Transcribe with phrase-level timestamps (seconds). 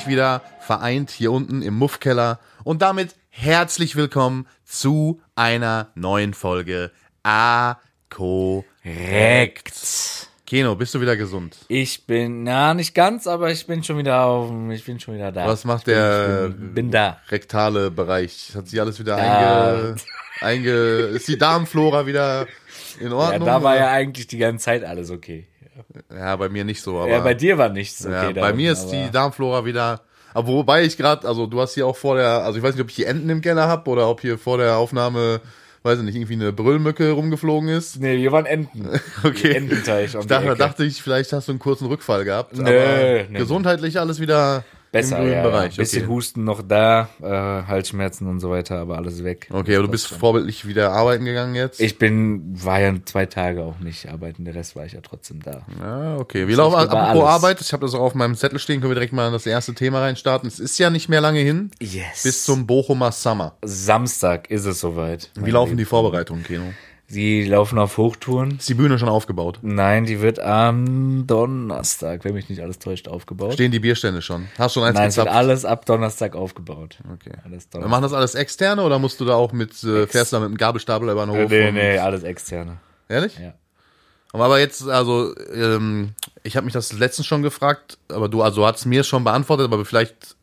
[0.00, 6.90] endlich wieder vereint hier unten im Muffkeller und damit herzlich willkommen zu einer neuen Folge
[7.22, 7.76] A
[8.08, 9.72] Korrekt.
[10.46, 11.58] Keno, bist du wieder gesund?
[11.68, 15.32] Ich bin, na, nicht ganz, aber ich bin schon wieder auf, ich bin schon wieder
[15.32, 15.46] da.
[15.46, 17.18] Was macht ich der bin, bin, bin da.
[17.28, 18.52] rektale Bereich?
[18.54, 19.74] Hat sich alles wieder Ja.
[19.74, 19.96] einge,
[20.40, 20.70] einge...
[20.70, 22.46] Ist die Darmflora wieder
[23.00, 23.46] in Ja, Ordnung?
[23.46, 25.46] da war ja eigentlich die ganze Zeit alles okay.
[26.14, 27.10] Ja, bei mir nicht so, aber...
[27.10, 28.12] ja, bei dir war nichts okay.
[28.12, 30.00] Ja, bei unten, mir ist die Darmflora wieder.
[30.32, 32.82] Aber wobei ich gerade, also du hast hier auch vor der, also ich weiß nicht,
[32.82, 35.40] ob ich hier Enten im Keller hab oder ob hier vor der Aufnahme,
[35.82, 38.00] weiß ich nicht, irgendwie eine Brüllmücke rumgeflogen ist.
[38.00, 38.88] Nee, wir waren Enten.
[39.24, 39.52] Okay.
[39.52, 40.14] Ententeich.
[40.14, 42.56] Ich die dachte, dachte ich, vielleicht hast du einen kurzen Rückfall gehabt.
[42.56, 43.38] Nö, aber nö.
[43.38, 45.42] gesundheitlich alles wieder Besser, im grünen ja.
[45.42, 45.76] Bereich.
[45.76, 46.12] Bisschen Okay.
[46.12, 49.48] Husten noch da, äh, Halsschmerzen und so weiter, aber alles weg.
[49.52, 51.80] okay, aber du bist vorbildlich wieder arbeiten gegangen jetzt?
[51.80, 55.42] Ich bin, war ja zwei Tage auch nicht arbeiten, der Rest war ich ja trotzdem
[55.42, 55.62] da.
[55.80, 56.48] Ja, okay.
[56.48, 57.22] Wie laufen, apropos alles.
[57.24, 59.46] Arbeit, ich habe das auch auf meinem Zettel stehen, können wir direkt mal in das
[59.46, 60.48] erste Thema reinstarten.
[60.48, 62.24] Es ist ja nicht mehr lange hin, Yes.
[62.24, 63.56] bis zum Bochumer Summer.
[63.62, 65.30] Samstag ist es soweit.
[65.36, 66.64] Wie laufen die Vorbereitungen, Keno?
[67.10, 68.58] Die laufen auf Hochtouren.
[68.58, 69.58] Ist die Bühne schon aufgebaut?
[69.62, 73.54] Nein, die wird am Donnerstag, wenn mich nicht alles täuscht, aufgebaut.
[73.54, 74.46] Stehen die Bierstände schon?
[74.56, 76.98] Hast schon eins Nein, es wird alles ab Donnerstag aufgebaut.
[77.12, 77.32] Okay.
[77.44, 77.90] Alles Wir Donnerstag.
[77.90, 80.48] machen das alles externe oder musst du da auch mit, äh, fährst du da mit
[80.48, 81.50] einem Gabelstapel über den Hof?
[81.50, 82.78] Nee, nee, alles externe.
[83.08, 83.36] Ehrlich?
[83.38, 83.54] Ja.
[84.32, 86.10] Aber jetzt, also, ähm,
[86.44, 89.84] ich habe mich das letztens schon gefragt, aber du, also hast mir schon beantwortet, aber
[89.84, 90.36] vielleicht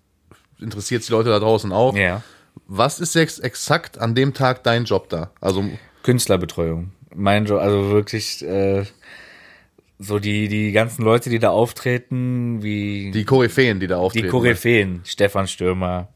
[0.60, 1.96] interessiert die Leute da draußen auch.
[1.96, 2.22] Ja.
[2.66, 5.30] Was ist jetzt exakt an dem Tag dein Job da?
[5.40, 5.64] Also,
[6.08, 6.92] Künstlerbetreuung.
[7.14, 8.86] Mein Job, also wirklich äh,
[10.00, 14.30] so die, die ganzen Leute, die da auftreten, wie die Koryphäen, die da die auftreten.
[14.30, 16.08] Koryphäen, Stefan Stürmer,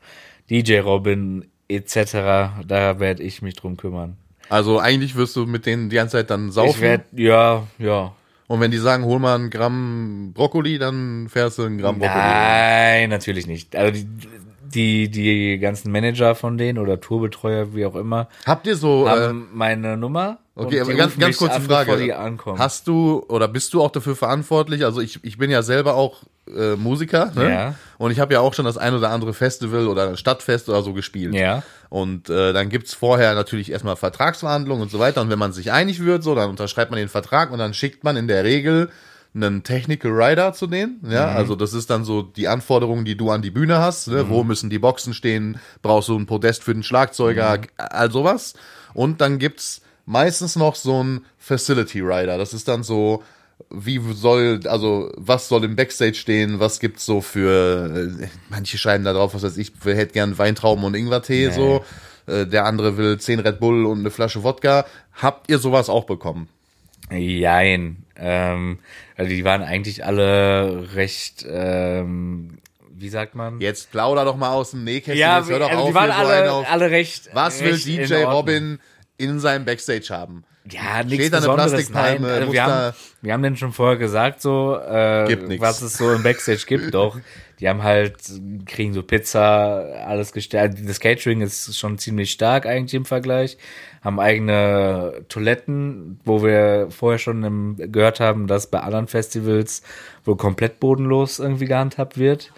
[0.50, 2.14] DJ Robin etc.,
[2.66, 4.16] da werde ich mich drum kümmern.
[4.48, 6.70] Also eigentlich wirst du mit denen die ganze Zeit dann saufen.
[6.70, 8.14] Ich werde, ja, ja.
[8.48, 12.18] und wenn die sagen, hol mal einen Gramm Brokkoli, dann fährst du einen Gramm Brokkoli.
[12.18, 13.76] Nein, natürlich nicht.
[13.76, 14.08] Also die,
[14.72, 19.10] die, die ganzen Manager von denen oder Tourbetreuer, wie auch immer, Habt ihr so, äh,
[19.10, 20.40] haben meine Nummer.
[20.56, 21.92] Okay, aber ganz, ganz kurze an, Frage.
[21.92, 22.60] Bevor die ankommen.
[22.60, 24.84] Hast du oder bist du auch dafür verantwortlich?
[24.84, 27.50] Also ich, ich bin ja selber auch äh, Musiker ne?
[27.50, 27.76] Ja.
[27.98, 30.94] und ich habe ja auch schon das ein oder andere Festival oder Stadtfest oder so
[30.94, 31.34] gespielt.
[31.34, 31.64] Ja.
[31.90, 35.22] Und äh, dann gibt's vorher natürlich erstmal Vertragsverhandlungen und so weiter.
[35.22, 38.04] Und wenn man sich einig wird, so, dann unterschreibt man den Vertrag und dann schickt
[38.04, 38.90] man in der Regel
[39.34, 41.00] einen Technical Rider zu denen.
[41.10, 44.08] Ja, also das ist dann so die Anforderungen, die du an die Bühne hast.
[44.08, 44.30] Ne?
[44.30, 45.58] Wo müssen die Boxen stehen?
[45.82, 47.62] Brauchst du ein Podest für den Schlagzeuger?
[47.78, 48.54] All sowas.
[48.94, 52.38] Und dann gibt's meistens noch so ein Facility Rider.
[52.38, 53.24] Das ist dann so,
[53.70, 59.04] wie soll, also was soll im Backstage stehen, was gibt's so für, äh, manche schreiben
[59.04, 61.86] da drauf, was weiß ich, wer hätte gern Weintrauben und Ingwertee, so,
[62.28, 64.86] äh, der andere will 10 Red Bull und eine Flasche Wodka.
[65.14, 66.50] Habt ihr sowas auch bekommen?
[67.10, 68.04] Jein.
[68.22, 68.80] Ähm,
[69.18, 72.60] also die waren eigentlich alle recht, ähm,
[72.94, 73.60] wie sagt man?
[73.60, 76.16] Jetzt plauder doch mal aus dem Nähkästchen, Ja, jetzt hör doch also auf, die waren
[76.16, 77.30] hier so alle, alle recht.
[77.34, 78.24] was will recht in DJ.
[78.24, 78.80] Robin
[79.22, 80.44] in seinem Backstage haben?
[80.70, 82.24] Ja, nichts Steht da eine Besonderes, nein.
[82.24, 86.22] Also wir, haben, wir haben denen schon vorher gesagt, so, äh, was es so im
[86.22, 87.20] Backstage gibt, doch.
[87.60, 88.18] Die haben halt,
[88.66, 90.78] kriegen so Pizza, alles gestellt.
[90.86, 93.58] Das Catering ist schon ziemlich stark eigentlich im Vergleich.
[94.04, 99.82] Haben eigene Toiletten, wo wir vorher schon im, gehört haben, dass bei anderen Festivals
[100.26, 102.52] wohl komplett bodenlos irgendwie gehandhabt wird.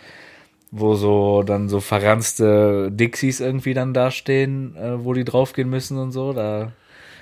[0.75, 6.11] Wo so dann so verranzte Dixies irgendwie dann dastehen, äh, wo die draufgehen müssen und
[6.11, 6.33] so.
[6.33, 6.71] Da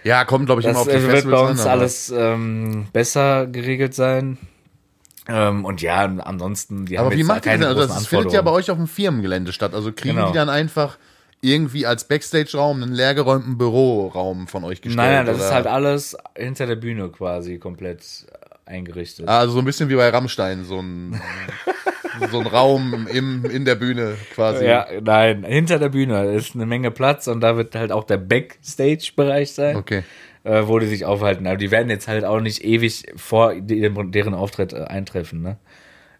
[0.06, 2.14] Ja, kommt, glaube ich, immer das auf die äh, wird Festivals bei uns an, alles
[2.16, 4.38] ähm, besser geregelt sein.
[5.28, 7.64] Ähm, und ja, ansonsten, die Aber haben wie macht ihr denn?
[7.66, 9.74] Also das findet ja bei euch auf dem Firmengelände statt.
[9.74, 10.28] Also kriegen Genau.
[10.32, 10.98] die dann einfach
[11.42, 14.96] irgendwie als Backstage-Raum einen leergeräumten Büroraum von euch gestellt?
[14.98, 15.46] Nein, nein, das oder?
[15.48, 18.02] ist halt alles hinter der Bühne quasi komplett
[18.66, 19.28] eingerichtet.
[19.28, 21.20] Also so ein bisschen wie bei Rammstein, so ein,
[22.32, 24.66] so ein Raum im, in der Bühne quasi.
[24.66, 28.18] Ja, nein, hinter der Bühne ist eine Menge Platz und da wird halt auch der
[28.18, 30.04] Backstage-Bereich sein, Okay.
[30.44, 31.48] äh, wo die sich aufhalten.
[31.48, 35.58] Aber die werden jetzt halt auch nicht ewig vor deren Auftritt äh, eintreffen, ne?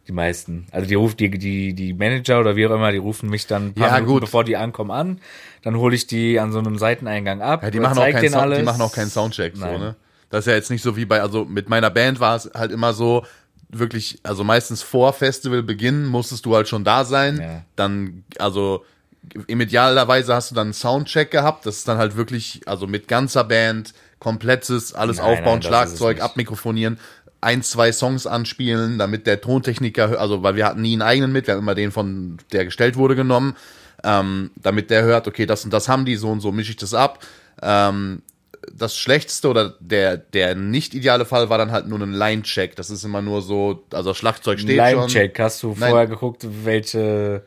[0.08, 0.66] Die meisten.
[0.72, 3.68] Also die ruft die, die, die Manager oder wie auch immer, die rufen mich dann
[3.68, 4.22] ein paar Ja, Minuten gut.
[4.22, 5.20] bevor die ankommen an.
[5.62, 7.62] Dann hole ich die an so einem Seiteneingang ab.
[7.62, 9.80] Ja, die machen, auch keinen Sound, die machen auch keinen Soundcheck, so, Nein.
[9.80, 9.96] ne?
[10.32, 12.72] Das ist ja jetzt nicht so wie bei, also mit meiner Band war es halt
[12.72, 13.26] immer so,
[13.72, 17.40] wirklich, also meistens vor Festivalbeginn musstest du halt schon da sein.
[17.42, 17.64] Ja.
[17.76, 18.84] Dann, also
[19.48, 21.66] idealerweise hast du dann einen Soundcheck gehabt.
[21.66, 26.22] Das ist dann halt wirklich, also mit ganzer Band, komplettes, alles Nein, aufbauen, nein, Schlagzeug,
[26.22, 27.00] abmikrofonieren,
[27.42, 31.48] ein, zwei Songs anspielen, damit der Tontechniker, also weil wir hatten nie einen eigenen mit,
[31.48, 33.56] wir haben immer den von, der gestellt wurde, genommen,
[34.04, 36.78] ähm, damit der hört, okay, das und das haben die, so und so mische ich
[36.78, 37.26] das ab.
[37.62, 38.22] Ähm,
[38.78, 42.76] das Schlechteste oder der, der nicht ideale Fall war dann halt nur ein Line-Check.
[42.76, 45.00] Das ist immer nur so, also Schlagzeug steht schon.
[45.00, 45.90] Line-Check, hast du Nein.
[45.90, 47.44] vorher geguckt, welche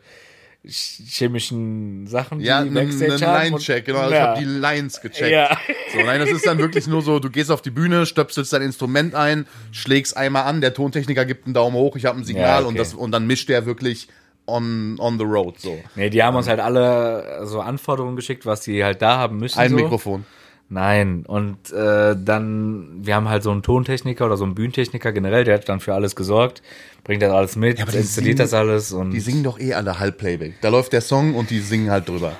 [0.66, 3.42] ch- chemischen Sachen die Ja, einen Backstage haben?
[3.50, 4.00] Line-Check, genau.
[4.00, 4.20] Also ja.
[4.22, 5.30] Ich habe die Lines gecheckt.
[5.30, 5.56] Ja.
[5.92, 8.62] So, nein, das ist dann wirklich nur so, du gehst auf die Bühne, stöpselst dein
[8.62, 12.44] Instrument ein, schlägst einmal an, der Tontechniker gibt einen Daumen hoch, ich habe ein Signal
[12.44, 12.78] Ja, und, okay.
[12.78, 14.08] das, und dann mischt der wirklich
[14.46, 15.58] on, on the road.
[15.58, 15.78] So.
[15.94, 19.58] Nee, die haben uns halt alle so Anforderungen geschickt, was die halt da haben müssen.
[19.58, 19.76] Ein so.
[19.76, 20.26] Mikrofon.
[20.74, 25.44] Nein, und äh, dann, wir haben halt so einen Tontechniker oder so einen Bühnentechniker generell,
[25.44, 26.62] der hat dann für alles gesorgt,
[27.04, 29.98] bringt das alles mit, die installiert singen- das alles und Die singen doch eh alle
[30.00, 30.54] Halbplayback.
[30.62, 32.32] Da läuft der Song und die singen halt drüber.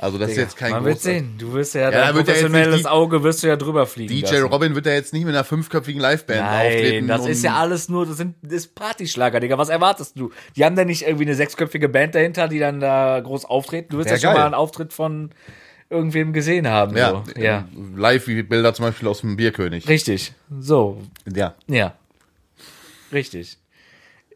[0.00, 1.34] Also das ist jetzt kein man wird sehen.
[1.38, 4.20] Du wirst ja, Ja, dein ja professionelles die- Auge wirst du ja drüber fliegen DJ
[4.36, 4.42] lassen.
[4.44, 7.06] Robin wird ja jetzt nicht mit einer fünfköpfigen Liveband auftreten.
[7.06, 9.58] Nein, das ist ja alles nur, das sind das ist Partyschlager, Digga.
[9.58, 10.30] Was erwartest du?
[10.54, 13.88] Die haben da nicht irgendwie eine sechsköpfige Band dahinter, die dann da groß auftreten.
[13.90, 14.38] Du wirst ja schon geil.
[14.38, 15.30] mal einen Auftritt von
[15.90, 16.96] irgendwem gesehen haben.
[16.96, 17.40] Ja, so.
[17.40, 17.66] ja.
[17.96, 19.88] live wie Bilder zum Beispiel aus dem Bierkönig.
[19.88, 20.32] Richtig.
[20.60, 21.02] So,
[21.32, 21.54] Ja.
[21.66, 21.94] ja.
[23.12, 23.56] Richtig.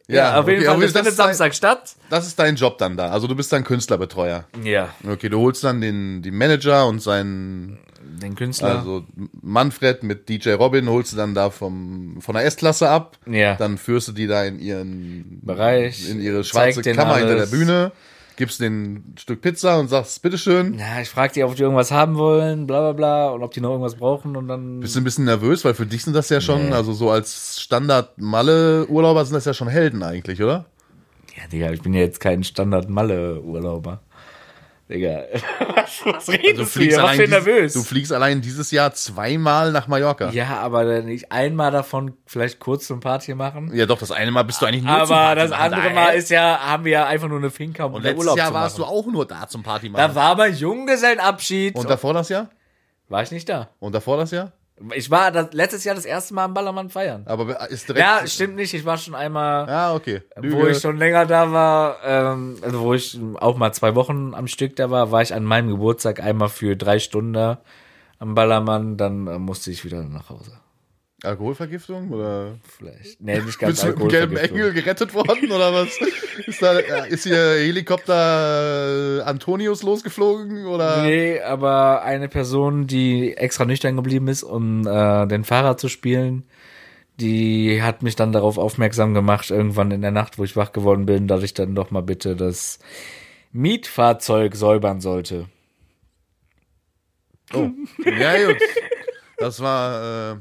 [0.08, 1.94] Ja, Ja, auf jeden okay, Fall, das findet ist dein- Samstag statt.
[2.10, 3.10] Das ist dein Job dann da.
[3.10, 4.44] Also du bist dann Künstlerbetreuer.
[4.64, 4.88] Ja.
[5.08, 7.78] Okay, du holst dann den, den Manager und seinen,
[8.20, 8.78] Den Künstler.
[8.80, 9.04] also
[9.42, 13.16] Manfred mit DJ Robin holst du dann da vom, von der S-Klasse ab.
[13.26, 13.54] Ja.
[13.54, 17.50] Dann führst du die da in ihren Bereich, in ihre schwarze Kammer hinter der alles.
[17.50, 17.92] Bühne,
[18.36, 20.78] gibst denen ein Stück Pizza und sagst, bitteschön.
[20.78, 23.60] ja, ich frag die, ob die irgendwas haben wollen, bla bla bla, und ob die
[23.60, 24.80] noch irgendwas brauchen und dann.
[24.80, 27.60] Bist du ein bisschen nervös, weil für dich sind das ja schon, also so als
[27.60, 30.66] Standard-Malle-Urlauber sind das ja schon Helden eigentlich, oder?
[31.36, 34.00] Ja, Digga, ich bin ja jetzt kein Standard-Malle-Urlauber.
[34.88, 35.24] Digga,
[35.74, 36.98] was, was redest du, hier?
[37.02, 37.72] Was dies- nervös?
[37.72, 40.26] du fliegst allein dieses Jahr zweimal nach Mallorca.
[40.30, 43.70] Ja, ja, aber nicht einmal davon vielleicht kurz zum Party machen.
[43.86, 45.94] doch, das eine Mal bist du eigentlich nur zum Aber Party das machen andere da,
[45.94, 48.48] Mal ist ja, haben wir ja einfach nur eine Finca, um Und letztes Urlaub Jahr
[48.48, 50.14] zu warst du auch nur da zum Party Da machen.
[50.14, 51.74] war mein Junggesellenabschied.
[51.76, 52.50] Und davor das Jahr?
[53.08, 53.70] war ich nicht da.
[53.78, 54.52] Und davor das Jahr?
[54.94, 57.22] Ich war das, letztes Jahr das erste Mal am Ballermann feiern.
[57.26, 58.04] Aber ist direkt.
[58.04, 58.74] Ja, stimmt nicht.
[58.74, 60.22] Ich war schon einmal, Ah, okay.
[60.36, 64.46] wo ich schon länger da war, ähm, also wo ich auch mal zwei Wochen am
[64.48, 67.56] Stück da war, war ich an meinem Geburtstag einmal für drei Stunden
[68.18, 68.96] am Ballermann.
[68.96, 70.52] Dann äh, musste ich wieder nach Hause.
[71.22, 72.10] Alkoholvergiftung?
[72.10, 73.20] Oder Vielleicht.
[73.20, 74.36] Nee, nicht ganz bist du mit dem gelben.
[74.36, 75.50] Engel gerettet worden?
[75.52, 75.98] Oder was?
[76.46, 80.66] Ist, da, ist hier Helikopter äh, Antonius losgeflogen?
[80.66, 81.02] Oder?
[81.02, 86.44] Nee, aber eine Person, die extra nüchtern geblieben ist, um äh, den Fahrer zu spielen,
[87.20, 91.06] die hat mich dann darauf aufmerksam gemacht, irgendwann in der Nacht, wo ich wach geworden
[91.06, 92.78] bin, dass ich dann doch mal bitte das
[93.52, 95.46] Mietfahrzeug säubern sollte.
[97.52, 97.70] Oh.
[98.04, 98.56] Ja, gut.
[99.36, 100.32] Das war.
[100.32, 100.36] Äh,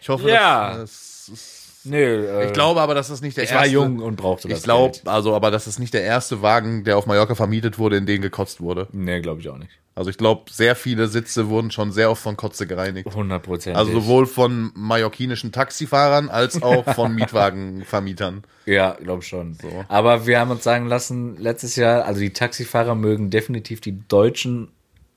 [0.00, 0.78] ich hoffe, Ja.
[0.78, 3.64] das, das ist, Nö, äh, Ich glaube aber, dass das nicht der ich erste.
[3.64, 6.84] war jung und brauchte das Ich glaube, also, aber das ist nicht der erste Wagen,
[6.84, 8.88] der auf Mallorca vermietet wurde, in den gekotzt wurde.
[8.92, 9.70] Nee, glaube ich auch nicht.
[9.94, 13.08] Also ich glaube, sehr viele Sitze wurden schon sehr oft von Kotze gereinigt.
[13.08, 13.76] 100 Prozent.
[13.76, 18.44] Also sowohl von mallorquinischen Taxifahrern als auch von Mietwagenvermietern.
[18.66, 19.56] Ja, glaube schon.
[19.88, 24.68] Aber wir haben uns sagen lassen, letztes Jahr, also die Taxifahrer mögen definitiv die deutschen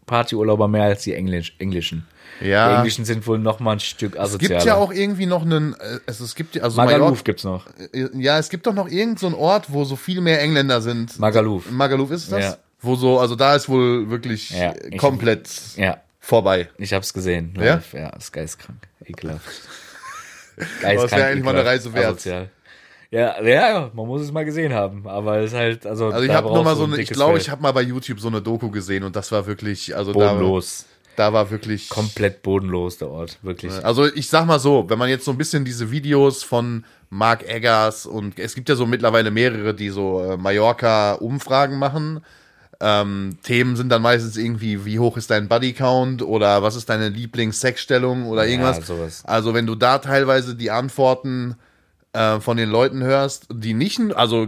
[0.07, 2.07] Partyurlauber mehr als die Englisch, englischen.
[2.41, 2.77] Die Ja.
[2.77, 4.55] englischen sind wohl noch mal ein Stück Es asozialer.
[4.55, 7.65] gibt ja auch irgendwie noch einen, äh, es, es gibt ja, also Magaluf gibt's noch.
[8.13, 11.19] ja, es gibt doch noch irgendeinen so einen Ort, wo so viel mehr Engländer sind.
[11.19, 11.69] Magaluf.
[11.71, 12.43] Magaluf ist das?
[12.43, 12.57] Ja.
[12.81, 15.47] Wo so, also da ist wohl wirklich Ja, äh, ich- komplett
[15.77, 16.69] Ja, vorbei.
[16.77, 17.53] ich hab's gesehen.
[17.57, 17.75] Ja?
[17.75, 17.93] Live.
[17.93, 18.79] Ja, ist geistkrank.
[19.05, 19.41] Ekelhaft.
[20.81, 22.05] Das wäre eigentlich mal eine Reise wert.
[22.05, 22.49] Asozial.
[23.09, 25.07] Ja, ja, man muss es mal gesehen haben.
[25.07, 26.07] Aber es ist halt, also.
[26.09, 28.19] Also ich habe nur mal so ein eine, ich glaube, ich habe mal bei YouTube
[28.19, 30.85] so eine Doku gesehen und das war wirklich, also bodenlos.
[31.00, 33.37] da, da war wirklich Komplett bodenlos, der Ort.
[33.41, 33.73] Wirklich.
[33.83, 37.47] Also ich sag mal so, wenn man jetzt so ein bisschen diese Videos von Mark
[37.47, 42.21] Eggers und es gibt ja so mittlerweile mehrere, die so äh, Mallorca-Umfragen machen.
[42.79, 47.09] Ähm, Themen sind dann meistens irgendwie, wie hoch ist dein Bodycount oder was ist deine
[47.09, 48.87] Lieblingssexstellung oder irgendwas.
[48.87, 49.23] sowas.
[49.25, 51.55] Also wenn du da teilweise die Antworten
[52.13, 54.47] äh, von den Leuten hörst, die nicht, also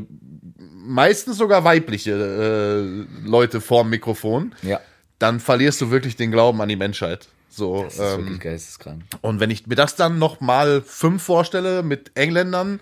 [0.86, 4.80] meistens sogar weibliche äh, Leute vorm Mikrofon, Ja.
[5.20, 7.28] Dann verlierst du wirklich den Glauben an die Menschheit.
[7.50, 9.04] So, Das ist ähm, wirklich geisteskrank.
[9.22, 12.80] und wenn ich mir das dann noch mal fünf vorstelle mit Engländern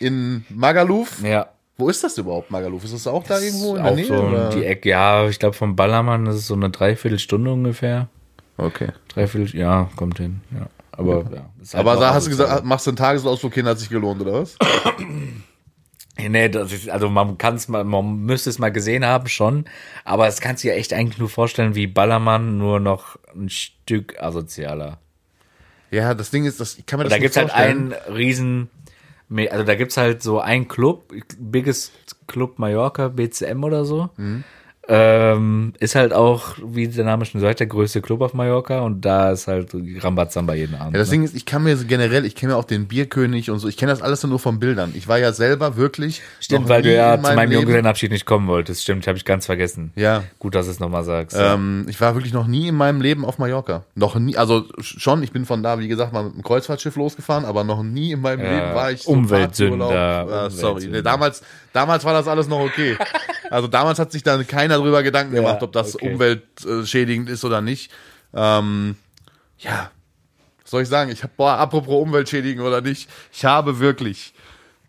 [0.00, 1.50] in Magaluf, Ja.
[1.76, 2.84] wo ist das überhaupt, Magaluf?
[2.84, 4.06] Ist das auch da irgendwo in der Nähe?
[4.06, 4.48] so oder?
[4.50, 8.08] die Ecke, ja, ich glaube vom Ballermann das ist so eine Dreiviertelstunde ungefähr.
[8.56, 8.88] Okay.
[9.08, 10.66] Dreiviertel, ja, kommt hin, ja.
[10.92, 11.50] Aber, ja.
[11.60, 14.22] ist halt Aber da hast du gesagt, machst du einen Tagesausflug hin, hat sich gelohnt,
[14.22, 14.56] oder was?
[16.16, 19.64] Nee, das ist, also man kann es mal, man müsste es mal gesehen haben schon,
[20.04, 24.20] aber es kannst du dir echt eigentlich nur vorstellen wie Ballermann, nur noch ein Stück
[24.22, 24.98] asozialer.
[25.90, 27.92] Ja, das Ding ist, das, ich kann mir das Da nicht gibt's halt vorstellen.
[27.94, 28.70] einen riesen,
[29.50, 31.92] also da gibt's halt so einen Club, Biggest
[32.28, 34.10] Club Mallorca, BCM oder so.
[34.16, 34.44] Mhm.
[34.86, 39.00] Ähm, ist halt auch, wie der Name schon sagt, der größte Club auf Mallorca und
[39.02, 40.92] da ist halt Rambazamba jeden Abend.
[40.92, 43.50] Ja, das Ding ist, ich kann mir so generell, ich kenne ja auch den Bierkönig
[43.50, 44.92] und so, ich kenne das alles nur von Bildern.
[44.94, 46.20] Ich war ja selber wirklich.
[46.40, 48.82] Stimmt, weil du ja zu meinem Junggesellenabschied nicht kommen wolltest.
[48.82, 49.92] Stimmt, habe ich ganz vergessen.
[49.96, 50.24] Ja.
[50.38, 51.36] Gut, dass du es nochmal sagst.
[51.38, 53.84] Ähm, ich war wirklich noch nie in meinem Leben auf Mallorca.
[53.94, 57.46] Noch nie, also schon, ich bin von da, wie gesagt, mal mit einem Kreuzfahrtschiff losgefahren,
[57.46, 60.30] aber noch nie in meinem Ja, Leben war ich Umweltsünder, Partyurlaub.
[60.30, 60.98] Äh, sorry, Umweltsünder.
[60.98, 62.96] nee, damals, damals war das alles noch okay.
[63.50, 66.12] also damals hat sich dann keiner drüber Gedanken Ja, gemacht, ob das okay.
[66.12, 67.90] umweltschädigend ist oder nicht.
[68.34, 68.96] Ähm,
[69.58, 69.90] ja,
[70.62, 71.10] was soll ich sagen?
[71.10, 74.34] Ich habe, boah, apropos umweltschädigend oder nicht, ich habe wirklich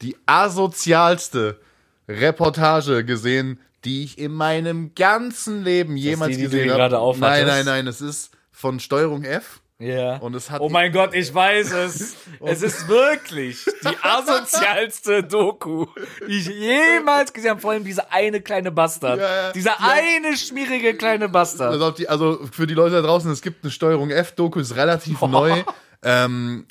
[0.02, 1.60] die asozialste
[2.08, 7.20] Reportage gesehen, die ich in meinem ganzen Leben jemals die, die gesehen habe.
[7.20, 9.62] Nein, nein, nein, es ist von Steuerung F.
[9.86, 10.18] ja.
[10.18, 12.16] und es hat- oh mein Gott, ich weiß es.
[12.46, 15.86] es ist wirklich die asozialste Doku,
[16.28, 17.62] die ich jemals gesehen habe.
[17.62, 19.20] Vor allem dieser eine kleine Bastard.
[19.20, 19.52] Ja, ja.
[19.52, 19.94] Dieser Ja.
[19.94, 21.72] eine schmierige kleine Bastard.
[21.74, 25.64] Also, also für die Leute da draußen, es gibt eine Steuerung F-Doku, ist relativ neu.
[26.04, 26.66] Ähm,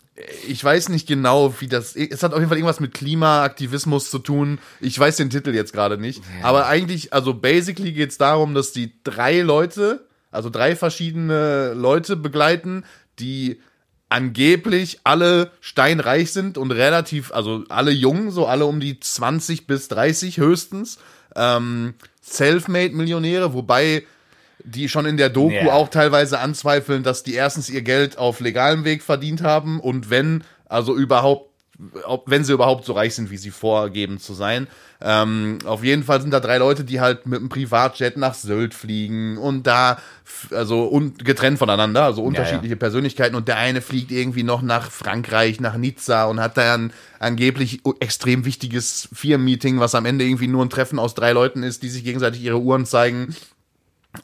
[0.46, 1.96] ich weiß nicht genau, wie das.
[1.96, 4.60] Es hat auf jeden Fall irgendwas mit Klimaaktivismus zu tun.
[4.80, 6.22] Ich weiß den Titel jetzt gerade nicht.
[6.42, 12.14] Aber eigentlich, also basically geht es darum, dass die drei Leute, also drei verschiedene Leute
[12.16, 12.84] begleiten,
[13.18, 13.60] die
[14.08, 19.88] angeblich alle steinreich sind und relativ, also alle jung, so alle um die 20 bis
[19.88, 20.98] 30 höchstens.
[21.34, 24.04] Ähm, Selfmade-Millionäre, wobei
[24.62, 25.72] die schon in der Doku Ja.
[25.72, 30.44] auch teilweise anzweifeln, dass die erstens ihr Geld auf legalem Weg verdient haben und wenn,
[30.66, 31.50] also überhaupt,
[32.04, 34.68] ob, wenn sie überhaupt so reich sind, wie sie vorgeben zu sein.
[35.06, 38.72] Ähm, auf jeden Fall sind da drei Leute, die halt mit einem Privatjet nach Sylt
[38.72, 39.98] fliegen und da,
[40.50, 45.60] also und getrennt voneinander, also unterschiedliche Persönlichkeiten und der eine fliegt irgendwie noch nach Frankreich,
[45.60, 50.64] nach Nizza und hat da ein angeblich extrem wichtiges Firmenmeeting, was am Ende irgendwie nur
[50.64, 53.36] ein Treffen aus drei Leuten ist, die sich gegenseitig ihre Uhren zeigen.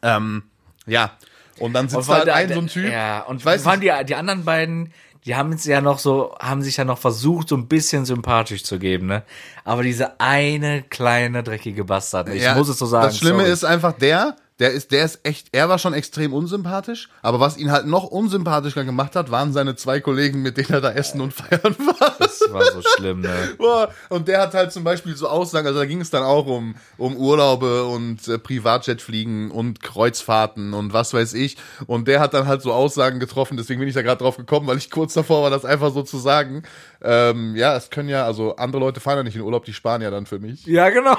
[0.01, 0.45] Ähm,
[0.87, 1.13] ja.
[1.59, 2.91] Und dann sitzt da halt der- ein so ein Typ.
[2.91, 4.95] Ja, und ich weiß waren die, die anderen beiden,
[5.25, 8.65] die haben es ja noch so, haben sich ja noch versucht, so ein bisschen sympathisch
[8.65, 9.23] zu geben, ne?
[9.65, 13.07] Aber diese eine kleine dreckige Bastard, ich ja, muss es so sagen.
[13.07, 13.53] Das Schlimme sorry.
[13.53, 17.57] ist einfach der, der ist, der ist echt, er war schon extrem unsympathisch, aber was
[17.57, 21.23] ihn halt noch unsympathischer gemacht hat, waren seine zwei Kollegen, mit denen er da essen
[21.23, 22.15] und feiern war.
[22.19, 23.35] das war so schlimm, ne?
[23.57, 26.47] Boah, Und der hat halt zum Beispiel so Aussagen, also da ging es dann auch
[26.47, 31.57] um, um Urlaube und äh, Privatjetfliegen und Kreuzfahrten und was weiß ich.
[31.87, 34.67] Und der hat dann halt so Aussagen getroffen, deswegen bin ich da gerade drauf gekommen,
[34.67, 36.65] weil ich kurz davor war, das einfach so zu sagen.
[37.03, 40.03] Ähm, ja, es können ja, also andere Leute fahren ja nicht in Urlaub, die sparen
[40.03, 40.67] ja dann für mich.
[40.67, 41.17] Ja, genau.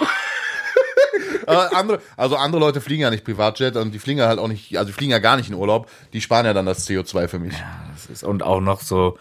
[1.48, 4.48] Aber andere, also andere Leute fliegen ja nicht Privatjet und die fliegen ja halt auch
[4.48, 7.28] nicht, also die fliegen ja gar nicht in Urlaub, die sparen ja dann das CO2
[7.28, 7.54] für mich.
[7.94, 9.18] Das ist, und auch noch so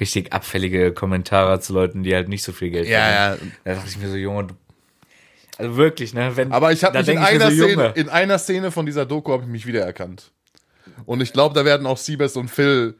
[0.00, 3.52] richtig abfällige Kommentare zu Leuten, die halt nicht so viel Geld Ja, verdienen.
[3.64, 4.54] Da dachte ich mir so, Junge, du,
[5.58, 6.32] also wirklich, ne?
[6.36, 9.32] Wenn, Aber ich habe mich in einer, so, Szene, in einer Szene von dieser Doku
[9.32, 10.30] habe ich mich wiedererkannt.
[11.06, 12.94] Und ich glaube, da werden auch Siebes und Phil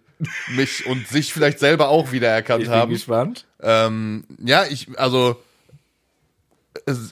[0.48, 2.92] mich und sich vielleicht selber auch wiedererkannt ich bin haben.
[2.92, 3.44] gespannt.
[3.60, 5.42] Ähm, ja, ich, also,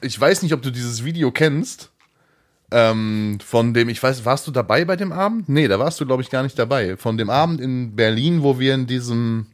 [0.02, 1.90] ich weiß nicht, ob du dieses Video kennst.
[2.70, 5.48] Ähm, von dem, ich weiß, warst du dabei bei dem Abend?
[5.48, 6.96] Nee, da warst du, glaube ich, gar nicht dabei.
[6.96, 9.46] Von dem Abend in Berlin, wo wir in diesem,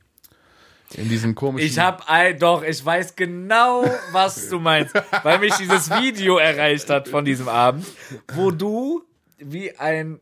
[0.95, 1.69] in diesem komischen.
[1.69, 4.95] Ich hab ein, doch, ich weiß genau, was du meinst,
[5.25, 7.87] weil mich dieses Video erreicht hat von diesem Abend,
[8.35, 9.03] wo du
[9.39, 10.21] wie ein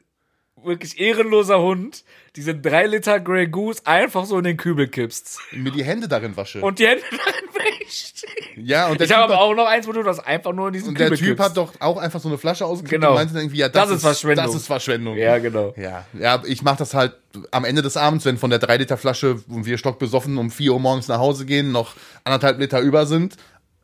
[0.62, 2.03] wirklich ehrenloser Hund
[2.37, 6.37] diese drei Liter Grey Goose einfach so in den Kübel kippst mir die Hände darin
[6.37, 6.61] wasche.
[6.61, 8.26] und die Hände darin brichst.
[8.57, 10.75] ja, und der Ich habe aber auch noch eins, wo du das einfach nur in
[10.75, 11.43] diesen Und der Typ kippst.
[11.45, 13.11] hat doch auch einfach so eine Flasche ausgekippt Genau.
[13.11, 14.45] und meinte dann irgendwie, ja, das, Das ist Verschwendung.
[14.47, 15.16] Das ist Verschwendung.
[15.16, 15.75] ja, genau.
[15.76, 17.14] Ja, ja ich mache das halt
[17.50, 20.73] am Ende des Abends, wenn von der 3 Liter Flasche und wir stockbesoffen um 4
[20.73, 23.37] Uhr morgens nach Hause gehen, noch anderthalb Liter über sind.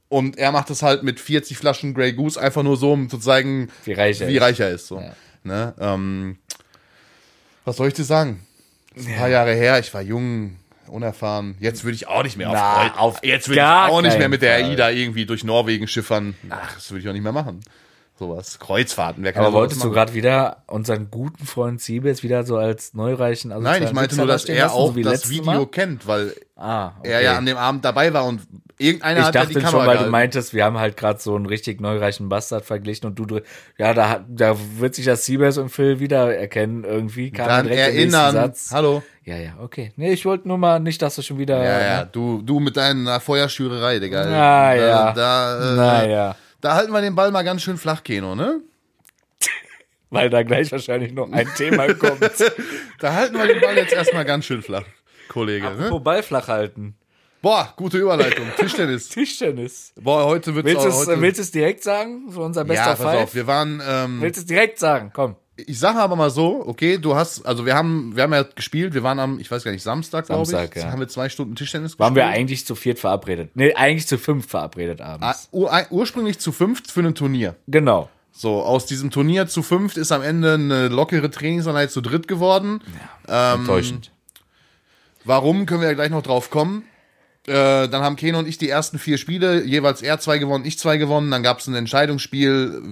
[0.08, 3.16] Und er macht das halt mit 40 Flaschen Grey Goose einfach nur so, um zu
[3.18, 4.42] zeigen, Wie reich er wie ist.
[4.42, 4.86] reich er ist.
[4.86, 5.02] So.
[5.44, 5.74] Ne?
[5.80, 6.36] Ähm,
[7.64, 8.40] was soll ich dir sagen?
[8.94, 11.56] Das ist ein paar Jahre her, ich war jung, unerfahren.
[11.60, 14.28] Jetzt würde ich auch nicht mehr auf, Na, auf Jetzt würde ich auch nicht mehr
[14.28, 14.56] mit der.
[14.56, 16.34] AIDA irgendwie durch Norwegen schiffern.
[16.50, 17.60] Ach, das würde ich auch nicht mehr machen.
[18.22, 18.58] Sowas.
[18.60, 22.94] Kreuzfahrten, wer kann Aber wolltest du gerade wieder unseren guten Freund Siebes wieder so als
[22.94, 27.10] neureichen also Nein, ich meinte nur, dass er auch das Video kennt, weil Ah, okay.
[27.10, 28.42] er ja an dem Abend dabei war und
[28.78, 31.18] irgendeiner Ich hat ja dachte die schon, Kamera weil du meintest, wir haben halt gerade
[31.18, 33.40] so einen richtig neureichen Bastard verglichen und du,
[33.78, 37.32] ja, da, hat- da wird sich das Siebes und Phil wiedererkennen irgendwie.
[37.32, 38.52] Kam Dann erinnern.
[38.70, 39.02] Hallo.
[39.24, 39.92] Ja, ja, okay.
[39.96, 41.62] Nee, ich wollte nur mal nicht, dass du schon wieder.
[41.64, 44.24] Ja, ja, du, du mit deiner Feuerschürerei, Digga.
[44.24, 45.12] Na da, ja.
[45.12, 46.36] Da, äh, Naja.
[46.62, 48.62] Da halten wir den Ball mal ganz schön flach, Keno, ne?
[50.10, 52.20] Weil da gleich wahrscheinlich noch ein Thema kommt.
[52.98, 54.84] Da halten wir den Ball jetzt erstmal ganz schön flach,
[55.28, 55.66] Kollege.
[55.66, 55.86] Ne?
[55.86, 56.94] Apropos Ball flach halten.
[57.40, 58.46] Boah, gute Überleitung.
[58.56, 59.08] Tischtennis.
[59.08, 59.92] Tischtennis.
[60.00, 62.30] Boah, heute wird's Willst auch, heute, willst du es direkt sagen?
[62.30, 63.22] Für unser Best Ja, pass Five?
[63.24, 65.10] auf, wir waren, ähm, willst du es direkt sagen?
[65.12, 65.34] Komm.
[65.56, 68.94] Ich sage aber mal so, okay, du hast, also wir haben, wir haben ja gespielt,
[68.94, 70.90] wir waren am, ich weiß gar nicht, Samstag, glaube ich, Samstag, ja.
[70.90, 72.38] haben wir zwei Stunden Tischtennis Waren wir gespielt.
[72.40, 73.50] eigentlich zu viert verabredet?
[73.54, 75.48] Nee, eigentlich zu fünf verabredet Ah, abends.
[75.52, 77.54] ur, ein- ursprünglich zu fünft für ein Turnier.
[77.68, 78.08] Genau.
[78.34, 82.80] So, aus diesem Turnier zu fünft ist am Ende eine lockere Trainingseinheit zu dritt geworden.
[83.28, 84.10] Ähm, Enttäuschend.
[85.24, 86.84] Warum, können wir ja gleich noch drauf kommen.
[87.46, 90.78] Äh, dann haben Keno und ich die ersten vier Spiele, jeweils er zwei gewonnen, ich
[90.78, 91.30] zwei gewonnen.
[91.30, 92.82] Dann gab es ein Entscheidungsspiel,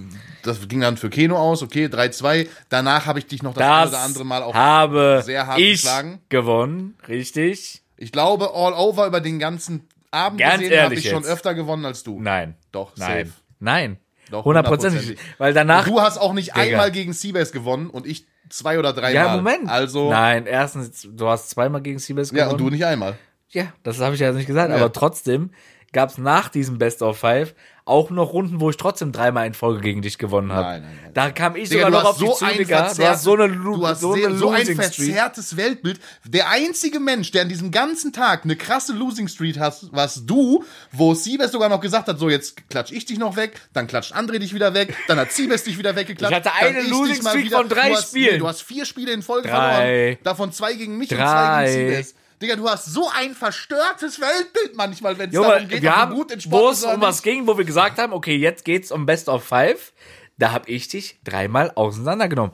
[0.43, 2.49] das ging dann für Keno aus, okay, 3-2.
[2.69, 4.55] Danach habe ich dich noch das, Das oder andere Mal auch.
[4.55, 6.21] habe sehr hart ich geschlagen.
[6.31, 7.83] gewonnen, richtig?
[7.97, 11.31] Ich glaube, all over über den ganzen Abend Ganz gesehen habe ich schon jetzt.
[11.31, 12.21] öfter gewonnen als du.
[12.21, 12.57] Nein.
[12.73, 13.27] Doch, Nein.
[13.27, 13.39] safe.
[13.61, 13.99] Nein.
[14.33, 15.01] Doch, Hundertprozentig.
[15.03, 15.39] hundertprozentig.
[15.39, 15.87] Weil danach.
[15.87, 16.61] Du hast auch nicht Digga.
[16.63, 19.13] einmal gegen Seabass gewonnen und ich zwei oder dreimal.
[19.15, 19.69] ja, Moment.
[19.69, 22.49] Also, Nein, erstens, du hast zweimal gegen Seabass gewonnen.
[22.49, 23.17] ja, und du nicht einmal.
[23.51, 24.77] Ja, das habe ich ja nicht gesagt, Ja.
[24.77, 25.51] aber trotzdem
[25.93, 27.55] gab es nach diesem Best of Five
[27.85, 30.63] auch noch Runden, wo ich trotzdem dreimal in Folge gegen dich gewonnen habe.
[30.69, 31.11] Nein, nein, nein.
[31.15, 32.95] Da kam ich Digga, sogar noch auf so dich zu, Digga.
[32.95, 35.99] Du hast so eine, Lu du hast so sehr, so ein verzerrtes Weltbild.
[36.25, 40.63] Der einzige Mensch, der an diesem ganzen Tag eine krasse Losing Streak hast, warst du,
[40.93, 44.15] wo Siebes sogar noch gesagt hat, so jetzt klatsch ich dich noch weg, dann klatscht
[44.15, 46.31] André dich wieder weg, dann hat Siebes dich wieder weggeklatscht.
[46.31, 48.33] Ich hatte eine Losing wieder- von drei du hast, Spielen.
[48.35, 49.75] Nee, du hast vier Spiele in Folge Drei.
[49.75, 51.75] verloren, davon zwei gegen mich und zwei Drei.
[51.75, 52.15] gegen Siebes.
[52.41, 56.33] Digga, du hast so ein verstörtes Weltbild manchmal, wenn es darum geht, wir haben, gut
[56.33, 58.65] in wo Sport es bist oder um was ging, wo wir gesagt haben, okay, jetzt
[58.65, 59.93] geht's um Best of Five.
[60.39, 62.53] Da habe ich dich dreimal auseinandergenommen.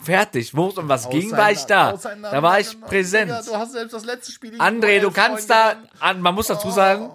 [0.00, 0.56] Fertig.
[0.56, 1.92] Wo es um was ging, war ich da.
[1.92, 3.30] Da war ich präsent.
[3.30, 6.70] Digga, du hast selbst das letzte Spiel André, du kannst da, an, man muss dazu
[6.70, 7.10] sagen,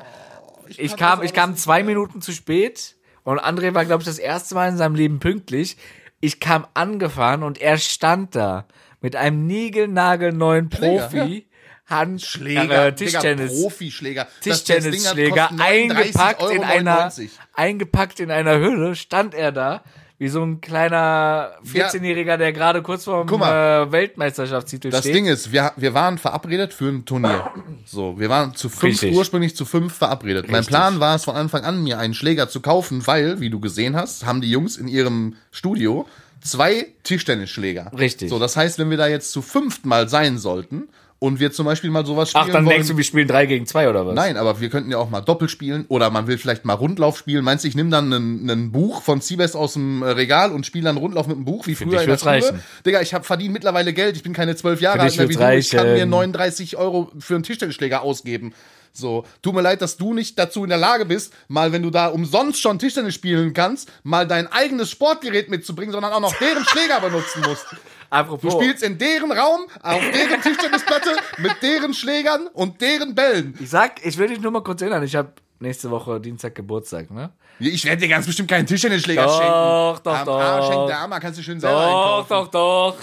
[0.68, 4.18] ich kann kam, ich kam zwei Minuten zu spät und André war, glaube ich, das
[4.18, 5.76] erste Mal in seinem Leben pünktlich.
[6.22, 8.66] Ich kam angefahren und er stand da
[9.02, 11.48] mit einem niegelnagelneuen Profi.
[11.94, 13.52] Hand, Schläger, äh, Tischtennis.
[13.52, 14.28] Digga, Profischläger.
[14.44, 19.84] Das- das Tischtennisschläger eingepackt in einer 39,99 eingepackt in einer Hülle stand er da
[20.20, 25.16] wie so ein kleiner 14-Jähriger, der gerade kurz vor dem äh, Weltmeisterschaftstitel Das steht.
[25.16, 27.50] Ding ist, wir, wir waren verabredet für ein Turnier.
[27.86, 29.16] So, wir waren zu fünf, Richtig.
[29.18, 30.46] ursprünglich zu fünf verabredet.
[30.48, 30.70] Mein Richtig.
[30.70, 33.96] Plan war es von Anfang an, mir einen Schläger zu kaufen, weil, wie du gesehen
[33.98, 36.08] hast, haben die Jungs in ihrem Studio
[36.42, 37.92] zwei Tischtennisschläger.
[37.98, 38.30] Richtig.
[38.30, 40.88] So, das heißt, wenn wir da jetzt zu fünft mal sein sollten
[41.24, 43.46] und wir zum Beispiel mal sowas spielen Ach, dann wollen, denkst du, wir spielen 3
[43.46, 44.14] gegen 2 oder was?
[44.14, 47.18] Nein, aber wir könnten ja auch mal Doppel spielen oder man will vielleicht mal Rundlauf
[47.18, 47.46] spielen.
[47.46, 50.84] Meinst du, ich nehme dann ein, Buch von Siebes aus dem äh, Regal und spiele
[50.84, 52.32] dann Rundlauf mit dem Buch, wie früher ich in der Schule?
[52.32, 52.60] reichen.
[52.86, 55.58] Digga, ich verdiene mittlerweile Geld, ich bin keine zwölf Jahre Für alt mehr wie du,
[55.58, 56.10] ich kann mir reichen.
[56.10, 58.54] 39 Euro für einen Tischtennisschläger ausgeben.
[58.92, 61.90] So, tut mir leid, dass du nicht dazu in der Lage bist, mal wenn du
[61.90, 66.66] da umsonst schon Tischtennis spielen kannst, mal dein eigenes Sportgerät mitzubringen, sondern auch noch deren
[66.68, 67.66] Schläger benutzen musst.
[68.14, 73.58] Du Apropos, spielst in deren Raum, auf deren Tischtennisplatte, mit deren Schlägern und deren Bällen.
[73.60, 77.10] ich sag, ich will dich nur mal kurz erinnern, ich habe nächste Woche Dienstag Geburtstag,
[77.10, 77.32] ne?
[77.60, 80.04] Ich werde dir ganz bestimmt keinen Tischtennisschläger Doch, schenken.
[80.04, 80.40] doch, Am doch.
[80.40, 82.52] Arsch hängt der Armer, kannst du schön selber Doch, einkaufen.
[82.52, 82.98] doch, doch.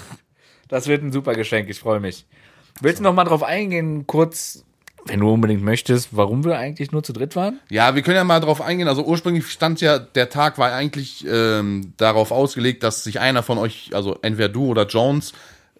[0.67, 2.25] Das wird ein super Geschenk, ich freue mich.
[2.79, 4.63] Willst du noch mal drauf eingehen, kurz,
[5.05, 7.59] wenn du unbedingt möchtest, warum wir eigentlich nur zu dritt waren?
[7.69, 8.87] Ja, wir können ja mal drauf eingehen.
[8.87, 13.57] Also ursprünglich stand ja, der Tag war eigentlich ähm, darauf ausgelegt, dass sich einer von
[13.57, 15.33] euch, also entweder du oder Jones,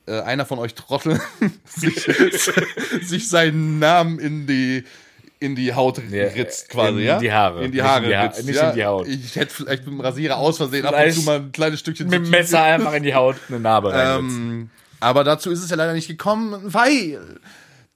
[0.08, 1.20] äh, einer von euch Trottel,
[1.66, 1.96] sich,
[3.02, 4.84] sich seinen Namen in die
[5.40, 7.18] in die Haut ritzt quasi, in ja?
[7.18, 7.64] die Haare.
[7.66, 8.70] In die Nicht Haare in die Ha- ritzt, nicht ja?
[8.70, 9.08] in die Haut.
[9.08, 11.80] Ich hätte vielleicht mit dem Rasierer aus Versehen ab und Vielleicht zu mal ein kleines
[11.80, 13.92] Stückchen Mit dem Messer einfach in die Haut eine Narbe.
[13.96, 17.40] Ähm, aber dazu ist es ja leider nicht gekommen, weil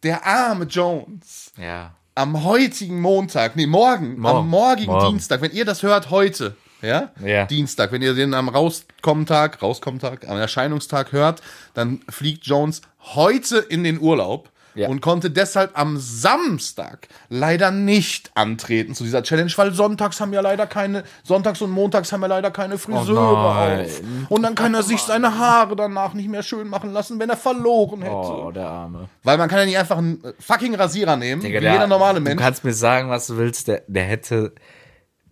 [0.06, 1.94] der arme Jones ja.
[2.14, 4.38] am heutigen Montag, nee, morgen, Morgen.
[4.38, 5.10] am morgigen Morgen.
[5.10, 7.12] Dienstag, wenn ihr das hört heute, ja?
[7.24, 7.46] Ja.
[7.46, 11.42] Dienstag, wenn ihr den am Rauskommtag, Rauskommtag, am Erscheinungstag hört,
[11.74, 12.82] dann fliegt Jones
[13.16, 14.50] heute in den Urlaub.
[14.76, 14.90] Ja.
[14.90, 20.42] Und konnte deshalb am Samstag leider nicht antreten zu dieser Challenge, weil sonntags haben ja
[20.42, 24.02] leider keine, sonntags und montags haben ja leider keine Friseure Oh auf.
[24.30, 27.38] Und dann kann er sich seine Haare danach nicht mehr schön machen lassen, wenn er
[27.38, 28.14] verloren hätte.
[28.16, 29.10] Oh, der Arme.
[29.24, 31.88] Weil man kann ja nicht einfach einen äh, fucking Rasierer nehmen, Digga, wie der- jeder
[31.88, 32.42] normale Du Mensch.
[32.42, 34.54] kannst mir sagen, was du willst, der, der hätte,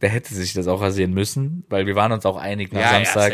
[0.01, 3.33] der hätte sich das auch rasieren müssen, weil wir waren uns auch einig nach Samstag.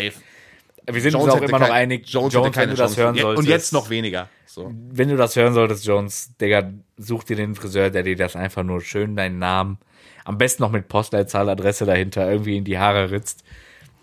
[0.94, 3.02] Wir sind uns auch immer noch einig, Jones, Jones, wenn du das Chance.
[3.04, 3.46] hören Je- solltest.
[3.48, 4.30] Und jetzt noch weniger.
[4.46, 4.74] So.
[4.92, 8.64] Wenn du das hören solltest, Jones, Digga, such dir den Friseur, der dir das einfach
[8.64, 9.78] nur schön deinen Namen,
[10.26, 13.44] am besten noch mit Postleitzahl, Adresse dahinter irgendwie in die Haare ritzt,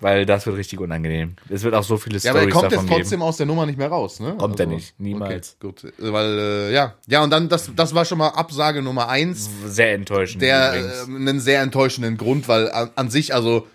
[0.01, 1.37] weil das wird richtig unangenehm.
[1.49, 3.23] Es wird auch so viele Ja, aber er Stories kommt davon jetzt trotzdem geben.
[3.29, 4.35] aus der Nummer nicht mehr raus, ne?
[4.39, 5.57] Kommt er nicht, niemals.
[5.61, 5.85] Okay, gut.
[5.99, 6.95] Äh, Weil, äh, ja.
[7.07, 9.49] Ja, und dann, das, das war schon mal Absage Nummer eins.
[9.67, 10.43] Sehr enttäuschend.
[10.43, 11.09] Der, übrigens.
[11.09, 13.67] äh, einen sehr enttäuschenden Grund, weil an, an sich, also,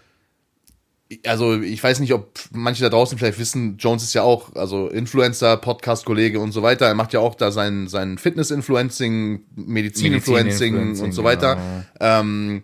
[1.26, 4.88] also ich weiß nicht, ob manche da draußen vielleicht wissen, Jones ist ja auch, also
[4.88, 6.88] Influencer, Podcast-Kollege und so weiter.
[6.88, 11.56] Er macht ja auch da sein, sein Fitness-Influencing, Medizin-Influencing Medizin-Influencing, und so weiter.
[11.56, 12.20] genau.
[12.20, 12.64] Ähm,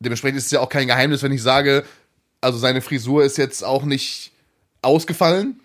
[0.00, 1.84] dementsprechend ist es ja auch kein Geheimnis, wenn ich sage,
[2.40, 4.32] also seine Frisur ist jetzt auch nicht
[4.82, 5.60] ausgefallen.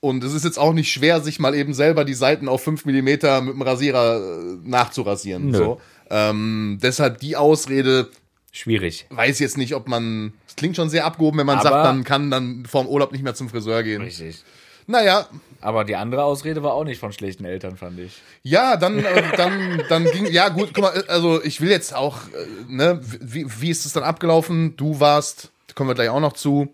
[0.00, 2.84] Und es ist jetzt auch nicht schwer, sich mal eben selber die Seiten auf 5
[2.84, 5.50] mm mit dem Rasierer äh, nachzurasieren.
[5.50, 5.58] Nö.
[5.58, 5.80] So.
[6.10, 8.10] Ähm, deshalb die Ausrede,
[8.56, 9.06] Schwierig.
[9.10, 10.32] weiß jetzt nicht, ob man.
[10.48, 13.22] Es klingt schon sehr abgehoben, wenn man Aber- sagt, man kann dann vorm Urlaub nicht
[13.22, 14.02] mehr zum Friseur gehen.
[14.02, 14.42] Richtig.
[14.88, 15.26] Naja,
[15.60, 18.12] Aber die andere Ausrede war auch nicht von schlechten Eltern, fand ich.
[18.44, 20.26] ja, dann, äh, dann, dann ging.
[20.26, 23.92] Ja, gut, guck mal, also ich will jetzt auch, äh, ne, wie, wie ist es
[23.92, 24.76] dann abgelaufen?
[24.76, 26.72] Du warst, da kommen wir gleich auch noch zu.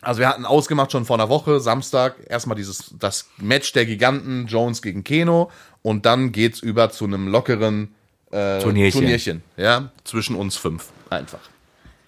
[0.00, 4.46] Also wir hatten ausgemacht schon vor einer Woche, Samstag, erstmal dieses, das Match der Giganten,
[4.46, 5.50] Jones gegen Keno,
[5.82, 7.92] und dann geht's über zu einem lockeren
[8.32, 9.00] äh, Turnierchen.
[9.00, 11.40] Turnierchen, ja, zwischen uns fünf, einfach.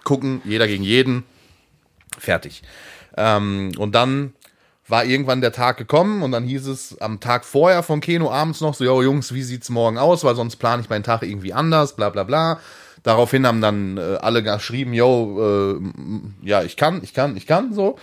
[0.03, 1.23] Gucken, jeder gegen jeden,
[2.17, 2.61] fertig.
[3.17, 4.33] Ähm, und dann
[4.87, 8.61] war irgendwann der Tag gekommen und dann hieß es am Tag vorher von Keno abends
[8.61, 11.53] noch so, yo Jungs, wie sieht's morgen aus, weil sonst plane ich meinen Tag irgendwie
[11.53, 12.59] anders, bla bla bla.
[13.01, 17.73] Daraufhin haben dann äh, alle geschrieben, yo, äh, ja, ich kann, ich kann, ich kann,
[17.73, 17.97] so.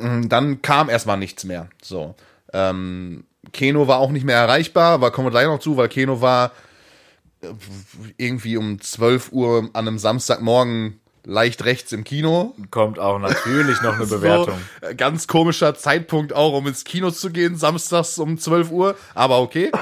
[0.00, 2.14] Und Dann kam erstmal nichts mehr, so.
[2.52, 6.20] Ähm, Keno war auch nicht mehr erreichbar, aber kommen wir gleich noch zu, weil Keno
[6.20, 6.52] war
[8.16, 12.54] irgendwie um 12 Uhr an einem Samstagmorgen leicht rechts im Kino.
[12.70, 14.58] Kommt auch natürlich noch eine Bewertung.
[14.80, 18.96] So, äh, ganz komischer Zeitpunkt auch, um ins Kino zu gehen, samstags um 12 Uhr,
[19.14, 19.72] aber okay.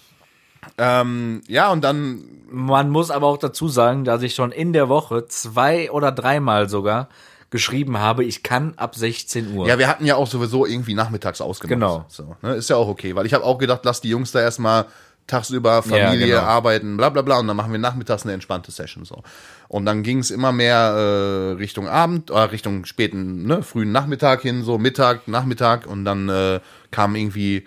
[0.78, 4.88] ähm, ja, und dann, Man muss aber auch dazu sagen, dass ich schon in der
[4.88, 7.08] Woche zwei oder dreimal sogar
[7.50, 9.66] geschrieben habe, ich kann ab 16 Uhr.
[9.66, 11.80] ja, wir hatten ja auch sowieso irgendwie nachmittags ausgemacht.
[11.80, 12.04] Genau.
[12.08, 14.40] So, ne, ist ja auch okay, weil ich habe auch gedacht, lass die Jungs da
[14.40, 14.86] erstmal
[15.30, 16.50] tagsüber Familie, Ja, genau.
[16.50, 19.22] arbeiten, bla bla bla, und dann machen wir nachmittags eine entspannte Session so.
[19.68, 24.42] Und dann ging es immer mehr äh, Richtung Abend, äh, Richtung späten, ne, frühen Nachmittag
[24.42, 27.64] hin, so Mittag, Nachmittag, und dann äh, kamen irgendwie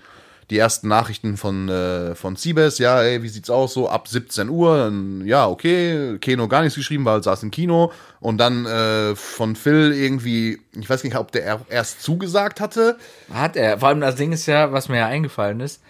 [0.49, 4.49] die ersten Nachrichten von, äh, von Siebes, ja, ey, wie sieht's aus, so ab 17
[4.49, 8.65] Uhr, dann, ja, okay, Keno gar nichts geschrieben, weil er saß im Kino, und dann
[8.65, 12.97] äh, von Phil irgendwie, ich weiß nicht, ob der er- erst zugesagt hatte,
[13.33, 13.79] Hat er.
[13.79, 15.81] Vor allem das Ding ist ja, was mir ja eingefallen ist,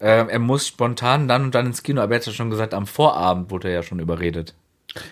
[0.00, 2.00] ähm, er muss spontan dann und dann ins Kino.
[2.02, 4.54] Aber er hat ja schon gesagt, am Vorabend wurde er ja schon überredet.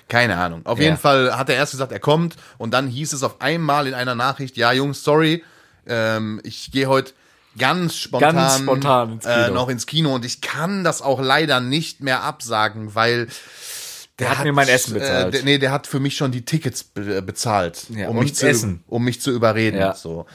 [0.08, 0.64] Keine Ahnung.
[0.64, 0.84] Auf Ja.
[0.84, 3.94] jeden Fall hat er erst gesagt, er kommt und dann hieß es auf einmal in
[3.94, 5.44] einer Nachricht, ja Jungs, sorry,
[5.86, 7.12] ähm, ich gehe heute
[7.58, 9.36] ganz spontan, Ganz spontan ins Kino.
[9.36, 13.28] Äh, noch ins Kino und ich kann das auch leider nicht mehr absagen, weil
[14.18, 15.28] Der hat mir mein Essen bezahlt.
[15.28, 18.34] Äh, der, nee, der hat für mich schon die Tickets be bezahlt, Ja, um, mich
[18.34, 18.82] zu, Essen.
[18.86, 19.78] um mich zu überreden.
[19.78, 19.94] Ja.
[19.94, 20.26] So.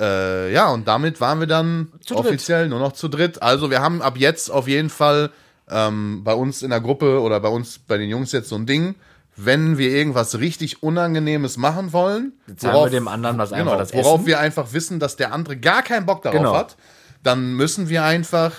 [0.00, 2.26] Äh, ja, und damit waren wir dann Zu dritt.
[2.26, 3.42] offiziell nur noch zu dritt.
[3.42, 5.30] Also wir haben ab jetzt auf jeden Fall
[5.70, 8.64] ähm, bei uns in der Gruppe oder bei uns, bei den Jungs jetzt so ein
[8.66, 8.94] Ding,
[9.36, 13.92] wenn wir irgendwas richtig Unangenehmes machen wollen, Sagen wir dem anderen was einfach genau, das
[13.94, 14.26] worauf Essen.
[14.26, 16.54] wir einfach wissen, dass der andere gar keinen Bock darauf Genau.
[16.56, 16.76] hat,
[17.22, 18.52] dann müssen wir einfach,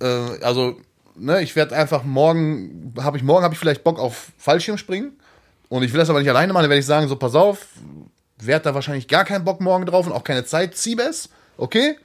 [0.00, 0.06] äh,
[0.42, 0.76] also,
[1.16, 5.12] ne, ich werde einfach morgen, habe ich morgen habe ich vielleicht Bock auf Fallschirmspringen
[5.68, 7.66] und ich will das aber nicht alleine machen, dann werde ich sagen, so pass auf,
[8.46, 11.96] werde da wahrscheinlich gar keinen Bock morgen drauf und auch keine Zeit, Siebes, okay?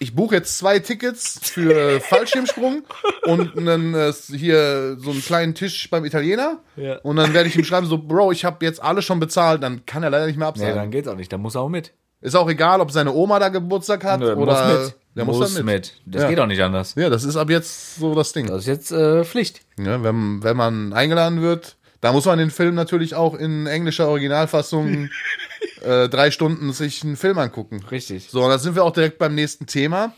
[0.00, 2.84] Ich buche jetzt zwei Tickets für Fallschirmsprung
[3.24, 6.58] und einen, äh, hier so einen kleinen Tisch beim Italiener.
[6.76, 6.98] Ja.
[6.98, 9.84] Und dann werde ich ihm schreiben, so, Bro, ich habe jetzt alles schon bezahlt, dann
[9.86, 10.76] kann er leider nicht mehr Nee, absagen.
[10.76, 11.32] dann geht's auch nicht.
[11.32, 11.92] Da muss er auch mit.
[12.20, 14.94] Ist auch egal, ob seine Oma da Geburtstag hat Nö, oder muss mit.
[15.16, 15.94] der muss, dann mit.
[16.06, 16.28] Das Ja.
[16.28, 16.94] geht auch nicht anders.
[16.96, 18.46] Ja, das ist ab jetzt so das Ding.
[18.46, 19.60] Das ist jetzt äh, Pflicht.
[19.78, 24.08] Ja, wenn, wenn man eingeladen wird, da muss man den Film natürlich auch in englischer
[24.08, 25.08] Originalfassung
[25.82, 27.84] äh, drei Stunden sich einen Film angucken.
[27.90, 28.28] Richtig.
[28.30, 30.12] So, und da sind wir auch direkt beim nächsten Thema.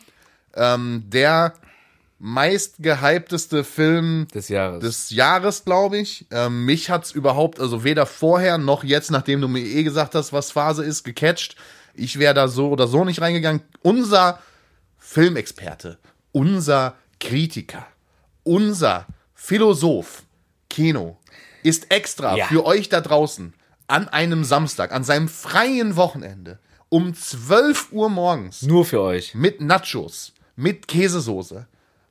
[0.55, 1.55] Ähm, der
[2.19, 4.81] meistgehypteste Film Des Jahres.
[4.81, 6.27] des Jahres, glaube ich.
[6.31, 10.33] Ähm, mich hat's überhaupt, also weder vorher noch jetzt, nachdem du mir eh gesagt hast,
[10.33, 11.57] was Phase ist, gecatcht.
[11.95, 13.63] Ich wäre da so oder so nicht reingegangen.
[13.83, 14.39] Unser
[14.99, 15.99] Filmexperte,
[16.33, 17.87] unser Kritiker,
[18.45, 20.23] unser Philosoph,
[20.69, 21.19] Keno,
[21.63, 22.47] ist extra Ja.
[22.47, 23.55] für euch da draußen
[23.87, 29.35] an einem Samstag, an seinem freien Wochenende, um 12 Uhr morgens Nur für euch.
[29.35, 31.67] mit Nachos, mit Käsesoße,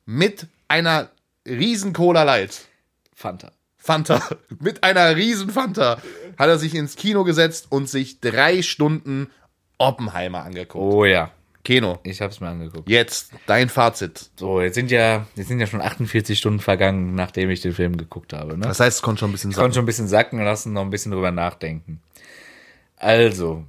[0.06, 1.10] mit einer
[1.46, 2.60] riesen Cola Light,
[3.14, 3.52] Fanta.
[3.76, 4.20] Fanta,
[4.60, 6.02] mit einer riesen Fanta,
[6.38, 9.30] hat er sich ins Kino gesetzt und sich drei Stunden
[9.78, 10.94] Oppenheimer angeguckt.
[10.94, 11.30] Oh ja.
[11.64, 12.88] Keno, Ich hab's mir angeguckt.
[12.88, 14.30] jetzt dein Fazit.
[14.36, 17.96] So, jetzt sind ja, jetzt sind ja schon 48 Stunden vergangen, nachdem ich den Film
[17.98, 18.56] geguckt habe.
[18.56, 18.66] Ne?
[18.66, 19.74] Das heißt, es konnte schon ein bisschen Ich konnte sagen.
[19.74, 22.00] schon ein bisschen sacken lassen, noch ein bisschen drüber nachdenken.
[22.96, 23.64] Also,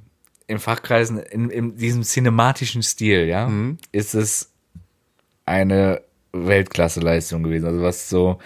[0.48, 3.78] in Fachkreisen, in, in diesem cinematischen Stil, ja, Mhm.
[3.92, 4.50] ist es
[5.46, 6.02] eine
[6.34, 7.66] Weltklasse-Leistung gewesen.
[7.66, 8.40] Also was so,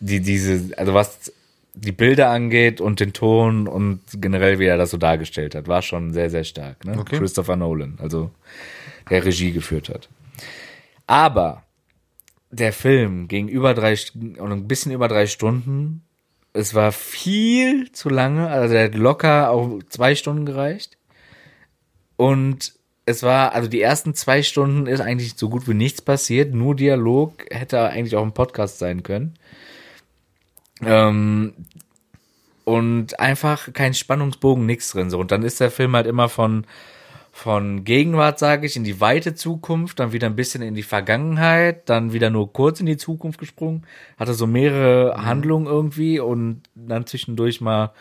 [0.00, 1.32] die, diese, also was
[1.80, 5.80] die Bilder angeht und den Ton und generell, wie er das so dargestellt hat, war
[5.80, 6.84] schon sehr, sehr stark.
[6.84, 6.98] Ne?
[6.98, 7.18] Okay.
[7.18, 8.30] Christopher Nolan, also
[9.08, 10.08] der Regie geführt hat.
[11.06, 11.64] Aber
[12.50, 16.02] der Film ging über drei und ein bisschen über drei Stunden.
[16.52, 20.98] Es war viel zu lange, also der hat locker auch zwei Stunden gereicht.
[22.16, 22.74] Und
[23.06, 26.76] es war, also die ersten zwei Stunden ist eigentlich so gut wie nichts passiert, nur
[26.76, 29.34] Dialog hätte eigentlich auch ein Podcast sein können.
[30.84, 31.54] Ähm,
[32.64, 35.10] und einfach kein Spannungsbogen, nichts drin.
[35.10, 35.18] So.
[35.18, 36.66] Und dann ist der Film halt immer von,
[37.32, 41.88] von Gegenwart, sage ich, in die weite Zukunft, dann wieder ein bisschen in die Vergangenheit,
[41.88, 43.86] dann wieder nur kurz in die Zukunft gesprungen,
[44.18, 47.92] hatte so mehrere Handlungen irgendwie und dann zwischendurch mal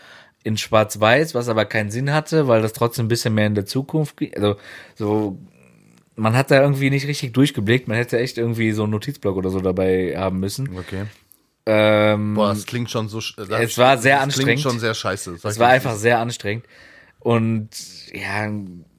[0.43, 3.65] in Schwarz-Weiß, was aber keinen Sinn hatte, weil das trotzdem ein bisschen mehr in der
[3.65, 4.33] Zukunft, ging.
[4.35, 4.55] also
[4.95, 5.37] so,
[6.15, 9.49] man hat da irgendwie nicht richtig durchgeblickt, man hätte echt irgendwie so einen Notizblock oder
[9.49, 10.77] so dabei haben müssen.
[10.77, 11.05] Okay.
[11.71, 13.19] Ähm, Boah, das klingt schon so.
[13.19, 14.47] äh, Das Es war sehr das anstrengend.
[14.47, 15.37] Klingt schon sehr scheiße.
[15.43, 16.65] Es war einfach sehr anstrengend.
[17.19, 17.69] Und
[18.13, 18.49] ja,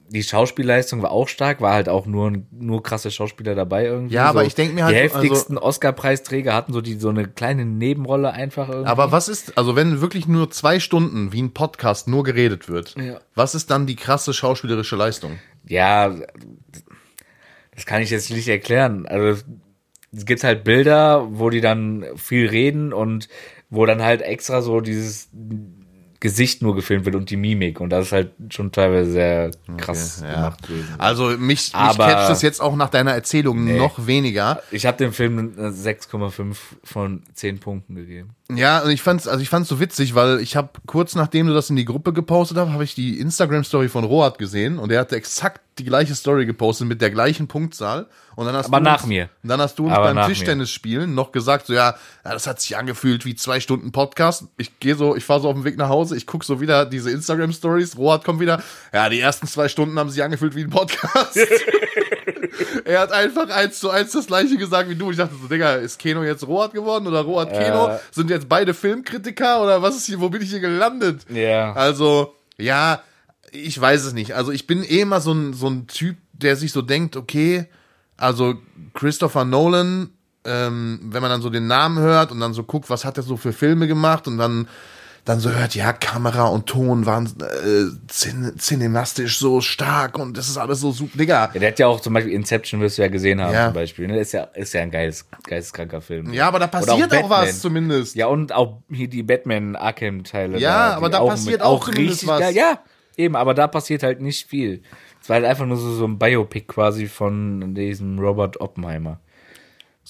[0.09, 4.13] die Schauspielleistung war auch stark, war halt auch nur, nur krasse Schauspieler dabei irgendwie.
[4.15, 7.27] Ja, aber ich denk mir halt Die so, heftigsten Oscar-Preisträger hatten so die so eine
[7.27, 8.89] kleine Nebenrolle einfach irgendwie.
[8.89, 12.95] Aber was ist, also wenn wirklich nur zwei Stunden wie ein Podcast nur geredet wird,
[12.99, 13.19] Ja.
[13.35, 15.39] was ist dann die krasse schauspielerische Leistung?
[15.65, 16.13] ja,
[17.73, 19.05] das kann ich jetzt nicht erklären.
[19.07, 19.41] Also
[20.13, 23.29] gibt halt Bilder, wo die dann viel reden und
[23.69, 25.29] wo dann halt extra so dieses
[26.21, 27.79] Gesicht nur gefilmt wird und die Mimik.
[27.79, 30.35] Und das ist halt schon teilweise sehr krass ja.
[30.35, 30.59] gemacht.
[30.99, 34.61] Also mich, mich Aber- catcht es jetzt auch nach deiner Erzählung noch weniger.
[34.69, 38.35] Ich habe dem Film eine 6,5 von 10 Punkten gegeben.
[38.55, 41.53] Ja, und ich fand's, also ich fand's so witzig, weil ich habe kurz nachdem du
[41.53, 44.91] das in die Gruppe gepostet hast, habe ich die Instagram Story von Rohat gesehen und
[44.91, 48.79] er hatte exakt die gleiche Story gepostet mit der gleichen Punktzahl und dann hast Aber
[48.79, 49.29] du nach uns, mir.
[49.41, 50.27] Und dann hast du uns Aber beim.
[50.27, 54.45] Tischtennisspielen noch gesagt, so ja, ja, das hat sich angefühlt wie zwei Stunden Podcast.
[54.57, 56.85] Ich gehe so, ich fahre so auf dem Weg nach Hause, ich guck so wieder
[56.85, 58.61] diese Instagram Stories, Rohat kommt wieder,
[58.93, 61.39] ja, die ersten zwei Stunden haben sich angefühlt wie ein Podcast.
[62.85, 65.11] Er hat einfach eins zu eins das gleiche gesagt wie du.
[65.11, 67.87] Ich dachte so, Digga, ist Keno jetzt Rohat geworden oder Rohat Keno?
[67.87, 67.99] Ja.
[68.11, 71.25] Sind jetzt beide Filmkritiker oder was ist hier, wo bin ich hier gelandet?
[71.29, 71.73] Ja.
[71.73, 73.01] Also, ja,
[73.51, 74.33] ich weiß es nicht.
[74.35, 77.67] Also ich bin eh immer so ein, so ein Typ, der sich so denkt, okay,
[78.17, 78.55] also
[78.93, 80.09] Christopher Nolan,
[80.45, 83.23] ähm, wenn man dann so den Namen hört und dann so guckt, was hat er
[83.23, 84.67] so für Filme gemacht und dann
[85.23, 90.49] dann so hört, ja, Kamera und Ton waren äh, cin cinemastisch so stark und das
[90.49, 91.17] ist alles so super.
[91.17, 93.65] Digga, Ja, der hat ja auch zum Beispiel Inception, wirst du ja gesehen haben, Ja.
[93.65, 94.07] zum Beispiel.
[94.07, 94.19] Ne?
[94.19, 96.33] Ist ja, ist ja ein geiles, geisteskranker Film.
[96.33, 97.29] Ja, aber da passiert auch, Batman.
[97.29, 98.15] was zumindest.
[98.15, 100.57] Ja, und auch hier die Batman Arkham-Teile.
[100.57, 102.39] Ja, die aber da auch passiert mit- auch zumindest was.
[102.39, 102.55] geil.
[102.55, 102.79] Ja,
[103.15, 104.81] eben, aber da passiert halt nicht viel.
[105.21, 109.19] Es war halt einfach nur so, so ein Biopic quasi von diesem Robert Oppenheimer.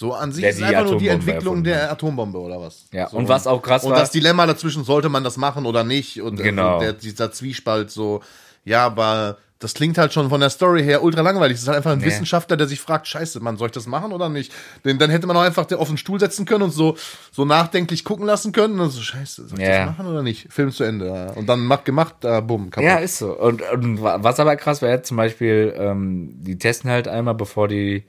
[0.02, 2.86] So an sich Der ist einfach nur die Atombombe Entwicklung der Atombombe oder was.
[2.92, 3.18] Ja, so.
[3.18, 4.00] und was auch krass Und war.
[4.00, 6.20] das Dilemma dazwischen, sollte man das machen oder nicht?
[6.24, 6.70] Und Genau.
[6.80, 8.22] also der, dieser Zwiespalt so,
[8.66, 11.54] ja, aber das klingt halt schon von der Story her ultra langweilig.
[11.58, 12.06] Es ist halt einfach ein Nee.
[12.08, 14.52] Wissenschaftler, der sich fragt, scheiße, man, soll ich das machen oder nicht?
[14.84, 16.98] Denn dann hätte man auch einfach auf den Stuhl setzen können und so,
[17.32, 19.86] so nachdenklich gucken lassen können und dann so, scheiße, soll ich Ja.
[19.86, 20.52] das machen oder nicht?
[20.52, 21.32] Film zu Ende.
[21.36, 22.90] Und dann macht gemacht, da bumm, kaputt.
[22.90, 23.38] Ja, ist so.
[23.38, 27.68] Und, und wa- was aber krass wäre, zum Beispiel, ähm, die testen halt einmal, bevor
[27.68, 28.04] die,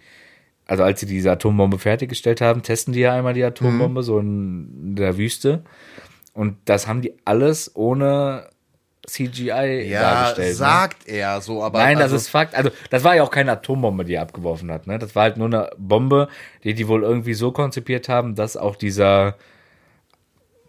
[0.72, 4.04] also als sie diese Atombombe fertiggestellt haben, testen die ja einmal die Atombombe Mhm.
[4.04, 5.62] so in der Wüste.
[6.32, 8.48] Und das haben die alles ohne
[9.06, 10.48] CGI ja dargestellt.
[10.48, 10.54] ne?
[10.54, 11.78] sagt er so, aber.
[11.80, 12.54] Nein, also, das ist Fakt.
[12.54, 14.87] Also, das war ja auch keine Atombombe, die er abgeworfen hat.
[14.87, 14.98] Ne?
[14.98, 16.28] Das war halt nur eine Bombe,
[16.64, 19.37] die die wohl irgendwie so konzipiert haben, dass auch dieser,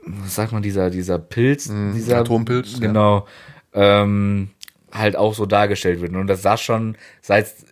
[0.05, 2.79] was sagt man, dieser, dieser Pilz, dieser Mhm, Atompilz, ja.
[2.79, 3.25] genau,
[3.73, 4.49] ähm,
[4.91, 6.13] halt auch so dargestellt wird.
[6.13, 7.65] Und das sah schon, jetzt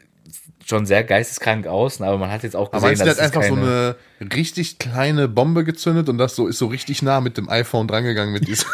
[0.72, 2.08] schon sehr geisteskrank aus, ne?
[2.08, 3.96] aber man hat jetzt auch Aber gesehen, du, dass der hat es einfach so eine
[4.34, 8.34] richtig kleine Bombe gezündet und das so ist so richtig nah mit dem iPhone drangegangen
[8.34, 8.70] mit diesem,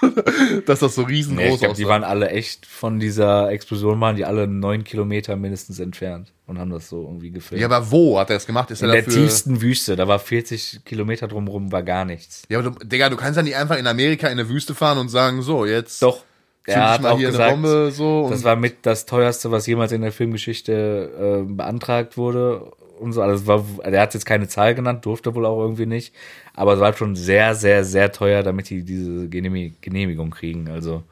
[0.66, 4.14] dass das so Nee, riesengroß ich glaube, die waren alle echt von dieser Explosion, waren
[4.14, 7.60] die alle neun Kilometer mindestens entfernt und haben das so irgendwie gefilmt.
[7.60, 8.70] Ja, aber wo hat er das gemacht?
[8.70, 12.42] Ist In er der tiefsten Wüste, da war 40 Kilometer drumherum, war gar nichts.
[12.48, 14.98] Ja, aber du, Digga, du kannst ja nicht einfach in Amerika in eine Wüste fahren
[14.98, 16.22] und sagen, so, jetzt Doch,
[16.66, 19.66] er ich hat mal auch hier gesagt, Bombe so das war mit das teuerste, was
[19.66, 23.22] jemals in der Filmgeschichte äh, beantragt wurde und so.
[23.22, 26.14] Also war, er hat jetzt keine Zahl genannt, durfte wohl auch irgendwie nicht,
[26.54, 30.68] aber es war schon sehr, sehr, sehr teuer, damit die diese Genehmi- Genehmigung kriegen.
[30.68, 31.02] Also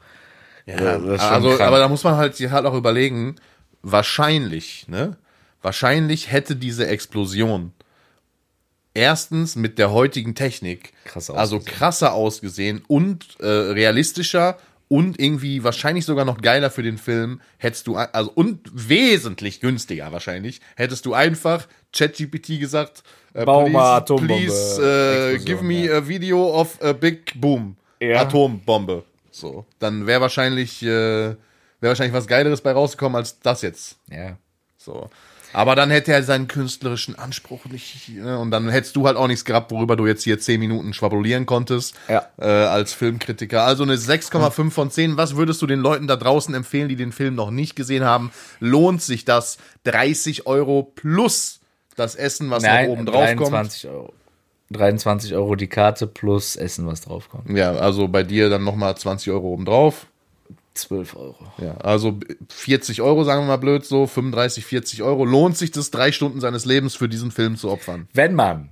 [0.65, 1.61] ja, also, krank.
[1.61, 3.35] aber da muss man halt halt auch überlegen,
[3.81, 5.17] wahrscheinlich, ne?
[5.61, 7.71] Wahrscheinlich hätte diese Explosion
[8.93, 14.57] erstens mit der heutigen Technik Krass also krasser ausgesehen und äh, realistischer
[14.91, 20.11] und irgendwie wahrscheinlich sogar noch geiler für den Film, hättest du, also und wesentlich günstiger
[20.11, 23.01] wahrscheinlich, hättest du einfach ChatGPT gesagt,
[23.33, 24.33] äh, please, Atombombe.
[24.33, 25.97] please äh, give me ja.
[25.97, 27.77] a video of a big boom.
[28.01, 28.19] Ja.
[28.19, 29.05] Atombombe.
[29.31, 31.37] So, dann wäre wahrscheinlich, äh, wäre
[31.79, 33.95] wahrscheinlich was Geileres bei rausgekommen als das jetzt.
[34.09, 34.35] Ja.
[34.77, 35.09] So.
[35.53, 38.09] Aber dann hätte er seinen künstlerischen Anspruch nicht.
[38.09, 38.37] Ne?
[38.37, 41.45] Und dann hättest du halt auch nichts gehabt, worüber du jetzt hier zehn Minuten schwabulieren
[41.45, 41.95] konntest.
[42.07, 42.27] Ja.
[42.37, 43.63] Äh, als Filmkritiker.
[43.63, 45.17] Also eine 6,5 von 10.
[45.17, 48.31] Was würdest du den Leuten da draußen empfehlen, die den Film noch nicht gesehen haben?
[48.59, 51.59] Lohnt sich das 30 Euro plus
[51.95, 53.51] das Essen, was Nein, noch oben drauf kommt?
[53.51, 54.13] 23 Euro.
[54.71, 57.49] 23 Euro die Karte plus Essen, was draufkommt.
[57.49, 60.07] Ja, also bei dir dann nochmal 20 Euro oben drauf.
[60.73, 61.47] 12 Euro.
[61.57, 65.25] Ja, also 40 Euro, sagen wir mal blöd so, 35, 40 Euro.
[65.25, 68.07] Lohnt sich das, drei Stunden seines Lebens für diesen Film zu opfern?
[68.13, 68.69] Wenn man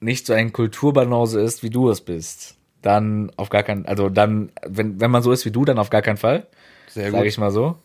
[0.00, 4.52] nicht so ein Kulturbanause ist, wie du es bist, dann auf gar keinen, also dann,
[4.64, 6.46] wenn, wenn man so ist wie du, dann auf gar keinen Fall.
[6.88, 7.76] Sehr Sage ich mal so.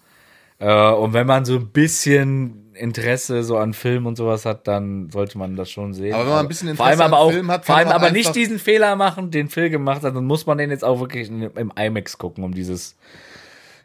[0.60, 5.10] Äh, und wenn man so ein bisschen Interesse so an Film und sowas hat, dann
[5.12, 6.14] sollte man das schon sehen.
[6.14, 7.90] Aber wenn man ein bisschen vor allem Interesse aber an auch, Film hat, vor allem
[7.90, 11.00] aber nicht diesen Fehler machen, den Phil gemacht hat, dann muss man den jetzt auch
[11.00, 12.96] wirklich im IMAX gucken, um dieses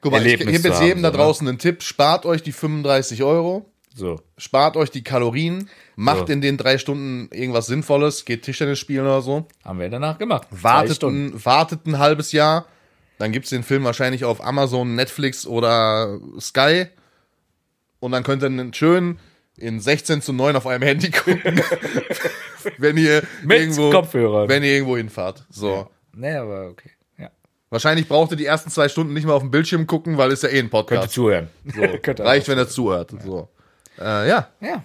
[0.00, 1.22] Guck mal, ich Erlebnis gebe jetzt haben, jedem da so, ne?
[1.22, 1.82] draußen einen Tipp.
[1.82, 4.20] Spart euch die 35 Euro, so.
[4.36, 6.32] spart euch die Kalorien, macht So.
[6.32, 9.46] in den drei Stunden irgendwas Sinnvolles, geht Tischtennis spielen oder so.
[9.64, 10.46] Haben wir danach gemacht.
[10.50, 12.66] Wartet ein, wartet ein halbes Jahr,
[13.18, 16.86] dann gibt's den Film wahrscheinlich auf Amazon, Netflix oder Sky.
[18.00, 19.18] Und dann könnt ihr schön
[19.56, 21.60] in 16 zu 9 auf eurem Handy gucken.
[22.78, 24.48] wenn ihr Mit irgendwo, Kopfhörern.
[24.48, 25.44] wenn ihr irgendwo hinfahrt.
[25.50, 25.88] So.
[26.14, 26.90] Nee, aber okay.
[27.18, 27.30] Ja.
[27.70, 30.42] Wahrscheinlich braucht ihr die ersten zwei Stunden nicht mal auf dem Bildschirm gucken, weil ist
[30.44, 31.10] ja eh ein Podcast.
[31.12, 31.48] zuhören.
[31.64, 33.12] So, Könnte reicht, wenn er zuhört.
[33.24, 33.48] So.
[33.98, 34.48] Äh, ja.
[34.60, 34.84] Ja.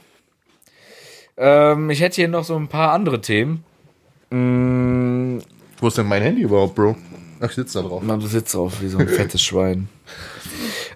[1.37, 3.63] Ähm, ich hätte hier noch so ein paar andere Themen.
[4.31, 5.39] Mm,
[5.77, 6.95] Wo ist denn mein Handy überhaupt, Bro?
[7.39, 8.01] Ach, ich sitze da drauf.
[8.03, 9.87] man sitzt drauf wie so ein fettes Schwein.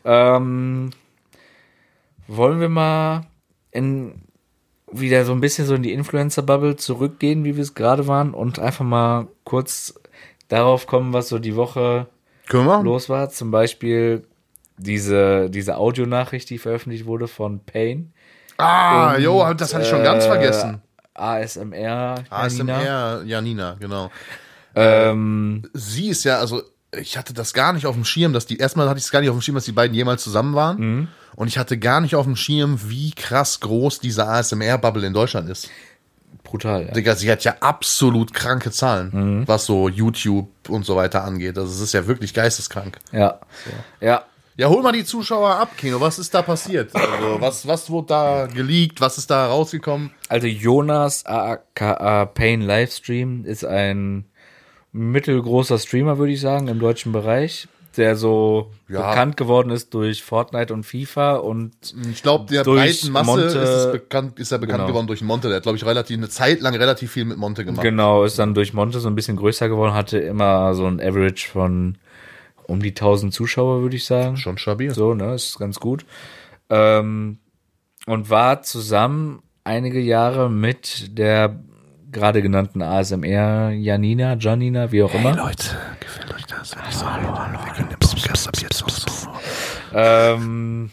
[0.10, 0.92] Ähm,
[2.28, 3.22] wollen wir mal
[3.72, 4.22] in
[4.92, 8.60] wieder so ein bisschen so in die Influencer-Bubble zurückgehen, wie wir es gerade waren, und
[8.60, 10.00] einfach mal kurz
[10.48, 12.08] darauf kommen, was so die Woche
[12.84, 13.30] los war.
[13.30, 14.26] Zum Beispiel
[14.78, 18.14] diese, diese Audionachricht, die veröffentlicht wurde von Pain.
[18.58, 20.82] Ah, Und, jo, das hatte ich schon ganz äh, vergessen.
[21.14, 21.74] ASMR.
[21.74, 22.18] Janina.
[22.30, 24.12] ASMR, Janina, genau.
[24.76, 26.62] Ähm, Sie ist ja, also
[26.96, 29.20] ich hatte das gar nicht auf dem Schirm, dass die, erstmal hatte ich es gar
[29.20, 31.10] nicht auf dem Schirm, dass die beiden jemals zusammen waren.
[31.38, 35.50] Und ich hatte gar nicht auf dem Schirm, wie krass groß diese ASMR-Bubble in Deutschland
[35.50, 35.70] ist.
[36.44, 36.86] brutal.
[36.88, 36.94] Ja.
[36.94, 39.48] Digga, sie hat ja absolut kranke Zahlen, Mhm.
[39.48, 41.58] was so YouTube und so weiter angeht.
[41.58, 42.98] Also es ist ja wirklich geisteskrank.
[43.12, 43.40] Ja.
[44.02, 44.24] ja.
[44.56, 46.00] Ja, hol mal die Zuschauer ab, Kino.
[46.02, 46.96] Was ist da passiert?
[46.96, 49.00] Also, was, was wurde da geleakt?
[49.02, 50.10] Was ist da rausgekommen?
[50.30, 54.26] Also Jonas aka Pain Livestream ist ein
[54.94, 59.10] mittelgroßer Streamer, würde ich sagen, im deutschen Bereich, der so Ja.
[59.10, 61.74] bekannt geworden ist durch Fortnite und FIFA und
[62.12, 64.88] Ich glaube, der Durch breiten Masse Monte- ist, es bekannt, ist er bekannt Genau.
[64.90, 65.48] geworden durch Monte.
[65.48, 67.82] Der hat, glaube ich, relativ eine Zeit lang relativ viel mit Monte gemacht.
[67.82, 71.48] genau, ist dann durch Monte so ein bisschen größer geworden, hatte immer so ein Average
[71.50, 71.98] von
[72.68, 74.36] um die 1000 Zuschauer, würde ich sagen.
[74.38, 74.94] Schon stabil.
[74.94, 76.06] So, ne, ist ganz gut.
[76.70, 77.38] Ähm,
[78.06, 81.60] und war zusammen einige Jahre mit der
[82.12, 85.36] gerade genannten ASMR Janina, Janina, wie auch immer.
[85.36, 86.76] Leute, gefällt euch das?
[86.76, 88.84] Wenn ich so, hallo, hallo, wir können den Podcast ab jetzt.
[89.94, 90.90] Ähm,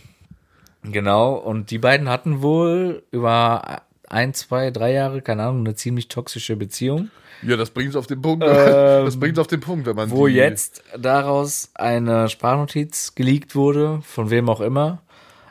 [0.83, 6.09] genau, und die beiden hatten wohl über ein, zwei, drei Jahre, keine Ahnung, eine ziemlich
[6.09, 7.11] toxische Beziehung,
[7.43, 8.45] Ja, das bringt's auf den Punkt.
[8.47, 14.01] Ähm, das bringt's auf den Punkt, wenn man wo jetzt daraus eine Sprachnotiz geleakt wurde,
[14.03, 15.03] von wem auch immer,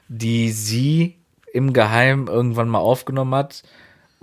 [0.07, 1.15] die sie
[1.53, 3.63] im Geheim irgendwann mal aufgenommen hat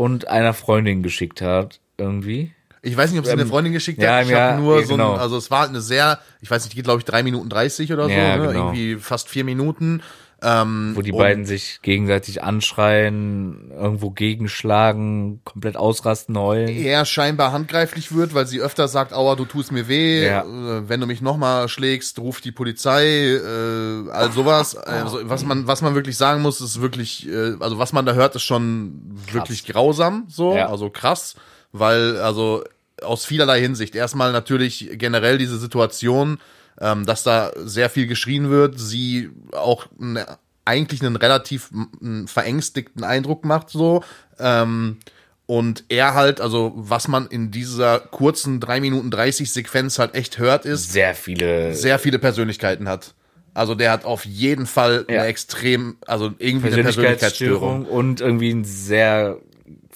[0.00, 2.52] und einer Freundin geschickt hat, irgendwie.
[2.80, 4.24] Ich weiß nicht, ob sie eine Freundin geschickt ja, hat.
[4.24, 5.12] Ich ja, habe nur ja, so ein, genau.
[5.12, 7.50] also es war halt eine sehr, ich weiß nicht, die geht glaube ich drei Minuten
[7.50, 8.46] 30 oder so, Ja, ne?
[8.46, 8.72] genau.
[8.72, 10.02] irgendwie fast vier Minuten.
[10.42, 16.68] Ähm, Wo die beiden sich gegenseitig anschreien, irgendwo gegenschlagen, komplett ausrasten, heulen.
[16.68, 20.42] er scheinbar handgreiflich wird, weil sie öfter sagt, aua, du tust mir weh, Ja.
[20.42, 24.76] äh, wenn du mich nochmal schlägst, ruf die Polizei, äh, all sowas.
[24.76, 28.14] Also, was man, was man wirklich sagen muss, ist wirklich, äh, also was man da
[28.14, 29.00] hört, ist schon
[29.32, 30.68] wirklich grausam, so, Ja.
[30.68, 31.34] also krass,
[31.72, 32.64] weil, also
[33.02, 33.94] aus vielerlei Hinsicht.
[33.94, 36.38] Erstmal natürlich generell diese Situation,
[36.80, 40.26] ähm, dass da sehr viel geschrien wird, sie auch ne,
[40.64, 44.02] eigentlich einen relativ m, verängstigten Eindruck macht, so.
[44.38, 44.98] Ähm,
[45.46, 50.38] und er halt, also was man in dieser kurzen 3 Minuten 30 Sequenz halt echt
[50.38, 53.14] hört, ist, Sehr viele sehr viele Persönlichkeiten hat.
[53.52, 55.18] Also der hat auf jeden Fall Ja.
[55.22, 57.84] eine extrem, also irgendwie eine Persönlichkeitsstörung Persönlichkeitsstörung.
[57.86, 59.38] und irgendwie ein sehr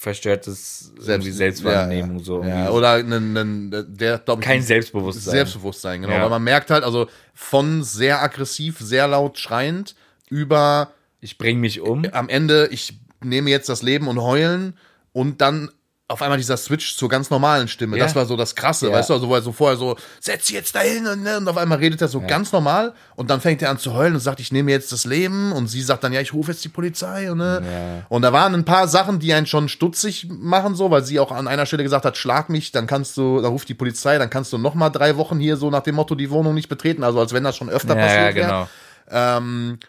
[0.05, 2.43] verstörtes irgendwie Selbstwahrnehmung so.
[2.43, 5.31] Ja, oder einen, einen, der glaube ich Kein Selbstbewusstsein.
[5.31, 6.13] Selbstbewusstsein, genau.
[6.13, 6.21] Ja.
[6.21, 9.95] Weil man merkt halt, also von sehr aggressiv, sehr laut schreiend
[10.29, 10.91] über
[11.21, 12.05] Ich bring mich um.
[12.11, 14.77] am Ende, ich nehme jetzt das Leben und heulen
[15.11, 15.71] und dann
[16.07, 17.97] auf einmal dieser Switch zur ganz normalen Stimme.
[17.97, 18.03] Ja.
[18.03, 18.93] Das war so das Krasse, Ja.
[18.93, 21.57] weißt du, also er so vorher so, setz dich jetzt dahin und, ne, und auf
[21.57, 24.39] einmal redet er so ganz normal und dann fängt er an zu heulen und sagt,
[24.39, 27.31] ich nehme jetzt das Leben und sie sagt dann, ja, ich rufe jetzt die Polizei
[27.31, 27.61] und, ne?
[27.65, 28.05] Ja.
[28.09, 31.31] und da waren ein paar Sachen, die einen schon stutzig machen, so, weil sie auch
[31.31, 34.29] an einer Stelle gesagt hat, schlag mich, dann kannst du, dann ruft die Polizei, dann
[34.29, 37.03] kannst du noch mal drei Wochen hier so nach dem Motto die Wohnung nicht betreten,
[37.03, 38.47] also als wenn das schon öfter Ja, ja, passiert wäre.
[38.47, 38.69] genau.
[39.09, 39.79] Ähm,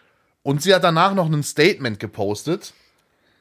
[0.41, 2.73] und sie hat danach noch ein Statement gepostet,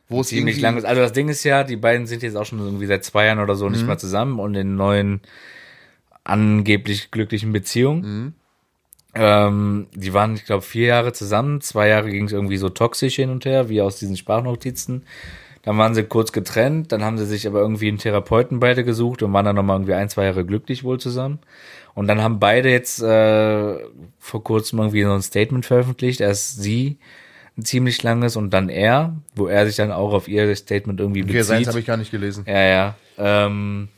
[0.09, 0.85] wo es Ziemlich lang ist.
[0.85, 3.41] Also das Ding ist ja, die beiden sind jetzt auch schon irgendwie seit zwei Jahren
[3.41, 3.73] oder so Mhm.
[3.73, 5.21] nicht mehr zusammen und in neuen
[6.25, 8.01] angeblich glücklichen Beziehungen.
[8.03, 8.33] Mhm.
[9.15, 11.61] Ähm, die waren, ich glaube, vier Jahre zusammen.
[11.61, 15.05] Zwei Jahre ging es irgendwie so toxisch hin und her, wie aus diesen Sprachnotizen.
[15.63, 19.23] Dann waren sie kurz getrennt, dann haben sie sich aber irgendwie einen Therapeuten beide gesucht
[19.23, 21.41] und waren dann nochmal irgendwie ein, zwei Jahre glücklich wohl zusammen.
[21.95, 23.79] Und dann haben beide jetzt äh,
[24.19, 26.21] vor kurzem irgendwie so ein Statement veröffentlicht.
[26.21, 26.99] Erst sie
[27.59, 31.23] ein ziemlich langes und dann er, wo er sich dann auch auf ihr Statement irgendwie
[31.23, 31.67] Okay, bezieht.
[31.69, 32.45] habe ich gar nicht gelesen.
[32.47, 32.95] Ja, ja.
[33.19, 33.89] Ähm,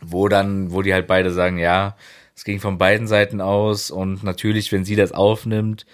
[0.00, 1.96] wo dann, wo die halt beide sagen, ja,
[2.34, 5.86] es ging von beiden Seiten aus und natürlich, wenn sie das aufnimmt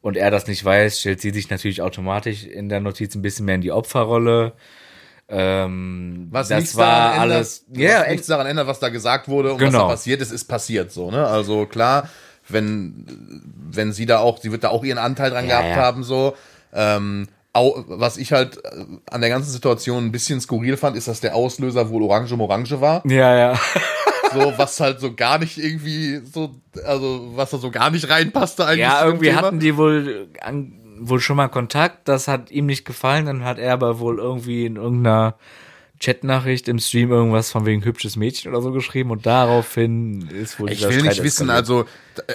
[0.00, 3.44] und er das nicht weiß, stellt sie sich natürlich automatisch in der Notiz ein bisschen
[3.44, 4.52] mehr in die Opferrolle.
[5.28, 9.28] Ähm, Was das war daran ändert, alles, ja, was nichts daran ändert, was da gesagt
[9.28, 9.80] wurde und was Genau.
[9.86, 11.26] da passiert ist, ist passiert so, ne?
[11.26, 12.08] Also klar,
[12.52, 13.04] wenn
[13.72, 15.82] wenn sie da auch, sie wird da auch ihren Anteil dran Ja, gehabt ja.
[15.82, 16.34] haben so.
[16.72, 21.08] Ähm, au, was ich halt äh, an der ganzen Situation ein bisschen skurril fand, ist,
[21.08, 23.02] dass der Auslöser wohl Orange um Orange war.
[23.06, 23.60] ja, ja.
[24.32, 26.54] So, was halt so gar nicht irgendwie so,
[26.86, 28.78] also was da so gar nicht reinpasste eigentlich.
[28.78, 33.26] Ja, irgendwie hatten die wohl, an, wohl schon mal Kontakt, das hat ihm nicht gefallen,
[33.26, 35.34] dann hat er aber wohl irgendwie in irgendeiner
[36.00, 40.72] Chatnachricht im Stream irgendwas von wegen hübsches Mädchen oder so geschrieben und daraufhin ist wohl
[40.72, 41.84] Ich will Streit nicht wissen, also,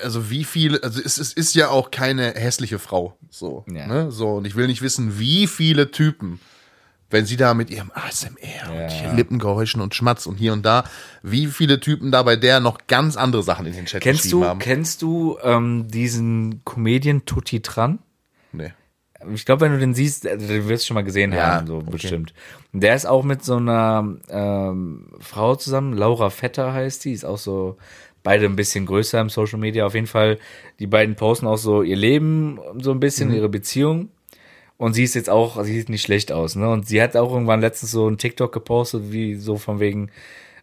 [0.03, 3.87] also wie viele, also es, es ist ja auch keine hässliche Frau, so, Ja.
[3.87, 6.39] ne, so, und ich will nicht wissen, wie viele Typen,
[7.09, 8.35] wenn sie da mit ihrem ASMR
[8.75, 8.83] Ja.
[8.83, 10.83] und hier Lippengeräuschen und Schmatz und hier und da,
[11.23, 14.41] wie viele Typen da bei der noch ganz andere Sachen in den Chat Kennst geschrieben
[14.41, 14.59] du, haben.
[14.59, 17.97] kennst du ähm, diesen Comedian Tutti Tran?
[18.51, 18.73] Nee.
[19.33, 21.77] Ich glaube, wenn du den siehst, äh, du wirst schon mal gesehen Ja, haben, so
[21.77, 21.89] okay.
[21.91, 22.33] bestimmt.
[22.73, 27.37] Der ist auch mit so einer ähm, Frau zusammen, Laura Vetter heißt die, ist auch
[27.37, 27.77] so
[28.23, 29.85] beide ein bisschen größer im Social Media.
[29.85, 30.39] Auf jeden Fall,
[30.79, 33.35] die beiden posten auch so ihr Leben so ein bisschen, Mhm.
[33.35, 34.09] ihre Beziehung.
[34.77, 36.69] Und sie ist jetzt auch, sie sieht nicht schlecht aus, ne?
[36.69, 40.09] Und sie hat auch irgendwann letztens so ein TikTok gepostet, wie so von wegen,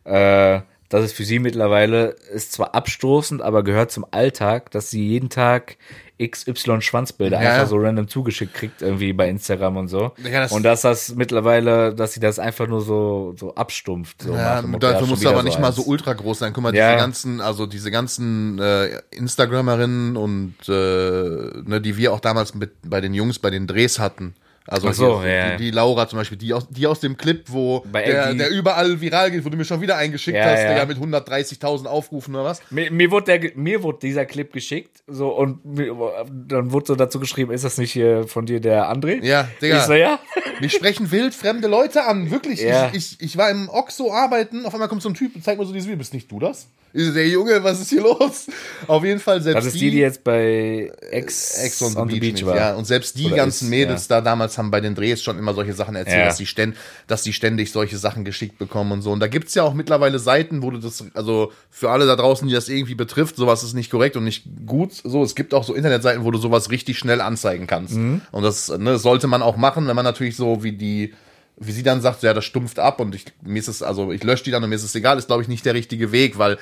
[0.05, 0.61] äh,
[0.93, 5.29] das ist für sie mittlerweile, ist zwar abstoßend, aber gehört zum Alltag, dass sie jeden
[5.31, 5.77] Tag
[6.23, 10.13] XY Schwanzbilder Ja, einfach so random zugeschickt kriegt, irgendwie bei Instagram und so.
[10.23, 14.23] Ja, das- und dass das mittlerweile, dass sie das einfach nur so, so abstumpft.
[14.23, 15.77] So Ja, dafür musst du aber nicht mal eins.
[15.77, 16.53] so ultra groß sein.
[16.53, 16.91] Guck mal, Ja.
[16.91, 22.71] diese ganzen, also diese ganzen äh, Instagrammerinnen und äh, ne, die wir auch damals mit
[22.85, 24.35] bei den Jungs bei den Drehs hatten.
[24.67, 27.45] Also so, hier, ja, die, die Laura zum Beispiel, die aus, die aus dem Clip,
[27.49, 30.85] wo der, der überall viral geht, wo du mir schon wieder eingeschickt Ja, hast, ja.
[30.85, 32.63] Digga, mit 130.000 Aufrufen oder was?
[32.71, 35.95] Mir, mir, wurde der, mir wurde dieser Clip geschickt, so, und mir,
[36.31, 39.25] dann wurde so dazu geschrieben, ist das nicht hier von dir der André?
[39.25, 39.79] Ja, Digga.
[39.79, 40.21] Ich so, ja.
[40.61, 42.61] Mich sprechen wild fremde Leute an, wirklich.
[42.61, 42.91] Ja.
[42.93, 45.59] Ich, ich, ich war im Oxo arbeiten, auf einmal kommt so ein Typ und zeigt
[45.59, 46.69] mir so dieses Video, bist nicht du das?
[46.95, 48.49] Ich so, der Junge, was ist hier los?
[48.87, 52.45] Auf jeden Fall selbst Das ist die, die jetzt bei Ex, Ex on the, Beach,
[52.45, 52.57] war.
[52.57, 55.39] Ja, und selbst die Oder ganzen ist, Mädels da damals haben bei den Drehs schon
[55.39, 56.25] immer solche Sachen erzählt, Ja.
[56.27, 56.77] dass, die ständ,
[57.07, 59.13] dass die ständig solche Sachen geschickt bekommen und so.
[59.13, 62.47] Und da gibt's ja auch mittlerweile Seiten, wo du das, also für alle da draußen,
[62.49, 64.93] die das irgendwie betrifft, sowas ist nicht korrekt und nicht gut.
[64.93, 67.95] So, es gibt auch so Internetseiten, wo du sowas richtig schnell anzeigen kannst.
[67.95, 68.21] Mhm.
[68.31, 71.13] Und das ne, sollte man auch machen, wenn man natürlich so wie die
[71.59, 74.11] wie sie dann sagt, so, ja, das stumpft ab und ich, mir ist es, also
[74.13, 76.13] ich lösche die dann und mir ist es egal, ist glaube ich nicht der richtige
[76.13, 76.59] Weg, weil,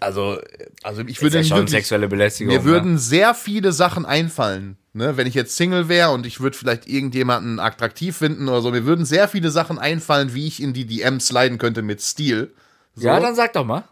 [0.00, 0.38] also,
[0.82, 2.52] also ich würde ja schon wirklich, sexuelle Belästigung.
[2.54, 5.16] mir würden sehr viele Sachen einfallen, ne?
[5.16, 8.84] Wenn ich jetzt Single wäre und ich würde vielleicht irgendjemanden attraktiv finden oder so, mir
[8.84, 12.52] würden sehr viele Sachen einfallen, wie ich in die DMs sliden könnte mit Stil.
[12.94, 13.06] So.
[13.06, 13.84] Ja, dann sag doch mal.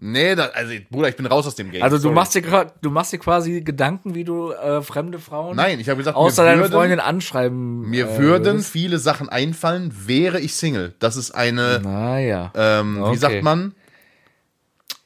[0.00, 1.82] Nee, da, also Bruder, ich bin raus aus dem Game.
[1.82, 2.14] Also du Sorry.
[2.14, 5.88] machst dir gra- du machst dir quasi Gedanken, wie du äh, fremde Frauen Nein, ich
[5.88, 7.80] habe gesagt, außer deine würden, Freundin anschreiben.
[7.90, 10.94] mir äh, würden viele Sachen einfallen, wäre ich Single.
[11.00, 12.52] Das ist eine, Naja.
[12.54, 13.12] ähm, Okay.
[13.12, 13.74] wie sagt man?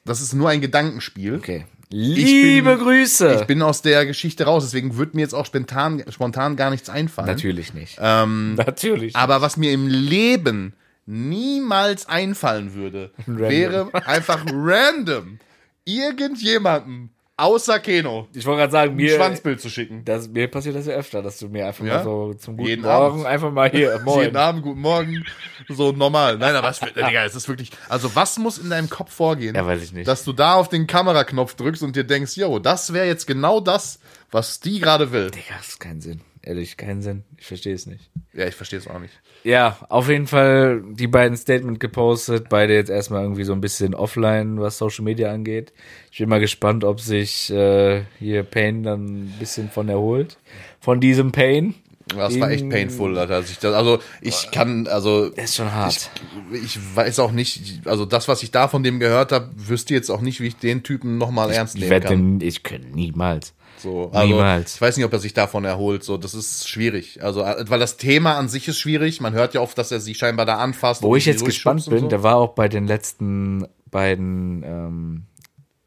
[0.05, 1.37] Das ist nur ein Gedankenspiel.
[1.37, 1.65] Okay.
[1.93, 3.39] Liebe Grüße.
[3.41, 6.89] Ich bin aus der Geschichte raus, deswegen wird mir jetzt auch spontan, spontan gar nichts
[6.89, 7.29] einfallen.
[7.29, 7.99] Natürlich nicht.
[8.01, 9.15] Ähm, Natürlich.
[9.15, 10.73] Aber was mir im Leben
[11.07, 13.49] niemals einfallen würde, Random.
[13.51, 15.39] wäre einfach random
[15.85, 17.11] irgendjemanden
[17.43, 20.05] außer Keno, Ich wollte gerade sagen, ein mir, Schwanzbild zu schicken.
[20.05, 21.97] das, mir passiert das ja öfter, dass du mir einfach Ja?
[21.99, 23.27] mal so zum guten Jeden Morgen Abend.
[23.27, 24.37] einfach mal hier, Jeden moin.
[24.37, 25.25] Abend, guten Morgen,
[25.69, 26.39] so normal.
[26.39, 29.55] Nein, aber was, Digga, es ist wirklich, also was muss in deinem Kopf vorgehen?
[29.55, 30.07] Ja, weiß ich nicht.
[30.09, 33.61] Dass du da auf den Kameraknopf drückst und dir denkst, yo, das wäre jetzt genau
[33.61, 33.99] das,
[34.31, 35.31] was die gerade will.
[35.31, 36.21] Digga, das ist keinen Sinn.
[36.45, 37.23] Ehrlich, keinen Sinn.
[37.39, 38.11] Ich verstehe es nicht.
[38.33, 39.13] Ja, ich verstehe es auch nicht.
[39.45, 43.95] Ja, auf jeden Fall die beiden Statement gepostet, beide jetzt erstmal irgendwie so ein bisschen
[43.95, 45.73] offline, was Social Media angeht.
[46.11, 50.39] Ich bin mal gespannt, ob sich äh, hier Pain dann ein bisschen von erholt.
[50.81, 51.75] Von diesem Pain.
[52.09, 53.37] Das war echt In- painful, Alter.
[53.37, 56.11] als ich das, also ich kann, also Das ist schon hart.
[56.53, 60.11] ich weiß auch nicht, also das, was ich da von dem gehört habe, wüsste jetzt
[60.11, 62.41] auch nicht, wie ich den Typen nochmal ernst ich nehmen kann.
[62.41, 63.55] ich könnte niemals.
[63.83, 64.77] So, also, Niemals.
[64.77, 66.05] Ich weiß nicht, ob er sich davon erholt.
[66.05, 67.23] So, das ist schwierig.
[67.23, 69.21] Also, äh, weil das Thema an sich ist schwierig.
[69.21, 71.03] Man hört ja oft, dass er sich scheinbar da anfasst.
[71.03, 72.09] Wo ich jetzt gespannt bin, so.
[72.09, 75.27] der war auch bei den letzten beiden ähm,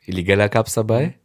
[0.05, 1.15] Illegaler Cups dabei.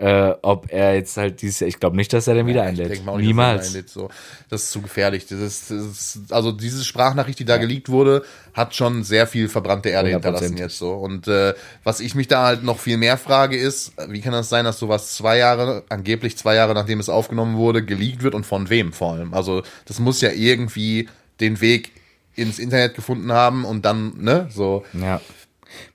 [0.00, 2.80] Äh, ob er jetzt halt dieses Jahr, ich glaube nicht, dass er den wieder Ich
[2.80, 3.04] einlädt.
[3.04, 3.66] mal auch nicht, dass er Niemals.
[3.68, 4.08] einlädt, so.
[4.48, 5.26] Das ist zu gefährlich.
[5.26, 8.24] Das ist, das ist, also diese Sprachnachricht, die da geleakt wurde,
[8.54, 10.12] hat schon sehr viel verbrannte Erde 100%.
[10.12, 10.92] hinterlassen jetzt so.
[10.94, 11.52] Und äh,
[11.84, 14.78] was ich mich da halt noch viel mehr frage, ist, wie kann das sein, dass
[14.78, 18.94] sowas zwei Jahre, angeblich zwei Jahre nachdem es aufgenommen wurde, geleakt wird und von wem
[18.94, 19.34] vor allem?
[19.34, 21.92] Also das muss ja irgendwie den Weg
[22.36, 24.82] ins Internet gefunden haben und dann, ne, so.
[24.94, 25.20] Ja.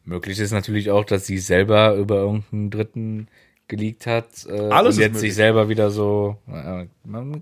[0.05, 3.27] Möglich ist natürlich auch, dass sie selber über irgendeinen Dritten
[3.67, 5.31] geleakt hat äh, Alles und jetzt möglich.
[5.31, 6.85] sich selber wieder so, äh,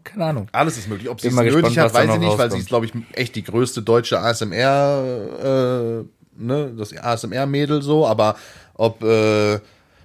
[0.03, 0.47] keine Ahnung.
[0.51, 1.09] Alles ist möglich.
[1.09, 3.36] Ob sie es nötig gespannt, hat, weiß ich nicht, weil sie ist, glaube ich, echt
[3.36, 5.03] die größte deutsche ASMR,
[5.43, 8.36] äh, ne, das ASMR-Mädel so, aber
[8.74, 9.59] ob, äh,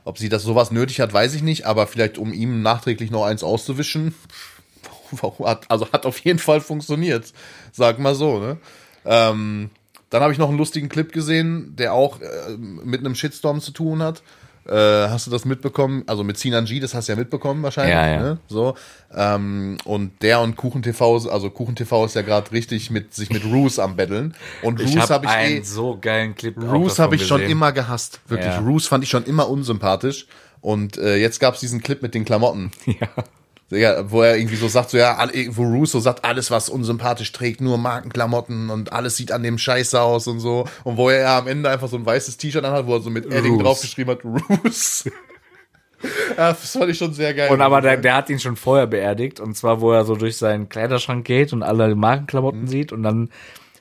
[0.05, 3.25] ob sie das sowas nötig hat, weiß ich nicht, aber vielleicht um ihm nachträglich noch
[3.25, 4.15] eins auszuwischen,
[5.45, 7.33] hat, also hat auf jeden Fall funktioniert,
[7.73, 8.59] sag mal so, ne.
[9.05, 9.71] Ähm,
[10.11, 13.73] dann habe ich noch einen lustigen Clip gesehen, der auch äh, mit einem Shitstorm zu
[13.73, 14.23] tun hat.
[14.69, 16.05] Äh, hast du das mitbekommen?
[16.07, 17.95] Also mit Sinan G, das hast du ja mitbekommen wahrscheinlich.
[17.95, 18.21] Ja, ja.
[18.21, 18.39] Ne?
[18.49, 18.75] So.
[19.15, 23.79] Ähm, und der und KuchenTV, also KuchenTV ist ja gerade richtig mit sich mit Roos
[23.79, 24.35] am betteln.
[24.63, 26.55] Und Roos habe habe ich einen eh, so geilen Clip.
[26.57, 27.53] Roos habe ich schon gesehen.
[27.53, 28.21] immer gehasst.
[28.29, 28.53] Wirklich.
[28.53, 28.61] Ja.
[28.61, 30.27] Roos fand ich schon immer unsympathisch.
[30.61, 32.71] Und äh, jetzt gab's diesen Clip mit den Klamotten.
[32.87, 33.09] Ja.
[33.71, 35.19] Ja, wo er irgendwie so sagt, so ja,
[35.51, 40.01] wo Russo sagt, alles was unsympathisch trägt, nur Markenklamotten und alles sieht an dem scheiße
[40.01, 40.65] aus und so.
[40.85, 43.11] Und wo er ja am Ende einfach so ein weißes T-Shirt anhat, wo er so
[43.11, 45.05] mit Edding draufgeschrieben hat, Roos.
[46.37, 47.51] ja, das fand ich schon sehr geil.
[47.51, 49.41] Und aber der, der hat ihn schon vorher beerdigt.
[49.41, 52.69] Und zwar, wo er so durch seinen Kleiderschrank geht und alle Markenklamotten Mhm.
[52.69, 53.29] sieht und dann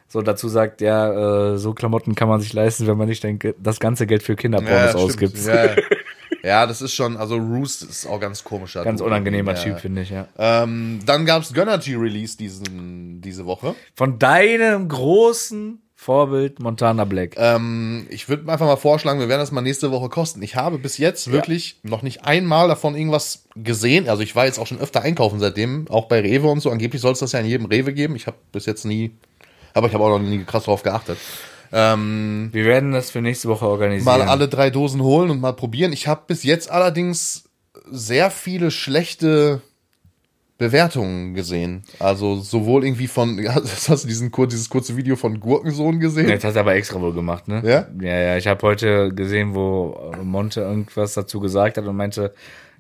[0.10, 3.26] so dazu sagt, ja, äh, so Klamotten kann man sich leisten, wenn man nicht
[3.60, 5.04] das ganze Geld für Kinderpornos stimmt.
[5.04, 5.38] ausgibt.
[5.46, 5.76] Ja,
[6.48, 6.66] ja.
[6.68, 8.84] das ist schon, also Roos ist auch ganz komischer.
[8.84, 9.10] Ganz Dude.
[9.10, 9.64] unangenehmer ja.
[9.64, 10.28] Typ, finde ich, ja.
[10.38, 13.76] Ähm, dann gab's Gönnergy Release diesen, diese Woche.
[13.96, 17.34] Von deinem großen Vorbild Montana Black.
[17.38, 20.44] Ähm, ich würde einfach mal vorschlagen, wir werden das mal nächste Woche kosten.
[20.44, 24.08] Ich habe bis jetzt wirklich noch nicht einmal davon irgendwas gesehen.
[24.08, 26.70] Also ich war jetzt auch schon öfter einkaufen seitdem, auch bei Rewe und so.
[26.70, 28.16] Angeblich soll es das ja in jedem Rewe geben.
[28.16, 29.12] Ich habe bis jetzt nie,
[29.74, 31.18] aber ich habe auch noch nie krass drauf geachtet.
[31.72, 34.06] Ähm, Wir werden das für nächste Woche organisieren.
[34.06, 35.94] mal alle drei Dosen holen und mal probieren.
[35.94, 37.46] Ich habe bis jetzt allerdings
[37.90, 39.62] sehr viele schlechte
[40.58, 41.84] Bewertungen gesehen.
[42.00, 46.30] Also sowohl irgendwie von, hast du diesen, dieses kurze Video von Gurkensohn gesehen?
[46.30, 47.62] Jetzt hat er aber extra wohl gemacht, ne?
[47.64, 47.88] Ja?
[48.02, 48.38] Ja, ja.
[48.38, 52.34] Ich habe heute gesehen, wo Monte irgendwas dazu gesagt hat und meinte,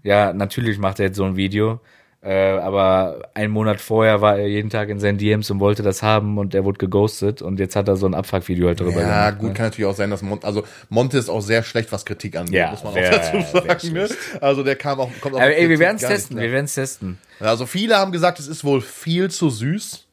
[0.04, 1.80] ja, natürlich macht er jetzt so ein Video.
[2.24, 6.01] Äh, aber einen Monat vorher war er jeden Tag in seinen DMs und wollte das
[6.01, 9.30] haben und er wurde geghostet und jetzt hat er so ein Abfuck-Video halt darüber Ja,
[9.30, 9.39] gemacht.
[9.39, 9.53] gut, ne?
[9.53, 12.55] kann natürlich auch sein, dass Monte, also Monte ist auch sehr schlecht, was Kritik angeht,
[12.55, 13.93] Ja, muss man auch dazu sagen.
[13.93, 14.09] Ne?
[14.41, 16.45] Also der kam auch, kommt auch Aber ey, wir werden es gar nicht testen, klar.
[16.47, 17.18] wir werden es testen.
[17.39, 20.07] Also viele haben gesagt, es ist wohl viel zu süß.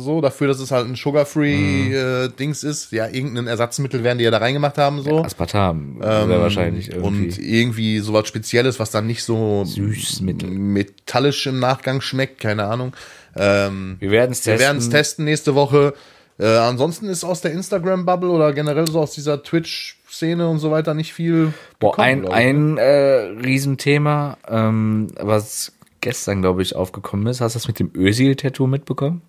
[0.00, 2.92] So, dafür, dass es halt ein Sugar-Free äh, Dings ist.
[2.92, 5.24] Ja, irgendein Ersatzmittel werden die ja da reingemacht haben, so.
[5.24, 7.08] Aspartam sehr wahrscheinlich irgendwie.
[7.08, 10.48] Ähm, Und irgendwie sowas Spezielles, was dann nicht so Süßmittel.
[10.50, 12.92] metallisch im Nachgang schmeckt, keine Ahnung.
[13.34, 14.66] Ähm, wir werden es wir testen.
[14.68, 15.94] werden es testen nächste Woche.
[16.38, 20.94] Äh, ansonsten ist aus der Instagram-Bubble oder generell so aus dieser Twitch-Szene und so weiter
[20.94, 21.52] nicht viel.
[21.80, 22.34] Boah, gekommen, ein, ich, ne?
[22.34, 27.40] ein äh, Riesenthema, ähm, was gestern, glaube ich, aufgekommen ist.
[27.40, 29.22] Hast du das mit dem Ösil-Tattoo mitbekommen?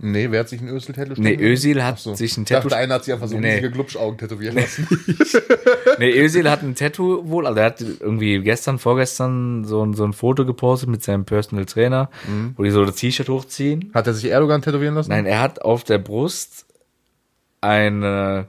[0.00, 1.40] Nee, wer hat sich ein Ösil-Tattoo Nee, tätowiert?
[1.52, 2.14] Özil hat so.
[2.14, 3.48] sich ein Ich dachte, Tattoo- einer hat sich einfach so Nee.
[3.50, 4.86] riesige Glubschaugen tätowieren lassen.
[5.98, 10.04] Nee, Özil hat ein Tattoo wohl, also er hat irgendwie gestern, vorgestern so ein, so
[10.04, 12.54] ein Foto gepostet mit seinem Personal Trainer, Mhm.
[12.56, 13.90] wo die so das T-Shirt hochziehen.
[13.94, 15.10] Hat er sich Erdogan tätowieren lassen?
[15.10, 16.66] Nein, er hat auf der Brust
[17.60, 18.46] eine,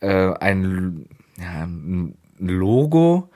[0.00, 1.06] äh, ein,
[1.38, 3.30] ja, ein Logo,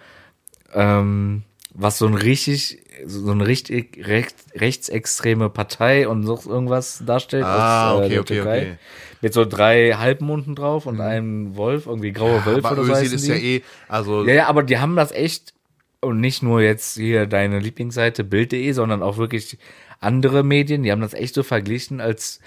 [0.74, 1.42] ähm,
[1.80, 7.92] was so ein richtig, so eine richtig recht, rechtsextreme Partei und noch irgendwas darstellt Ah,
[7.92, 8.58] aus äh, okay, okay, Türkei.
[8.62, 8.78] okay.
[9.20, 13.12] Mit so drei Halbmunden drauf und einem Wolf, irgendwie graue Wölfe Aber oder so Özil
[13.14, 13.30] ist die.
[13.30, 15.54] ja eh, also Ja, ja, aber die haben das echt
[16.00, 19.58] und nicht nur jetzt hier deine Lieblingsseite Bild.de, sondern auch wirklich
[20.00, 22.40] andere Medien, die haben das echt so verglichen, als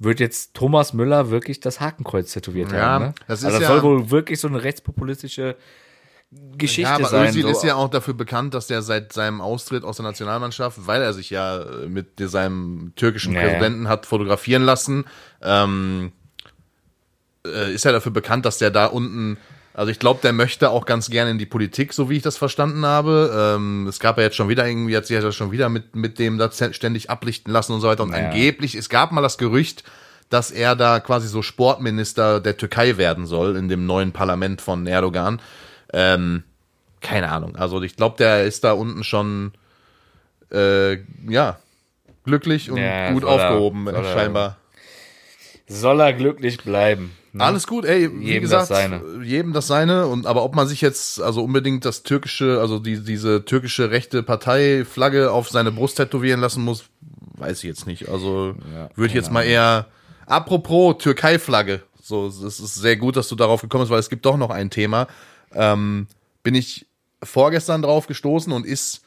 [0.00, 3.04] wird jetzt Thomas Müller wirklich das Hakenkreuz tätowiert Ja, haben.
[3.06, 3.14] Ne?
[3.28, 5.56] das ist also das ja- soll wohl wirklich so eine rechtspopulische
[6.56, 7.28] Geschichte Ja, aber sein.
[7.28, 7.48] Özil so.
[7.48, 11.12] ist ja auch dafür bekannt, dass der seit seinem Austritt aus der Nationalmannschaft, weil er
[11.12, 13.48] sich ja äh, mit seinem türkischen Ja, ja.
[13.48, 15.04] Präsidenten hat fotografieren lassen,
[15.42, 16.12] ähm,
[17.46, 19.36] äh, ist er dafür bekannt, dass der da unten,
[19.74, 22.36] also ich glaube, der möchte auch ganz gerne in die Politik, so wie ich das
[22.36, 23.54] verstanden habe.
[23.56, 26.18] Ähm, es gab ja jetzt schon wieder irgendwie, hat sich ja schon wieder mit, mit
[26.18, 28.04] dem da ständig ablichten lassen und so weiter.
[28.04, 28.28] Und Ja.
[28.30, 29.84] angeblich, es gab mal das Gerücht,
[30.30, 34.86] dass er da quasi so Sportminister der Türkei werden soll in dem neuen Parlament von
[34.86, 35.40] Erdogan.
[35.92, 36.42] Ähm,
[37.00, 37.56] keine Ahnung.
[37.56, 39.52] Also ich glaube, der ist da unten schon
[40.52, 41.58] äh, ja
[42.24, 44.56] glücklich und Ja, gut er- aufgehoben, er- scheinbar.
[45.68, 47.12] Soll er glücklich bleiben.
[47.32, 47.42] Ne?
[47.44, 49.00] Alles gut, ey, wie Jedem gesagt, das Seine.
[49.24, 50.06] jedem das seine.
[50.06, 54.22] Und aber ob man sich jetzt also unbedingt das türkische, also die, diese türkische rechte
[54.22, 56.84] Partei-Flagge auf seine Brust tätowieren lassen muss,
[57.38, 58.08] weiß ich jetzt nicht.
[58.10, 59.86] Also Ja, würde ich jetzt mal eher.
[60.26, 64.26] Apropos Türkei-Flagge, so es ist sehr gut, dass du darauf gekommen bist, weil es gibt
[64.26, 65.06] doch noch ein Thema.
[65.54, 66.06] Ähm,
[66.42, 66.86] bin ich
[67.22, 69.02] vorgestern drauf gestoßen und ist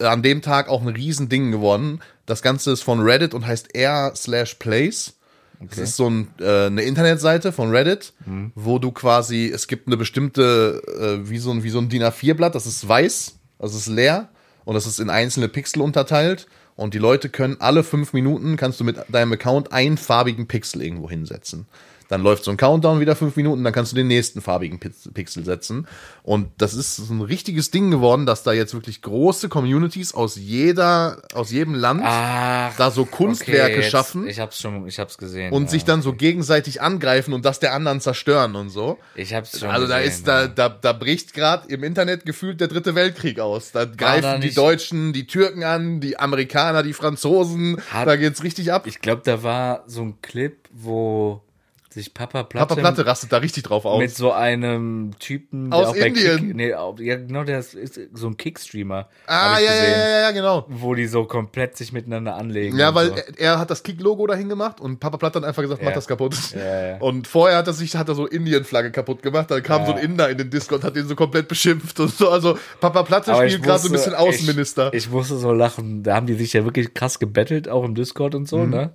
[0.00, 2.00] an dem Tag auch ein Riesending geworden.
[2.26, 5.14] Das Ganze ist von Reddit und heißt r slash place.
[5.60, 8.12] Das ist so ein, äh, eine Internetseite von Reddit,
[8.54, 12.04] wo du quasi, es gibt eine bestimmte, äh, wie so ein, wie so ein DIN
[12.04, 14.28] A4-Blatt, das ist weiß, das ist leer
[14.64, 16.46] und das ist in einzelne Pixel unterteilt
[16.76, 20.80] und die Leute können alle fünf Minuten, kannst du mit deinem Account einen farbigen Pixel
[20.80, 21.66] irgendwo hinsetzen.
[22.08, 25.08] Dann läuft so ein Countdown wieder fünf Minuten, dann kannst du den nächsten farbigen Pix-
[25.12, 25.86] Pixel setzen.
[26.22, 30.36] Und das ist so ein richtiges Ding geworden, dass da jetzt wirklich große Communities aus
[30.36, 34.98] jeder, aus jedem Land Ach, da so Kunstwerke okay, jetzt- schaffen Ich hab's schon, ich
[34.98, 35.52] hab's gesehen.
[35.52, 35.68] und ja.
[35.68, 38.98] sich dann so gegenseitig angreifen und das der anderen zerstören und so.
[39.14, 40.48] Ich hab's schon Also da gesehen, ist da, ja.
[40.48, 43.70] da, da bricht gerade im Internet gefühlt der dritte Weltkrieg aus.
[43.72, 47.76] Da greifen da die Deutschen, die Türken an, die Amerikaner, die Franzosen.
[47.90, 48.86] Hat- da geht's richtig ab.
[48.86, 51.42] Ich glaube, da war so ein Clip, wo
[51.90, 53.98] sich Papa Platte, Papa Platte rastet da richtig drauf aus.
[53.98, 56.36] mit so einem Typen, Aus Indien.
[56.48, 59.08] Kick, nee, auch- ja genau, der ist, ist so ein Kickstreamer.
[59.26, 60.66] ah, ja, ja, gesehen, ja, ja, ja, genau.
[60.68, 62.76] Wo die so komplett sich miteinander anlegen.
[62.78, 63.14] Ja, weil so.
[63.14, 65.94] er, er hat das Kick-Logo dahin gemacht und Papa Platte hat einfach gesagt, mach Ja.
[65.94, 66.36] das kaputt.
[66.54, 66.96] Ja, ja.
[66.98, 69.98] Und vorher hat er sich, hat er so Indien-Flagge kaputt gemacht, dann kam so ein
[69.98, 72.28] Inder in den Discord, hat den so komplett beschimpft und so.
[72.28, 74.92] Also Papa Platte Aber spielt gerade so ein bisschen Außenminister.
[74.92, 76.02] Ich, ich musste so lachen.
[76.02, 78.46] Da haben die sich ja wirklich krass gebettelt, auch im Discord und Mhm.
[78.46, 78.92] so, ne?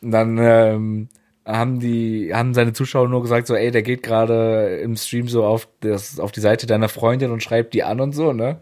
[0.00, 1.08] Und dann ähm,
[1.44, 5.44] haben die, haben seine Zuschauer nur gesagt, so, ey, der geht gerade im Stream so
[5.44, 8.60] auf, das, auf die Seite deiner Freundin und schreibt die an und so, ne?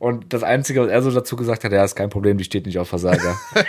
[0.00, 2.64] Und das Einzige, was er so dazu gesagt hat, ja, ist kein Problem, die steht
[2.64, 3.38] nicht auf Versager.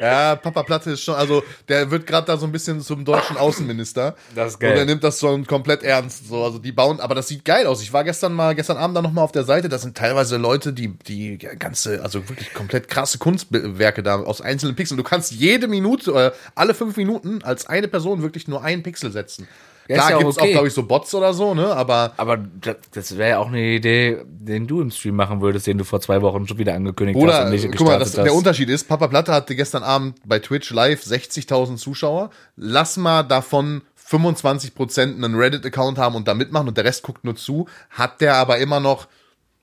[0.00, 3.36] Ja, Papa Platte ist schon, also der wird gerade da so ein bisschen zum deutschen
[3.36, 4.16] Außenminister.
[4.34, 4.76] Das ist Und geil.
[4.76, 6.26] er nimmt das schon komplett ernst.
[6.26, 7.80] So, also die bauen, aber das sieht geil aus.
[7.80, 9.68] Ich war gestern mal, gestern Abend da noch mal auf der Seite.
[9.68, 14.74] Das sind teilweise Leute, die die ganze, also wirklich komplett krasse Kunstwerke da aus einzelnen
[14.74, 14.98] Pixeln.
[14.98, 19.12] Du kannst jede Minute, äh, alle fünf Minuten als eine Person wirklich nur einen Pixel
[19.12, 19.46] setzen.
[19.88, 20.48] Ja, Klar ja auch gibt's okay.
[20.48, 21.66] auch, glaube ich, so Bots oder so, ne?
[21.74, 25.66] Aber Aber das, das wäre ja auch eine Idee, den du im Stream machen würdest,
[25.66, 28.08] den du vor zwei Wochen schon wieder angekündigt hast Bruder, und nicht guck mal, das,
[28.08, 28.38] gestartet der hast.
[28.38, 32.30] Unterschied ist, Papa Platte hatte gestern Abend bei Twitch live 60.000 Zuschauer.
[32.56, 37.36] Lass mal davon 25% einen Reddit-Account haben und da mitmachen und der Rest guckt nur
[37.36, 37.68] zu.
[37.90, 39.06] Hat der aber immer noch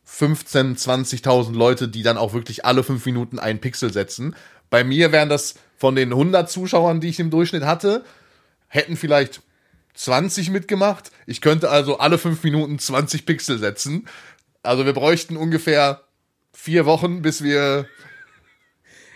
[0.03, 4.35] 15, 20.000 Leute, die dann auch wirklich alle fünf Minuten einen Pixel setzen.
[4.69, 8.03] Bei mir wären das von den 100 Zuschauern, die ich im Durchschnitt hatte,
[8.67, 9.41] hätten vielleicht
[10.03, 11.11] 20 mitgemacht.
[11.27, 14.07] Ich könnte also alle fünf Minuten 20 Pixel setzen.
[14.63, 16.01] Also wir bräuchten ungefähr
[16.53, 17.85] vier Wochen, bis wir.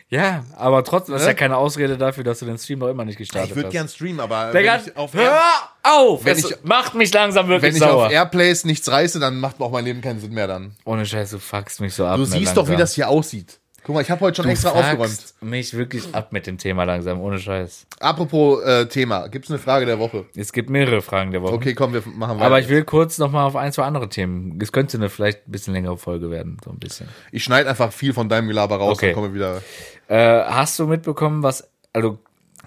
[0.08, 1.32] Ja, aber trotzdem, das ist Ne?
[1.32, 3.74] ja keine Ausrede dafür, dass du den Stream noch immer nicht gestartet Ich würde hast.
[3.74, 5.42] gern streamen, aber Digga, wenn ich auf, hör
[5.82, 6.24] auf!
[6.24, 8.06] Wenn ich- macht mich langsam wirklich wenn ich sauer.
[8.06, 10.76] auf Airplays nichts reiße, dann macht auch mein Leben keinen Sinn mehr dann.
[10.86, 12.18] Ohne Scheiß, du fuckst mich so ab.
[12.18, 13.60] Du ne, siehst doch, wie das hier aussieht.
[13.86, 15.36] Guck mal, ich habe heute schon du extra aufgeräumt.
[15.42, 17.86] mich wirklich ab mit dem Thema langsam, ohne Scheiß.
[18.00, 20.26] Apropos äh, Thema, gibt's eine Frage der Woche?
[20.36, 21.54] Es gibt mehrere Fragen der Woche.
[21.54, 22.48] Okay, komm, wir machen weiter.
[22.48, 24.58] Aber ich will kurz noch mal auf ein, zwei andere Themen.
[24.60, 27.08] Es könnte eine vielleicht ein bisschen längere Folge werden, so ein bisschen.
[27.32, 29.08] ich schneide einfach viel von deinem Gelaber raus, Okay.
[29.10, 29.62] dann kommen wir wieder.
[30.08, 32.18] Äh, hast du mitbekommen, was, also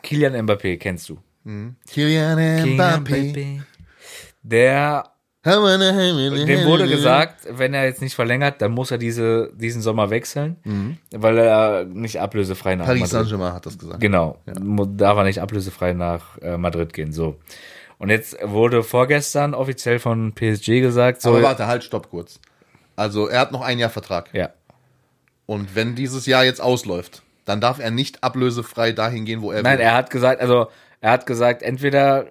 [0.04, 1.18] Kilian Mbappé kennst du?
[1.90, 3.60] Kylian Mbappé.
[4.42, 5.04] Der,
[5.48, 10.56] dem wurde gesagt, wenn er jetzt nicht verlängert, dann muss er diese, diesen Sommer wechseln,
[10.64, 10.98] Mhm.
[11.12, 14.00] weil er nicht ablösefrei nach Paris Madrid Saint-Germain hat das gesagt.
[14.00, 17.12] Genau, Mu- darf er nicht ablösefrei nach äh, Madrid gehen.
[17.12, 17.36] So.
[17.98, 21.30] Und jetzt wurde vorgestern offiziell von PSG gesagt, so.
[21.30, 22.38] Aber warte, halt, stopp kurz.
[22.96, 24.28] Also er hat noch ein Jahr Vertrag.
[24.32, 24.50] ja.
[25.46, 29.62] Und wenn dieses Jahr jetzt ausläuft, dann darf er nicht ablösefrei dahin gehen, wo er
[29.62, 29.84] Nein, will.
[29.86, 30.66] er hat gesagt, also
[31.00, 32.26] Er hat gesagt, entweder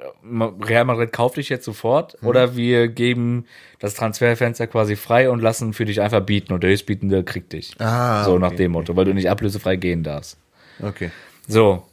[0.62, 2.28] Real Madrid kauft dich jetzt sofort Mhm.
[2.28, 3.46] oder wir geben
[3.80, 7.76] das Transferfenster quasi frei und lassen für dich einfach bieten und der Höchstbietende kriegt dich.
[7.80, 10.38] Ah, so okay, nach dem Motto, weil du nicht ablösefrei gehen darfst.
[10.82, 11.12] Okay.
[11.48, 11.84] So.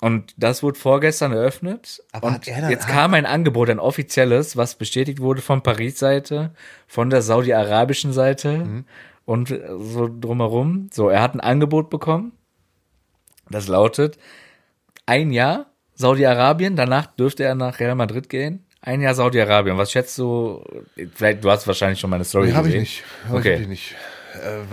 [0.00, 2.02] Und das wurde vorgestern eröffnet.
[2.10, 6.50] Aber und er jetzt kam ein Angebot, ein offizielles, was bestätigt wurde von Paris-Seite,
[6.88, 8.84] von der saudi-arabischen Seite Mhm.
[9.26, 10.88] und äh, so drumherum.
[10.92, 12.32] So, er hat ein Angebot bekommen.
[13.50, 14.18] Das lautet
[15.06, 18.64] ein Jahr Saudi-Arabien, danach dürfte er nach Real Madrid gehen.
[18.80, 19.78] Ein Jahr Saudi-Arabien.
[19.78, 20.64] Was schätzt du?
[21.14, 22.80] Vielleicht, du hast wahrscheinlich schon meine Story Nee, habe ich gesehen.
[22.80, 23.04] nicht.
[23.28, 23.58] Hab Okay.
[23.62, 23.94] Ich nicht.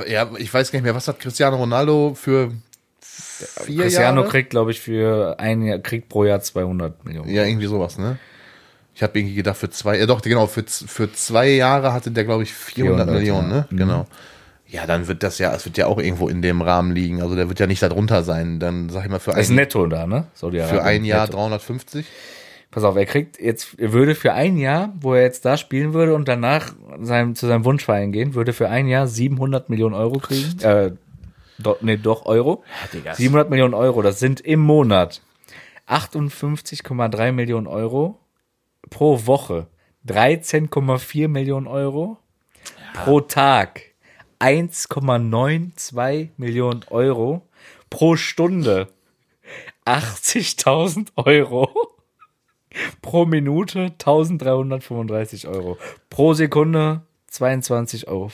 [0.06, 2.52] Äh, ja, ich weiß gar nicht mehr, was hat Cristiano Ronaldo für
[3.02, 4.32] vier Cristiano Jahre?
[4.32, 7.30] kriegt, glaube ich, für ein Jahr, kriegt pro Jahr 200 Millionen.
[7.30, 8.18] Ja, irgendwie sowas, ne?
[8.96, 12.26] Ich habe irgendwie gedacht, für zwei, ja doch, genau, für, für zwei Jahre hatte der,
[12.26, 13.58] glaube ich, 400, 400, Millionen, ja.
[13.58, 13.68] ne?
[13.72, 14.08] Genau.
[14.72, 17.22] Ja, dann wird das ja, es wird ja auch irgendwo in dem Rahmen liegen.
[17.22, 18.60] Also der wird ja nicht darunter sein.
[18.60, 20.28] Dann sag ich mal für Das ist ein, netto da, ne?
[20.36, 21.38] Für ein Jahr Netto.
[21.38, 22.06] 350.
[22.72, 25.94] Pass auf, er kriegt jetzt, er würde für ein Jahr, wo er jetzt da spielen
[25.94, 30.20] würde und danach seinem, zu seinem Wunschverein gehen, würde für ein Jahr 700 Millionen Euro
[30.20, 30.60] kriegen.
[30.62, 30.92] Äh,
[31.58, 32.64] do, nee, doch Euro.
[32.94, 33.16] Digga.
[33.16, 35.24] 700 Millionen Euro, das sind im Monat
[35.88, 38.20] 58,3 Millionen Euro
[38.92, 39.66] pro Woche,
[40.08, 42.20] 13,4 Millionen Euro
[42.94, 43.82] pro Tag,
[44.40, 47.48] 1,92 Millionen Euro
[47.90, 48.88] pro Stunde,
[49.86, 51.70] 80.000 Euro
[53.02, 55.78] pro Minute, 1335 Euro
[56.10, 58.32] pro Sekunde, 22,25 Euro.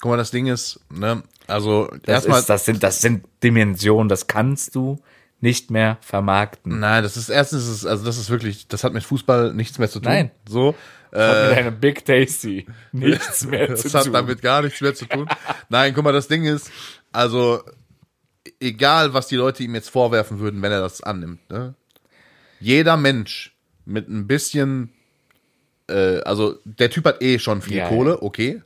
[0.00, 4.26] Guck mal, das Ding ist, ne, also Das, erstmal, das, sind, das sind Dimensionen, das
[4.26, 4.98] kannst du
[5.40, 6.80] nicht mehr vermarkten.
[6.80, 9.88] nein, das ist erstens, ist also das ist wirklich, das hat mit Fußball nichts mehr
[9.88, 10.10] zu tun.
[10.10, 10.30] Nein.
[10.48, 10.74] So,
[11.12, 14.12] Hat mit einem Big Tasty nichts mehr das zu hat tun.
[14.12, 15.28] damit gar nichts mehr zu tun.
[15.68, 16.70] Nein, guck mal, das Ding ist,
[17.12, 17.62] also
[18.60, 21.74] egal, was die Leute ihm jetzt vorwerfen würden, wenn er das annimmt, ne?
[22.60, 23.54] Jeder Mensch
[23.84, 24.92] mit ein bisschen,
[25.88, 28.62] äh, also der Typ hat eh schon viel Ja, Kohle, okay,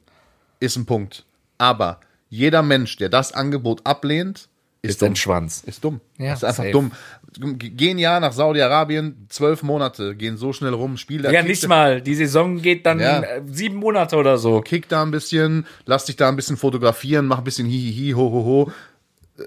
[0.61, 1.25] ist ein Punkt.
[1.59, 4.49] Aber jeder Mensch, der das Angebot ablehnt,
[4.81, 5.17] ist, ist ein dumm.
[5.17, 5.63] Schwanz.
[5.67, 6.01] Ist dumm.
[6.19, 6.73] Ja, das ist einfach safe.
[6.73, 6.93] dumm.
[7.39, 12.03] Gehen ja nach Saudi-Arabien, zwölf Monate, gehen so schnell rum, Spiel Ja, nicht mal.
[12.03, 13.21] Die Saison geht dann Ja.
[13.23, 14.61] äh, sieben Monate oder so.
[14.61, 18.31] kick da ein bisschen, lass dich da ein bisschen fotografieren, mach ein bisschen hihihi, ho,
[18.31, 18.73] ho, ho.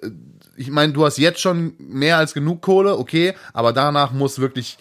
[0.02, 0.10] Äh,
[0.58, 4.78] Ich meine, du hast jetzt schon mehr als genug Kohle, okay, aber danach muss wirklich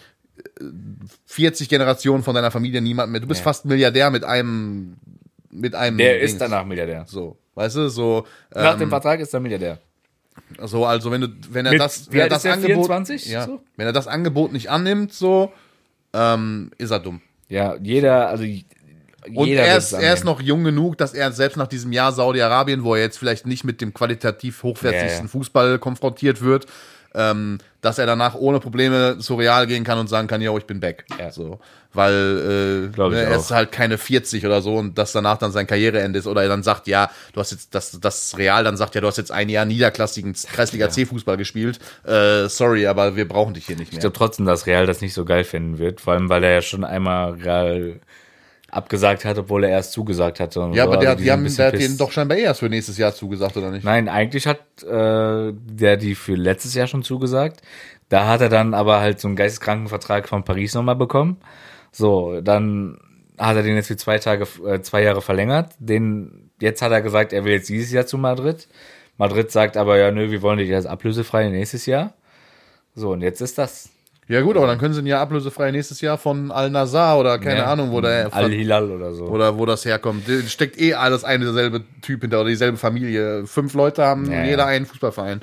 [0.61, 0.64] äh,
[1.26, 3.20] 40 Generationen von deiner Familie niemand mehr.
[3.20, 3.44] Du bist Ja.
[3.44, 4.96] fast Milliardär mit einem,
[5.50, 5.98] mit einem.
[5.98, 6.32] Der Dings.
[6.32, 7.05] ist danach Milliardär.
[7.09, 8.24] So, weißt du, so,
[8.55, 9.78] Nach ähm, dem Vertrag ist er Milliardär.
[10.64, 13.26] So, also wenn du, wenn er Mit- das, wenn er das Angebot, 24?
[13.26, 13.61] ja, So?
[13.76, 15.53] wenn er das Angebot nicht annimmt, so,
[16.12, 17.20] ähm, ist er dumm.
[17.49, 21.57] Ja, jeder, also Und jeder er ist, er ist noch jung genug, dass er selbst
[21.57, 25.28] nach diesem Jahr Saudi-Arabien, wo er jetzt vielleicht nicht mit dem qualitativ hochwertigsten Ja, ja.
[25.28, 26.66] Fußball konfrontiert wird,
[27.15, 30.65] ähm, dass er danach ohne Probleme zu Real gehen kann und sagen kann, yo, ich
[30.65, 31.05] bin back.
[31.19, 31.31] Ja.
[31.31, 31.61] So,
[31.93, 35.53] weil äh, ich ne, er ist halt keine 40 oder so und dass danach dann
[35.53, 38.77] sein Karriereende ist oder er dann sagt, ja, du hast jetzt das, das Real dann
[38.77, 41.79] sagt, ja, du hast jetzt ein Jahr niederklassigen Kreisliga C Fußball gespielt.
[42.05, 44.01] Äh, sorry, aber wir brauchen dich hier nicht Ich mehr.
[44.01, 46.62] glaube trotzdem, dass Real das nicht so geil finden wird, vor allem weil er ja
[46.62, 48.01] schon einmal Real
[48.75, 50.61] abgesagt hat, obwohl er erst zugesagt hatte.
[50.72, 50.91] ja, so.
[50.93, 52.68] aber der, Also hat- die die haben, der hat denen doch scheinbar eh erst für
[52.68, 53.85] nächstes Jahr zugesagt, oder nicht?
[53.85, 57.62] Nein, eigentlich hat äh, der die für letztes Jahr schon zugesagt.
[58.09, 61.39] Da hat er dann aber halt so einen geisteskranken Vertrag von Paris nochmal bekommen.
[61.93, 62.99] So, dann
[63.39, 65.72] hat er den jetzt für zwei Tage, äh, zwei Jahre verlängert.
[65.79, 68.68] Den, jetzt hat er gesagt, er will jetzt dieses Jahr zu Madrid.
[69.16, 72.14] Madrid sagt aber, ja, nö, wir wollen dich als ablösefrei nächstes Jahr.
[72.95, 73.91] So, und jetzt ist das.
[74.27, 77.61] Ja gut, aber dann können sie ihn ja ablösefrei nächstes Jahr von Al-Nazar oder keine
[77.61, 79.25] Ja, Ahnung, wo der Al-Hilal oder so.
[79.25, 80.27] oder wo das herkommt.
[80.27, 83.47] Da Steckt eh alles eine derselbe Typ hinter oder dieselbe Familie.
[83.47, 84.66] Fünf Leute haben Ja, jeder ja.
[84.66, 85.41] einen Fußballverein.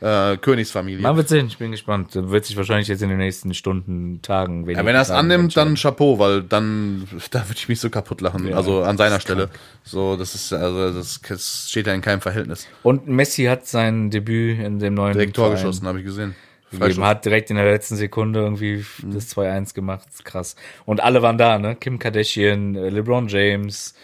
[0.00, 1.00] Äh, Königsfamilie.
[1.02, 2.10] Man wird sehen, ich bin gespannt.
[2.14, 5.74] Wird sich wahrscheinlich jetzt in den nächsten Stunden, Tagen, ja, wenn er es annimmt, dann
[5.74, 8.52] Chapeau, weil dann da würde ich mich so kaputt lachen.
[8.54, 9.48] Also an seiner Stelle.
[9.82, 12.68] So, das ist also das, das steht ja in keinem Verhältnis.
[12.84, 16.36] Und Messi hat sein Debüt in dem neuen Direkt Tor Verein geschossen, habe ich gesehen.
[16.70, 17.04] Gegeben.
[17.04, 20.06] Hat direkt in der letzten Sekunde irgendwie das 2-1 gemacht.
[20.24, 20.56] Krass.
[20.84, 21.76] Und alle waren da, ne?
[21.76, 23.94] Kim Kardashian, äh, LeBron James,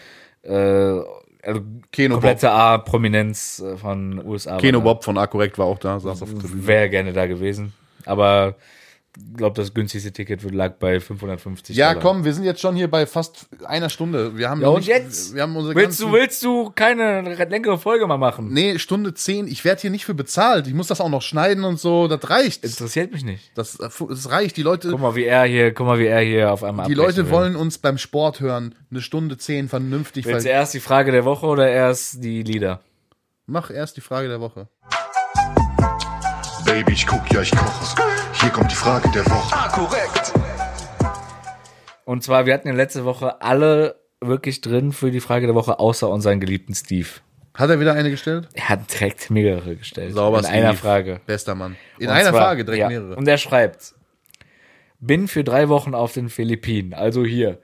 [0.42, 1.60] äh, also
[1.92, 4.56] Keno komplette A-Prominenz äh, von USA.
[4.58, 4.80] Keno.
[4.80, 6.66] Bob von A-Korrekt war auch da, saß auf der Tribüne.
[6.66, 7.74] Wäre gerne da gewesen.
[8.06, 8.54] Aber
[9.36, 12.02] glaube, das günstigste Ticket lag bei 550 Ja, Dollar.
[12.02, 14.36] komm, wir sind jetzt schon hier bei fast einer Stunde.
[14.36, 15.34] Wir haben Ja, und nicht, jetzt?
[15.34, 18.52] Wir haben unsere Willst du, willst du keine längere Folge mal machen?
[18.52, 19.46] Nee, Stunde 10.
[19.46, 20.66] Ich werde hier nicht für bezahlt.
[20.66, 22.08] Ich muss das auch noch schneiden und so.
[22.08, 22.64] Das reicht.
[22.64, 23.50] Interessiert mich nicht.
[23.54, 24.56] Das, das reicht.
[24.56, 26.94] Die Leute, Guck mal, wie er hier, guck mal, wie er hier auf einmal die
[26.94, 27.30] Leute will.
[27.30, 28.74] wollen uns beim Sport hören.
[28.90, 30.26] Eine Stunde 10 vernünftig.
[30.26, 32.80] Willst du erst die Frage der Woche oder erst die Lieder?
[33.46, 34.68] Mach erst die Frage der Woche.
[36.74, 38.02] Baby, ich guck, ja, ich koche.
[38.40, 39.54] Hier kommt die Frage der Woche.
[39.56, 40.32] Ah, korrekt.
[42.04, 45.78] Und zwar, wir hatten ja letzte Woche alle wirklich drin für die Frage der Woche,
[45.78, 47.06] außer unseren geliebten Steve.
[47.54, 48.48] Hat er wieder eine gestellt?
[48.54, 50.14] Er hat direkt mehrere gestellt.
[50.14, 50.78] Sauber in einer Steve.
[50.82, 51.20] Frage.
[51.26, 51.76] Bester Mann.
[52.00, 53.14] In Und einer zwar- Frage direkt ja, mehrere.
[53.14, 53.94] Und er schreibt,
[54.98, 57.60] bin für drei Wochen auf den Philippinen, also hier.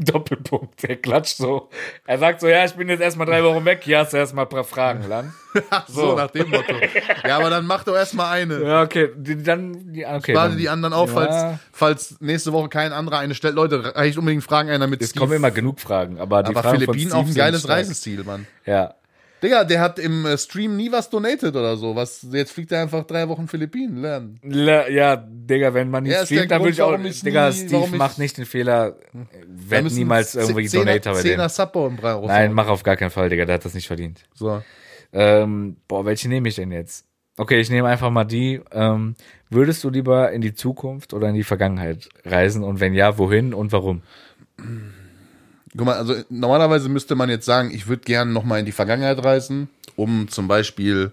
[0.12, 1.68] Doppelpunkt, er klatscht so.
[2.06, 4.46] Er sagt so, ja, ich bin jetzt erstmal drei Wochen weg, hier hast du erstmal
[4.46, 5.32] ein paar Fragen lang.
[5.70, 6.74] Ach so, nach dem Motto.
[7.26, 8.62] Ja, aber dann mach doch erstmal eine.
[8.62, 10.32] Ja, okay, die, dann, die, okay.
[10.32, 11.58] Spare dann, die anderen auf, falls, Ja.
[11.72, 13.54] falls nächste Woche kein anderer eine stellt.
[13.56, 16.78] Leute, reicht unbedingt Fragen ein, damit Es kommen immer genug Fragen, aber die Aber Fragen
[16.80, 17.68] Philippinen auch ein geiles.
[17.68, 18.46] Reiseziel, Mann.
[18.64, 18.94] Ja.
[19.42, 21.96] Digga, der hat im äh, Stream nie was donated oder so.
[21.96, 24.38] Was, jetzt fliegt er einfach drei Wochen Philippinen lernen.
[24.42, 27.56] Le- Ja, Digga, wenn man nicht der streamt, dann würde ich auch, ich Digga, nie-
[27.56, 28.96] Steve macht nicht den Fehler,
[29.46, 31.48] werd niemals irgendwie Donator bei dem.
[31.48, 34.24] Suppo im Brei Nein, mach auf gar keinen Fall, Digga, der hat das nicht verdient.
[34.34, 34.62] So.
[35.12, 37.06] Ähm, boah, welche nehme ich denn jetzt?
[37.36, 38.60] Okay, ich nehme einfach mal die.
[38.70, 39.14] Ähm,
[39.48, 42.62] würdest du lieber in die Zukunft oder in die Vergangenheit reisen?
[42.62, 44.02] Und wenn ja, wohin und warum?
[45.76, 49.22] Guck mal, also normalerweise müsste man jetzt sagen, ich würde gerne nochmal in die Vergangenheit
[49.22, 51.12] reisen, um zum Beispiel.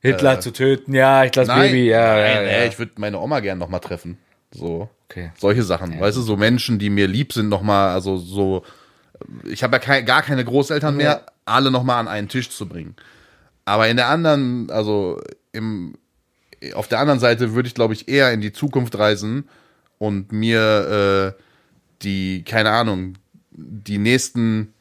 [0.00, 2.64] Hitler zu töten, ja, ich lasse Nein, Baby, ja, nein, ja, ja.
[2.66, 4.18] ich würde meine Oma gerne nochmal treffen.
[4.52, 4.88] So.
[5.08, 5.32] Okay.
[5.38, 5.98] Solche Sachen.
[5.98, 8.62] Weißt du, so Menschen, die mir lieb sind, nochmal, also so.
[9.44, 12.94] Ich habe ja kein, gar keine Großeltern mehr, alle nochmal an einen Tisch zu bringen.
[13.64, 15.20] Aber in der anderen, also
[15.52, 15.96] im,
[16.74, 19.48] auf der anderen Seite würde ich, glaube ich, eher in die Zukunft reisen
[19.98, 21.42] und mir äh,
[22.02, 23.14] die, keine Ahnung,
[23.58, 24.72] die nächsten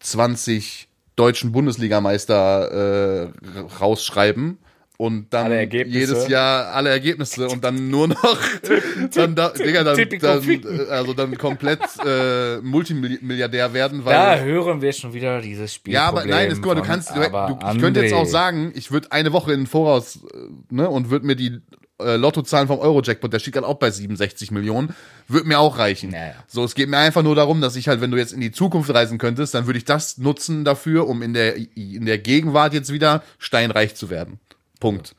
[0.00, 4.58] 20 deutschen Bundesligameister äh, rausschreiben
[4.96, 8.38] und dann jedes Jahr alle Ergebnisse und dann nur noch
[9.14, 14.82] dann da, Digga, dann, dann äh, also dann komplett äh, Multimilliardär werden, weil Da hören
[14.82, 15.94] wir schon wieder dieses Spiel.
[15.94, 18.90] ja, aber nein, jetzt, guck mal, du kannst, du, ich könnte jetzt auch sagen, ich
[18.90, 21.60] würde eine Woche in den Voraus, äh, ne, und würde mir die
[22.00, 24.94] äh, Lottozahlen vom Euro-Jackpot, der steht gerade auch bei 67 Millionen,
[25.26, 26.12] würde mir auch reichen.
[26.12, 26.34] Ja, ja.
[26.46, 28.52] So, es geht mir einfach nur darum, dass ich halt, wenn du jetzt in die
[28.52, 32.74] Zukunft reisen könntest, dann würde ich das nutzen dafür, um in der, in der Gegenwart
[32.74, 34.38] jetzt wieder steinreich zu werden.
[34.80, 35.14] Punkt.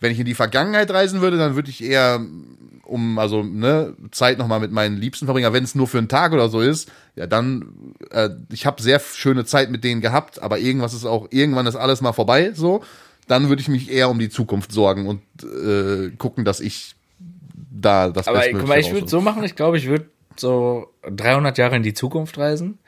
[0.00, 2.20] Wenn ich in die Vergangenheit reisen würde, dann würde ich eher
[2.88, 5.52] um also ne Zeit noch mal mit meinen Liebsten verbringen.
[5.52, 9.00] Wenn es nur für einen Tag oder so ist, ja dann äh, ich habe sehr
[9.00, 12.52] schöne Zeit mit denen gehabt, aber irgendwas ist auch irgendwann ist alles mal vorbei.
[12.54, 12.82] So,
[13.28, 16.96] dann würde ich mich eher um die Zukunft sorgen und äh, gucken, dass ich
[17.70, 20.06] da das Aber guck mal, ich würde so machen, ich glaube, ich würde
[20.36, 22.78] so 300 Jahre in die Zukunft reisen.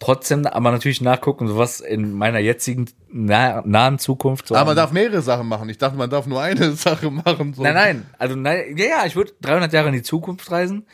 [0.00, 4.76] Trotzdem aber natürlich nachgucken, was in meiner jetzigen nah, nahen Zukunft so Aber an- man
[4.76, 5.68] darf mehrere Sachen machen.
[5.68, 7.52] Ich dachte, man darf nur eine Sache machen.
[7.54, 7.64] So.
[7.64, 10.86] Nein, nein, also nein, ja, ja, ich würde 300 Jahre in die Zukunft reisen,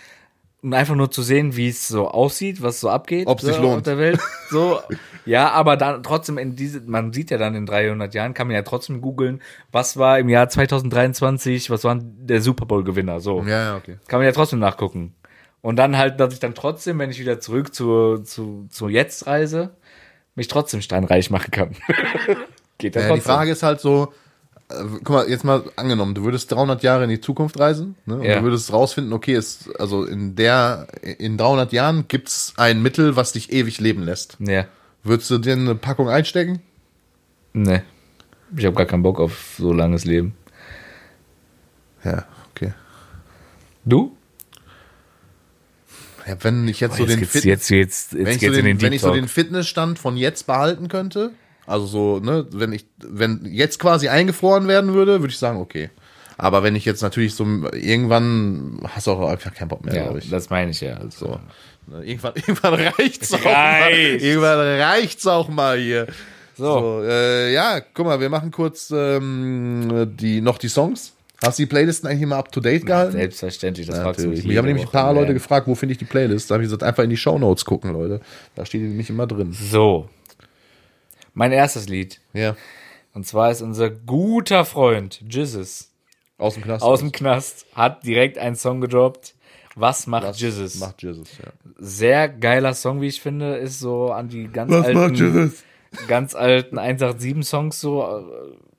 [0.65, 3.27] um einfach nur zu sehen, wie es so aussieht, was so abgeht.
[3.27, 3.77] Ob's so sich lohnt.
[3.77, 4.19] Auf der Welt.
[4.49, 4.81] So,
[5.27, 8.57] ja, aber dann trotzdem in diese, man sieht ja dann in 300 Jahren, kann man
[8.57, 9.43] ja trotzdem googeln,
[9.73, 13.43] was war im Jahr 2023, was war der Super Bowl Gewinner, so.
[13.43, 13.99] Ja, ja, okay.
[14.09, 15.15] Kann man ja trotzdem nachgucken.
[15.61, 19.27] Und dann halt, dass ich dann trotzdem, wenn ich wieder zurück zu, zu, zu jetzt
[19.27, 19.77] reise,
[20.35, 21.77] mich trotzdem steinreich machen kann.
[22.79, 23.15] Geht ja Ja, trotzdem.
[23.17, 24.13] die Frage ist halt so,
[24.69, 28.23] guck mal, jetzt mal angenommen, du würdest 300 Jahre in die Zukunft reisen ne, und
[28.25, 28.39] Ja.
[28.39, 33.33] du würdest rausfinden, okay, es, also in der, in 300 Jahren gibt's ein Mittel, was
[33.33, 34.37] dich ewig leben lässt.
[34.41, 34.67] Ja.
[35.03, 36.61] Würdest du dir eine Packung einstecken?
[37.53, 37.83] Nee.
[38.57, 40.35] Ich habe gar keinen Bock auf so langes Leben.
[42.05, 42.73] Ja, okay.
[43.85, 44.17] Du?
[46.27, 48.47] Ja, wenn ich jetzt so jetzt, den geht's, Fit jetzt, jetzt, wenn jetzt ich, so
[48.47, 49.17] geht's in den, den wenn Deep ich so Talk.
[49.17, 51.33] den Fitnessstand von jetzt behalten könnte,
[51.67, 55.91] also so, ne, wenn ich, wenn jetzt quasi eingefroren werden würde, würde ich sagen, okay.
[56.37, 60.03] Aber wenn ich jetzt natürlich so irgendwann hast du auch einfach keinen Bock mehr, ja,
[60.05, 60.31] glaube ich.
[60.31, 60.95] das meine ich ja.
[60.97, 61.27] Also.
[61.27, 61.41] So.
[61.87, 63.91] Ne, Irgendwann, irgendwann reicht's auch mal.
[63.93, 66.07] Irgendwann reicht's auch mal hier.
[66.57, 66.65] So.
[66.81, 71.13] So, äh, ja, guck mal, wir machen kurz ähm, die, noch die Songs.
[71.43, 73.13] Hast du die Playlisten eigentlich immer up to date gehalten?
[73.13, 74.45] Selbstverständlich, das Ja, natürlich.
[74.45, 74.93] Jede haben nämlich ein Woche.
[74.97, 75.33] paar Leute Ja.
[75.35, 76.51] gefragt, wo finde ich die Playlist?
[76.51, 78.21] Da habe ich gesagt, einfach in die Shownotes gucken, Leute.
[78.55, 79.53] Da steht die nämlich immer drin.
[79.53, 80.09] So.
[81.35, 82.21] Mein erstes Lied.
[82.33, 82.57] Ja.
[83.13, 85.91] Und zwar ist unser guter Freund Jizzes
[86.39, 86.83] Aus dem Knast.
[86.83, 89.35] aus dem Knast, hat direkt einen Song gedroppt.
[89.77, 90.79] Was macht Was Jizzes?
[90.79, 91.51] Macht Jesus, ja.
[91.79, 95.53] Sehr geiler Song, wie ich finde, ist so an die ganz alten,
[96.07, 98.03] ganz alten 187-Songs so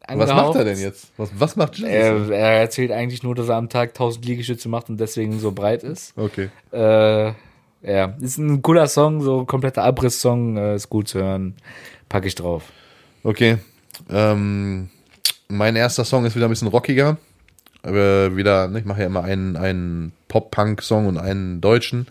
[0.08, 1.12] äh, Was macht er denn jetzt?
[1.18, 2.30] Was, was macht Jesus?
[2.30, 5.52] Er, er erzählt eigentlich nur, dass er am Tag 1000 Liegestütze macht und deswegen so
[5.52, 6.14] breit ist.
[6.18, 6.50] okay.
[6.72, 7.34] Äh,
[7.82, 11.56] ja, ist ein cooler Song, so kompletter Abriss-Song, äh, ist gut zu hören.
[12.10, 12.72] Pack ich drauf.
[13.24, 13.58] Okay.
[14.10, 14.90] Ähm,
[15.48, 17.18] mein erster Song ist wieder ein bisschen rockiger.
[17.84, 22.08] Aber wieder, ne, ich mache ja immer einen, einen Pop-Punk-Song und einen deutschen.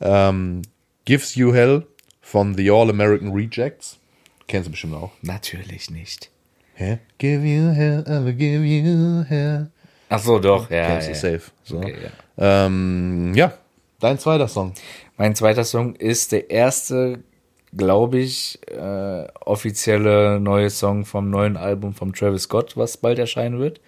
[0.00, 0.62] Ähm,
[1.06, 1.86] Gives You Hell
[2.20, 3.98] von The All American Rejects.
[4.46, 5.12] Kennst du bestimmt auch.
[5.22, 6.30] Natürlich nicht.
[6.74, 6.98] Hä?
[7.18, 9.70] Give you hell, I will give you hell.
[10.10, 10.86] Ach so, doch, ja.
[10.86, 11.50] Kennst ja, du safe.
[11.64, 11.78] So.
[11.78, 11.96] Okay,
[12.36, 12.66] ja.
[12.66, 13.54] Ähm, ja,
[13.98, 14.74] dein zweiter Song.
[15.16, 17.20] Mein zweiter Song ist der erste,
[17.76, 23.58] glaube ich, äh, offizielle neue Song vom neuen Album von Travis Scott, was bald erscheinen
[23.58, 23.80] wird.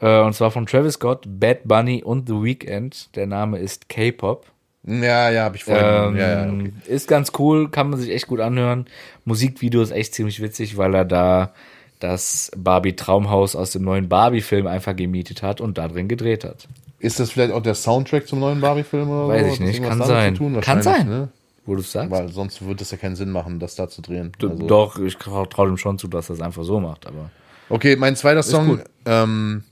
[0.00, 3.14] Äh, und zwar von Travis Scott, Bad Bunny und The Weeknd.
[3.16, 4.46] Der Name ist K-Pop.
[4.84, 5.84] Ja, ja, habe ich vorhin.
[5.84, 6.72] Ähm, ja, ja, okay.
[6.86, 8.86] Ist ganz cool, kann man sich echt gut anhören.
[9.24, 11.52] Musikvideo ist echt ziemlich witzig, weil er da
[12.00, 16.66] das Barbie Traumhaus aus dem neuen Barbie-Film einfach gemietet hat und da drin gedreht hat.
[16.98, 19.52] Ist das vielleicht auch der Soundtrack zum neuen Barbie-Film oder Weiß so?
[19.52, 20.34] ich nicht, kann sein.
[20.34, 20.60] Tun?
[20.60, 21.08] Kann sein.
[21.08, 21.28] Ne?
[21.64, 22.10] Wo du es sagst?
[22.10, 24.32] Weil sonst würde es ja keinen Sinn machen, das da zu drehen.
[24.42, 27.30] Also- Doch, ich traue trau dem schon zu, dass er es einfach so macht, aber.
[27.68, 28.84] Okay, mein zweiter Song gut.
[29.06, 29.62] ähm,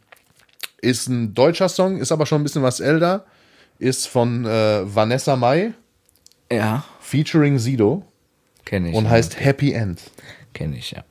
[0.80, 3.24] ist ein deutscher Song, ist aber schon ein bisschen was älter.
[3.78, 5.72] Ist von äh, Vanessa Mai,
[6.53, 6.84] Ja.
[7.01, 8.05] featuring Sido
[8.64, 8.95] Kenne ich.
[8.95, 9.11] und ja.
[9.11, 10.01] heißt Happy End.
[10.55, 11.03] Kenne ich, ja.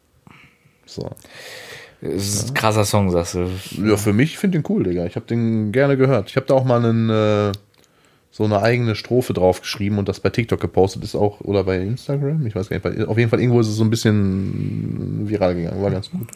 [0.85, 1.09] So.
[2.01, 3.49] Es ist ein krasser Song, sagst du.
[3.83, 5.05] Ja, für mich, ich finde den cool, Digga.
[5.05, 6.29] Ich habe den gerne gehört.
[6.29, 7.51] Ich habe da auch mal einen, äh,
[8.31, 11.77] so eine eigene Strophe drauf geschrieben und das bei TikTok gepostet ist auch, oder bei
[11.79, 15.55] Instagram, ich weiß gar nicht, auf jeden Fall irgendwo ist es so ein bisschen viral
[15.55, 16.27] gegangen, war ganz gut.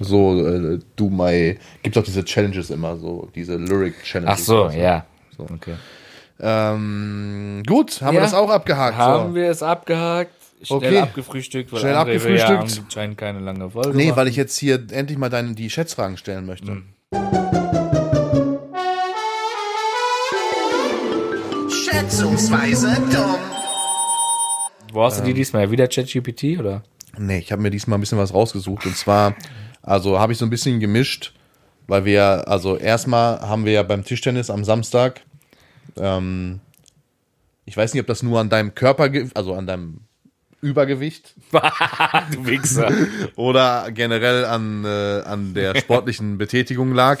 [0.00, 4.34] So, äh, do my, gibt auch diese Challenges immer, so, diese Lyric-Challenges.
[4.40, 4.78] Ach so, Also.
[4.78, 5.04] ja.
[5.38, 5.74] Okay.
[6.40, 8.24] Ähm, gut, haben wir Ja.
[8.26, 8.96] das auch abgehakt.
[8.96, 9.34] Haben so.
[9.34, 10.32] wir es abgehakt?
[10.62, 10.98] Schnell Okay.
[10.98, 12.76] abgefrühstückt, weil Schnell André abgefrühstückt.
[12.76, 14.16] Ja anscheinend keine lange Folge Nee, machen.
[14.16, 16.72] weil ich jetzt hier endlich mal deine, die Schätzfragen stellen möchte.
[16.72, 17.45] Hm.
[22.36, 23.36] Schätzungsweise dumm.
[24.92, 25.70] Wo hast du die diesmal?
[25.70, 26.82] Wieder ChatGPT oder?
[27.16, 28.84] Nee, ich habe mir diesmal ein bisschen was rausgesucht.
[28.84, 29.34] Und zwar,
[29.80, 31.32] also habe ich so ein bisschen gemischt,
[31.86, 35.22] weil wir, also erstmal haben wir ja beim Tischtennis am Samstag,
[35.96, 36.60] ähm,
[37.64, 40.00] ich weiß nicht, ob das nur an deinem Körper, also an deinem
[40.60, 41.34] Übergewicht
[42.32, 42.92] du Wichser.
[43.36, 47.20] oder generell an, äh, an der sportlichen Betätigung lag.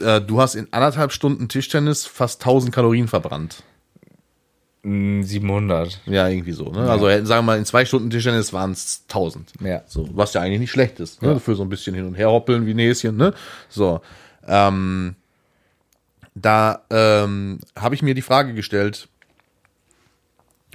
[0.00, 3.62] Äh, du hast in anderthalb Stunden Tischtennis fast 1000 Kalorien verbrannt.
[4.82, 6.00] Mm, 700.
[6.06, 6.70] Ja, irgendwie so.
[6.70, 6.88] Ne?
[6.90, 9.52] Also hätten- sagen wir mal, in zwei Stunden Tischtennis waren es 1000.
[9.60, 9.82] Ja.
[9.86, 11.20] So, was ja eigentlich nicht schlecht ist.
[11.22, 11.40] Ne?
[11.40, 13.16] Für so ein bisschen hin und her hoppeln wie Näschen.
[13.16, 13.34] Ne?
[13.68, 14.00] So.
[14.46, 15.16] Ähm,
[16.34, 19.08] da ähm, habe ich mir die Frage gestellt.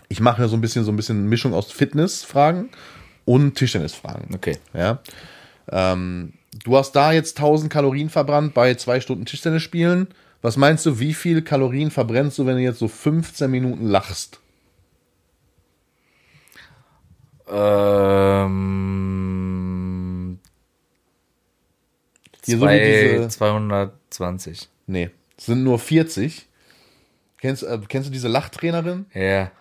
[0.09, 2.69] Ich mache ja so ein bisschen so ein bisschen Mischung aus Fitnessfragen
[3.25, 4.35] und Tischtennisfragen.
[4.35, 4.57] Okay.
[4.73, 4.99] Ja.
[5.71, 6.33] Ähm,
[6.65, 10.07] du hast da jetzt 1000 Kalorien verbrannt bei zwei Stunden Tischtennis spielen.
[10.43, 14.41] Was meinst du, wie viel Kalorien verbrennst du, wenn du jetzt so 15 Minuten lachst?
[18.63, 20.39] Ähm,
[22.45, 24.69] Hier so zwei, wie diese- 220.
[24.87, 26.47] Nee, es sind nur 40.
[27.43, 29.05] Kennst, äh, kennst du diese Lachtrainerin?
[29.13, 29.51] Ja.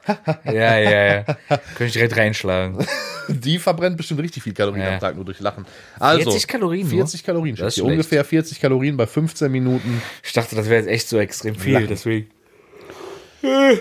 [0.45, 1.23] ja, ja, ja.
[1.25, 2.79] Könnte ich direkt reinschlagen.
[3.29, 4.95] Die verbrennt bestimmt richtig viel Kalorien Ja.
[4.95, 5.67] am Tag nur durch Lachen.
[5.99, 6.99] Also, 40 Kalorien nur?
[6.99, 7.57] 40 Kalorien.
[7.57, 7.91] Das ist schlecht.
[7.91, 10.01] Ungefähr 40 Kalorien bei 15 Minuten.
[10.23, 11.89] Ich dachte, das wäre jetzt echt so extrem viel, Lachen.
[11.89, 12.31] deswegen.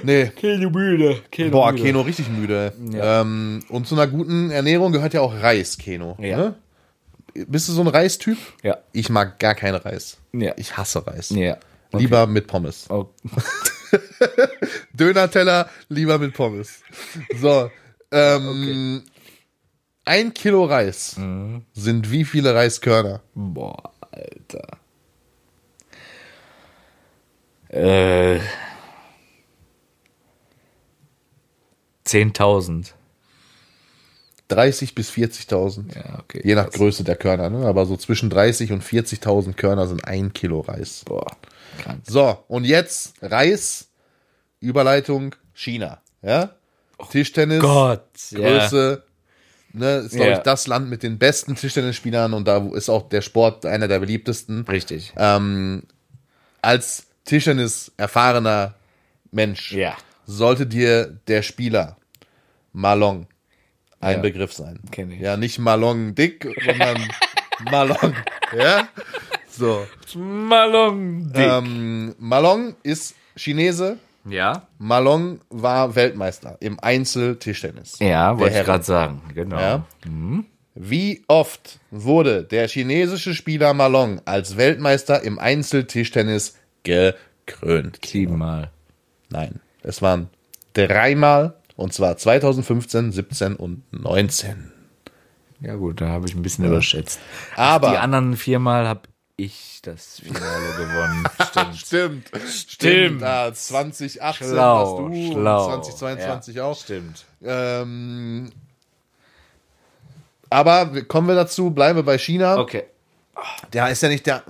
[0.01, 1.21] Nee, Keno müde.
[1.29, 1.83] Keno boah, müde.
[1.83, 2.73] Keno richtig müde.
[2.95, 6.17] Ähm, und zu einer guten Ernährung gehört ja auch Reis, Keno.
[6.19, 6.37] Ja.
[6.37, 6.55] Ne?
[7.35, 8.39] Bist du so ein Reistyp?
[8.63, 8.79] Ja.
[8.93, 10.17] Ich mag gar keinen Reis.
[10.33, 10.53] Ja.
[10.57, 11.29] Ich hasse Reis.
[11.29, 11.57] Ja.
[11.93, 12.89] Lieber mit Pommes.
[12.89, 13.09] Oh.
[14.93, 16.81] Döner-Teller, lieber mit Pommes.
[17.39, 17.71] So.
[18.11, 19.03] Ähm,
[20.05, 21.65] Ein Kilo Reis Mhm.
[21.73, 23.21] sind wie viele Reiskörner?
[23.35, 24.77] Boah, Alter.
[27.69, 28.39] Äh.
[32.05, 32.93] 10.000.
[34.51, 35.95] 30 bis 40.000.
[35.95, 36.41] Ja, okay.
[36.43, 36.75] Je nach krass.
[36.75, 37.65] Größe der Körner, ne?
[37.65, 41.03] aber so zwischen 30 und 40.000 Körner sind ein Kilo Reis.
[41.05, 41.31] Boah,
[41.81, 42.01] krank.
[42.07, 43.87] So, und jetzt Reis,
[44.59, 46.01] Überleitung China.
[46.21, 46.51] Ja?
[47.09, 48.03] Tischtennis, Gott.
[48.33, 49.03] Größe,
[49.73, 50.37] ne, ist glaube Ja.
[50.37, 53.99] ich das Land mit den besten Tischtennisspielern und da ist auch der Sport einer der
[53.99, 54.65] beliebtesten.
[54.67, 55.13] Richtig.
[55.17, 55.83] Ähm,
[56.61, 58.75] als Tischtennis erfahrener
[59.31, 59.95] Mensch Ja.
[60.25, 61.97] sollte dir der Spieler
[62.73, 63.27] Malong
[64.01, 64.21] ein Ja.
[64.21, 64.79] Begriff sein.
[64.91, 65.19] Kenn ich.
[65.19, 66.97] Ja, nicht Malong dick, sondern
[67.71, 68.15] Malong.
[68.57, 68.87] Ja?
[69.49, 69.85] So.
[70.15, 71.31] Malong.
[71.35, 73.97] Ähm, Malong ist Chinese.
[74.25, 74.67] ja.
[74.77, 77.97] Malong war Weltmeister im Einzeltischtennis.
[77.99, 79.21] Ja, wollte ich gerade sagen.
[79.33, 79.59] Genau.
[79.59, 79.85] Ja.
[80.73, 87.99] Wie oft wurde der chinesische Spieler Malong als Weltmeister im Einzeltischtennis gekrönt?
[88.05, 88.71] Siebenmal.
[89.29, 90.29] Nein, es waren
[90.73, 94.71] dreimal und zwar 2015, 17 und 19.
[95.61, 97.19] Ja gut, da habe ich ein bisschen überschätzt.
[97.55, 99.01] Aber Die anderen viermal habe
[99.37, 100.43] ich das Finale
[100.77, 101.23] gewonnen.
[101.75, 101.77] Stimmt.
[101.77, 102.31] Stimmt.
[102.47, 103.23] Stimmt.
[103.23, 105.73] Ah, 2018 Schlau, warst du schlau.
[105.75, 106.79] und 2022 Ja, auch.
[106.79, 107.25] Stimmt.
[107.43, 108.49] Ähm,
[110.49, 112.57] aber kommen wir dazu, bleiben wir bei China.
[112.57, 112.83] Okay.
[113.73, 114.43] Der ist ja nicht der.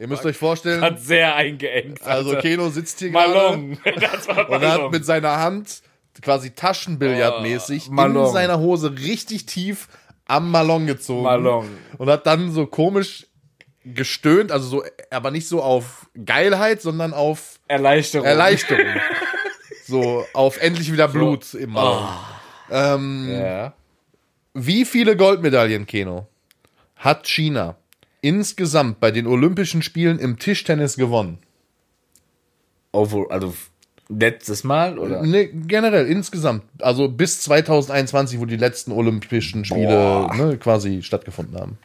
[0.00, 2.02] Ihr müsst euch vorstellen, Hat sehr eingeengt.
[2.06, 2.34] also.
[2.38, 3.78] Keno sitzt hier gerade Malong.
[4.00, 5.82] Das war und hat mit seiner Hand
[6.22, 9.88] quasi Taschenbillardmäßig Oh, in seiner Hose richtig tief
[10.26, 11.24] am Malong gezogen.
[11.24, 11.68] Malong.
[11.98, 13.26] Und hat dann so komisch
[13.84, 18.26] gestöhnt, also so, aber nicht so auf Geilheit, sondern auf Erleichterung.
[18.26, 18.86] Erleichterung.
[19.86, 22.08] so auf endlich wieder Blut im Malong.
[22.70, 23.74] Ähm, Ja.
[24.54, 26.26] Wie viele Goldmedaillen, Keno,
[26.96, 27.76] hat China
[28.20, 31.38] insgesamt bei den Olympischen Spielen im Tischtennis gewonnen?
[32.92, 33.54] Over, also
[34.08, 35.22] letztes Mal oder?
[35.22, 36.64] Ne, generell, insgesamt.
[36.80, 41.78] Also bis 2021, wo die letzten Olympischen Spiele ne, quasi stattgefunden haben.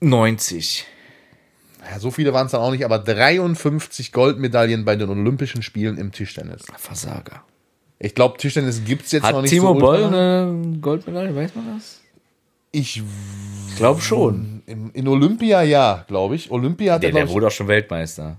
[0.00, 0.86] 90.
[1.90, 5.96] Ja, so viele waren es dann auch nicht, aber 53 Goldmedaillen bei den Olympischen Spielen
[5.96, 6.64] im Tischtennis.
[6.76, 7.42] Versager.
[7.98, 9.80] Ich glaube, Tischtennis gibt es jetzt noch Hat nicht Timo so.
[9.80, 12.00] Boll eine Goldmedaille, weiß man das?
[12.78, 13.02] Ich
[13.70, 14.62] Ich glaube schon.
[14.66, 16.50] in, in Olympia ja, glaube ich.
[16.50, 18.36] Olympia hat Der, er, der ich, wurde auch schon Weltmeister.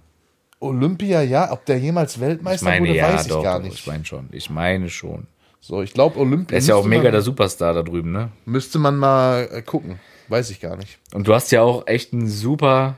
[0.59, 1.51] Olympia ja.
[1.51, 3.73] Ob der jemals Weltmeister meine, wurde, ja, weiß ich doch, gar nicht.
[3.73, 4.29] ich meine schon.
[4.31, 5.27] Ich meine schon.
[5.61, 6.51] So, ich glaube, Olympia.
[6.51, 8.29] Der ist ja auch mega man, der Superstar da drüben, ne?
[8.45, 9.99] Müsste man mal äh, gucken.
[10.29, 10.99] Weiß ich gar nicht.
[11.13, 12.95] Und du hast ja auch echt einen super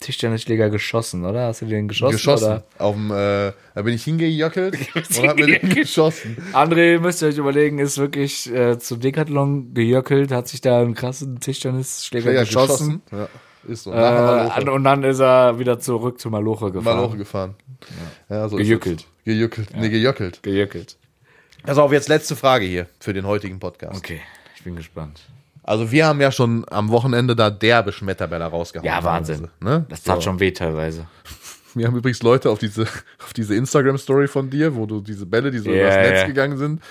[0.00, 1.46] Tischtennisschläger geschossen, oder?
[1.46, 2.12] Hast du den geschossen?
[2.12, 2.46] geschossen.
[2.46, 2.64] Oder?
[2.78, 6.36] Auf dem, äh, da bin ich hingejöckelt und hab mir den geschossen.
[6.52, 10.94] André, müsst ihr euch überlegen, ist wirklich äh, zum Decathlon gejöckelt, hat sich da einen
[10.94, 13.02] krassen Tischtennisschläger Ja, geschossen.
[13.10, 13.28] Ja,
[13.66, 13.92] ist so.
[13.92, 16.96] Äh, und dann ist er wieder zurück zu Maloche gefahren.
[16.96, 17.54] Maloche gefahren.
[18.30, 18.48] Ja.
[18.48, 19.06] so ist Gejöckelt.
[19.24, 19.76] Gejöckelt.
[19.76, 20.42] Nee, gejöckelt.
[20.42, 20.96] Gejöckelt.
[21.64, 23.96] Pass auf, jetzt letzte Frage hier für den heutigen Podcast.
[23.98, 24.20] Okay,
[24.56, 25.20] ich bin gespannt.
[25.68, 28.86] Also wir haben ja schon am Wochenende da derbe Schmetterbälle rausgehauen.
[28.86, 29.48] Ja, Wahnsinn.
[29.60, 29.84] Ne?
[29.88, 30.22] Das tat So.
[30.22, 31.06] schon weh teilweise.
[31.74, 32.82] Wir haben übrigens Leute auf diese,
[33.24, 36.26] auf diese Instagram-Story von dir, wo du diese Bälle, die so Ja, übers Netz ja.
[36.26, 36.82] gegangen sind,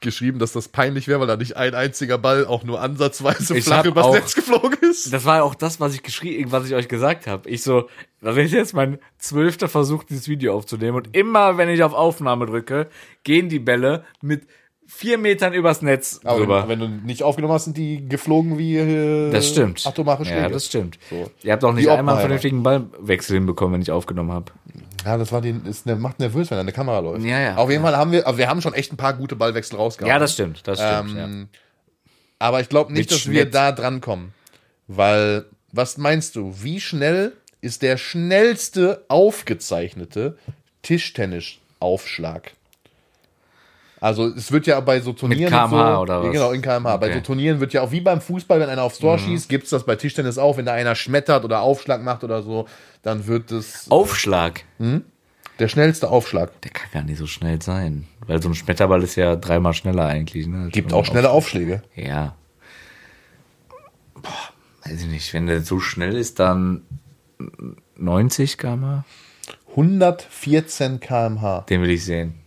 [0.00, 3.64] geschrieben, dass das peinlich wäre, weil da nicht ein einziger Ball auch nur ansatzweise Ich
[3.64, 5.12] flach übers auch- Netz geflogen ist.
[5.12, 7.48] Das war auch das, was ich geschrieben, was ich euch gesagt habe.
[7.48, 7.88] Ich so,
[8.20, 10.96] das ist jetzt mein zwölfter Versuch, dieses Video aufzunehmen.
[10.96, 12.88] Und immer, wenn ich auf Aufnahme drücke,
[13.24, 14.46] gehen die Bälle mit
[14.94, 16.68] vier Metern übers Netz Aber drüber.
[16.68, 19.84] wenn, wenn du nicht aufgenommen hast, sind die geflogen wie äh, Das stimmt.
[19.86, 20.40] atomare Schläge.
[20.42, 20.98] Ja, das stimmt.
[21.10, 21.30] So.
[21.42, 24.52] Ihr habt auch nicht Die einmal einen vernünftigen Ballwechsel hinbekommen, wenn ich aufgenommen habe.
[25.04, 27.24] Ja, das war den, ist, macht nervös, wenn eine Kamera läuft.
[27.24, 27.56] Ja, ja.
[27.56, 30.08] Auf jeden Fall haben wir, aber wir haben schon echt ein paar gute Ballwechsel rausgehauen.
[30.08, 30.66] Ja, das stimmt.
[30.68, 31.16] Das stimmt.
[31.18, 31.48] Ähm,
[32.38, 33.54] Aber ich glaube nicht, Mit dass wir Schnitt.
[33.54, 34.32] da dran kommen.
[34.86, 40.36] Weil, was meinst du, wie schnell ist der schnellste aufgezeichnete
[40.82, 42.52] Tischtennis-Aufschlag?
[44.02, 45.48] Also es wird ja bei so Turnieren.
[45.52, 46.32] kmh und so, oder was?
[46.32, 46.96] Genau, in kmh.
[46.96, 47.10] Bei Okay.
[47.10, 47.18] Mhm.
[47.20, 49.70] so Turnieren wird ja auch wie beim Fußball, wenn einer aufs Tor schießt, gibt es
[49.70, 50.56] das bei Tischtennis auch.
[50.56, 52.66] Wenn da einer schmettert oder Aufschlag macht oder so,
[53.02, 53.88] dann wird es.
[53.92, 54.64] Aufschlag.
[55.60, 56.60] der schnellste Aufschlag.
[56.62, 58.08] Der kann gar nicht so schnell sein.
[58.26, 60.48] Weil so ein Schmetterball ist ja dreimal schneller eigentlich.
[60.48, 60.68] Ne?
[60.72, 61.82] Gibt auch schnelle Aufschläge.
[61.94, 62.34] Ja.
[64.14, 64.30] Boah,
[64.84, 65.32] weiß ich nicht.
[65.32, 66.82] Wenn der so schnell ist, dann
[67.96, 69.04] 90 km Hm.
[69.76, 71.64] 114 kmh.
[71.70, 72.41] Den will ich sehen.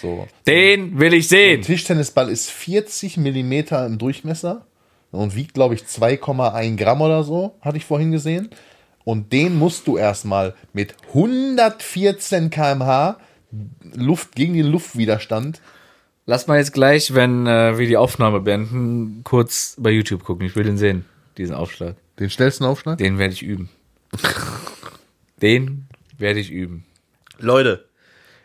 [0.00, 0.26] So.
[0.46, 1.62] Den will ich sehen.
[1.62, 4.66] Tischtennisball ist 40 Millimeter im Durchmesser
[5.10, 8.50] und wiegt, glaube ich, 2,1 Gramm oder so, hatte ich vorhin gesehen.
[9.04, 13.16] Und den musst du erstmal mit 114 kmh
[13.94, 15.60] Luft gegen den Luftwiderstand.
[16.26, 20.46] Lass mal jetzt gleich, wenn äh, wir die Aufnahme beenden, kurz bei YouTube gucken.
[20.46, 21.04] Ich will den sehen,
[21.36, 21.96] diesen Aufschlag.
[22.18, 22.98] Den schnellsten Aufschlag?
[22.98, 23.68] Den werde ich üben.
[25.42, 25.86] Den
[26.18, 26.84] werde ich üben.
[27.38, 27.88] Leute,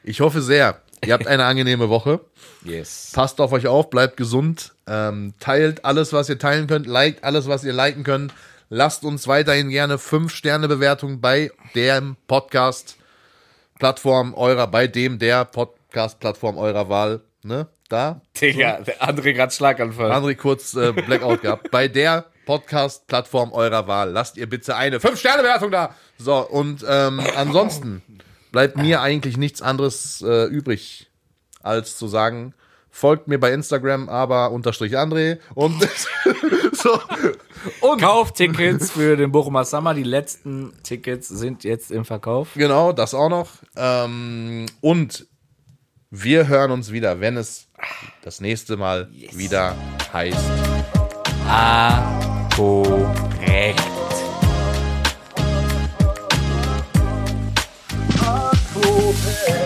[0.03, 2.21] ich hoffe sehr, ihr habt eine angenehme Woche.
[2.63, 3.11] Yes.
[3.13, 7.47] Passt auf euch auf, bleibt gesund, ähm, teilt alles, was ihr teilen könnt, liked alles,
[7.47, 8.33] was ihr liken könnt.
[8.69, 17.21] Lasst uns weiterhin gerne 5-Sterne-Bewertung bei dem Podcast-Plattform eurer, bei dem der Podcast-Plattform eurer Wahl.
[17.43, 17.67] Ne?
[17.89, 18.21] Da.
[18.41, 20.11] Digga, der André gerade Schlaganfall.
[20.11, 21.69] André kurz äh, Blackout gehabt.
[21.69, 24.09] Bei der Podcast-Plattform eurer Wahl.
[24.09, 25.93] Lasst ihr bitte eine 5-Sterne-Bewertung da.
[26.17, 28.01] So, und ähm, ansonsten
[28.55, 31.11] bleibt mir eigentlich nichts anderes äh, übrig,
[31.61, 32.53] als zu sagen,
[32.89, 35.75] folgt mir bei Instagram, aber unterstrich André und
[36.71, 36.97] so.
[37.81, 39.93] Und Kauftickets für den Bochumer Summer.
[39.93, 42.53] Die letzten Tickets sind jetzt im Verkauf.
[42.53, 43.49] genau, das auch noch.
[43.75, 45.27] Ähm, und
[46.09, 47.67] wir hören uns wieder, wenn es
[48.23, 49.75] das nächste Mal wieder
[50.13, 50.39] heißt.
[51.45, 54.04] Ah, korrekt.
[59.35, 59.64] Yeah.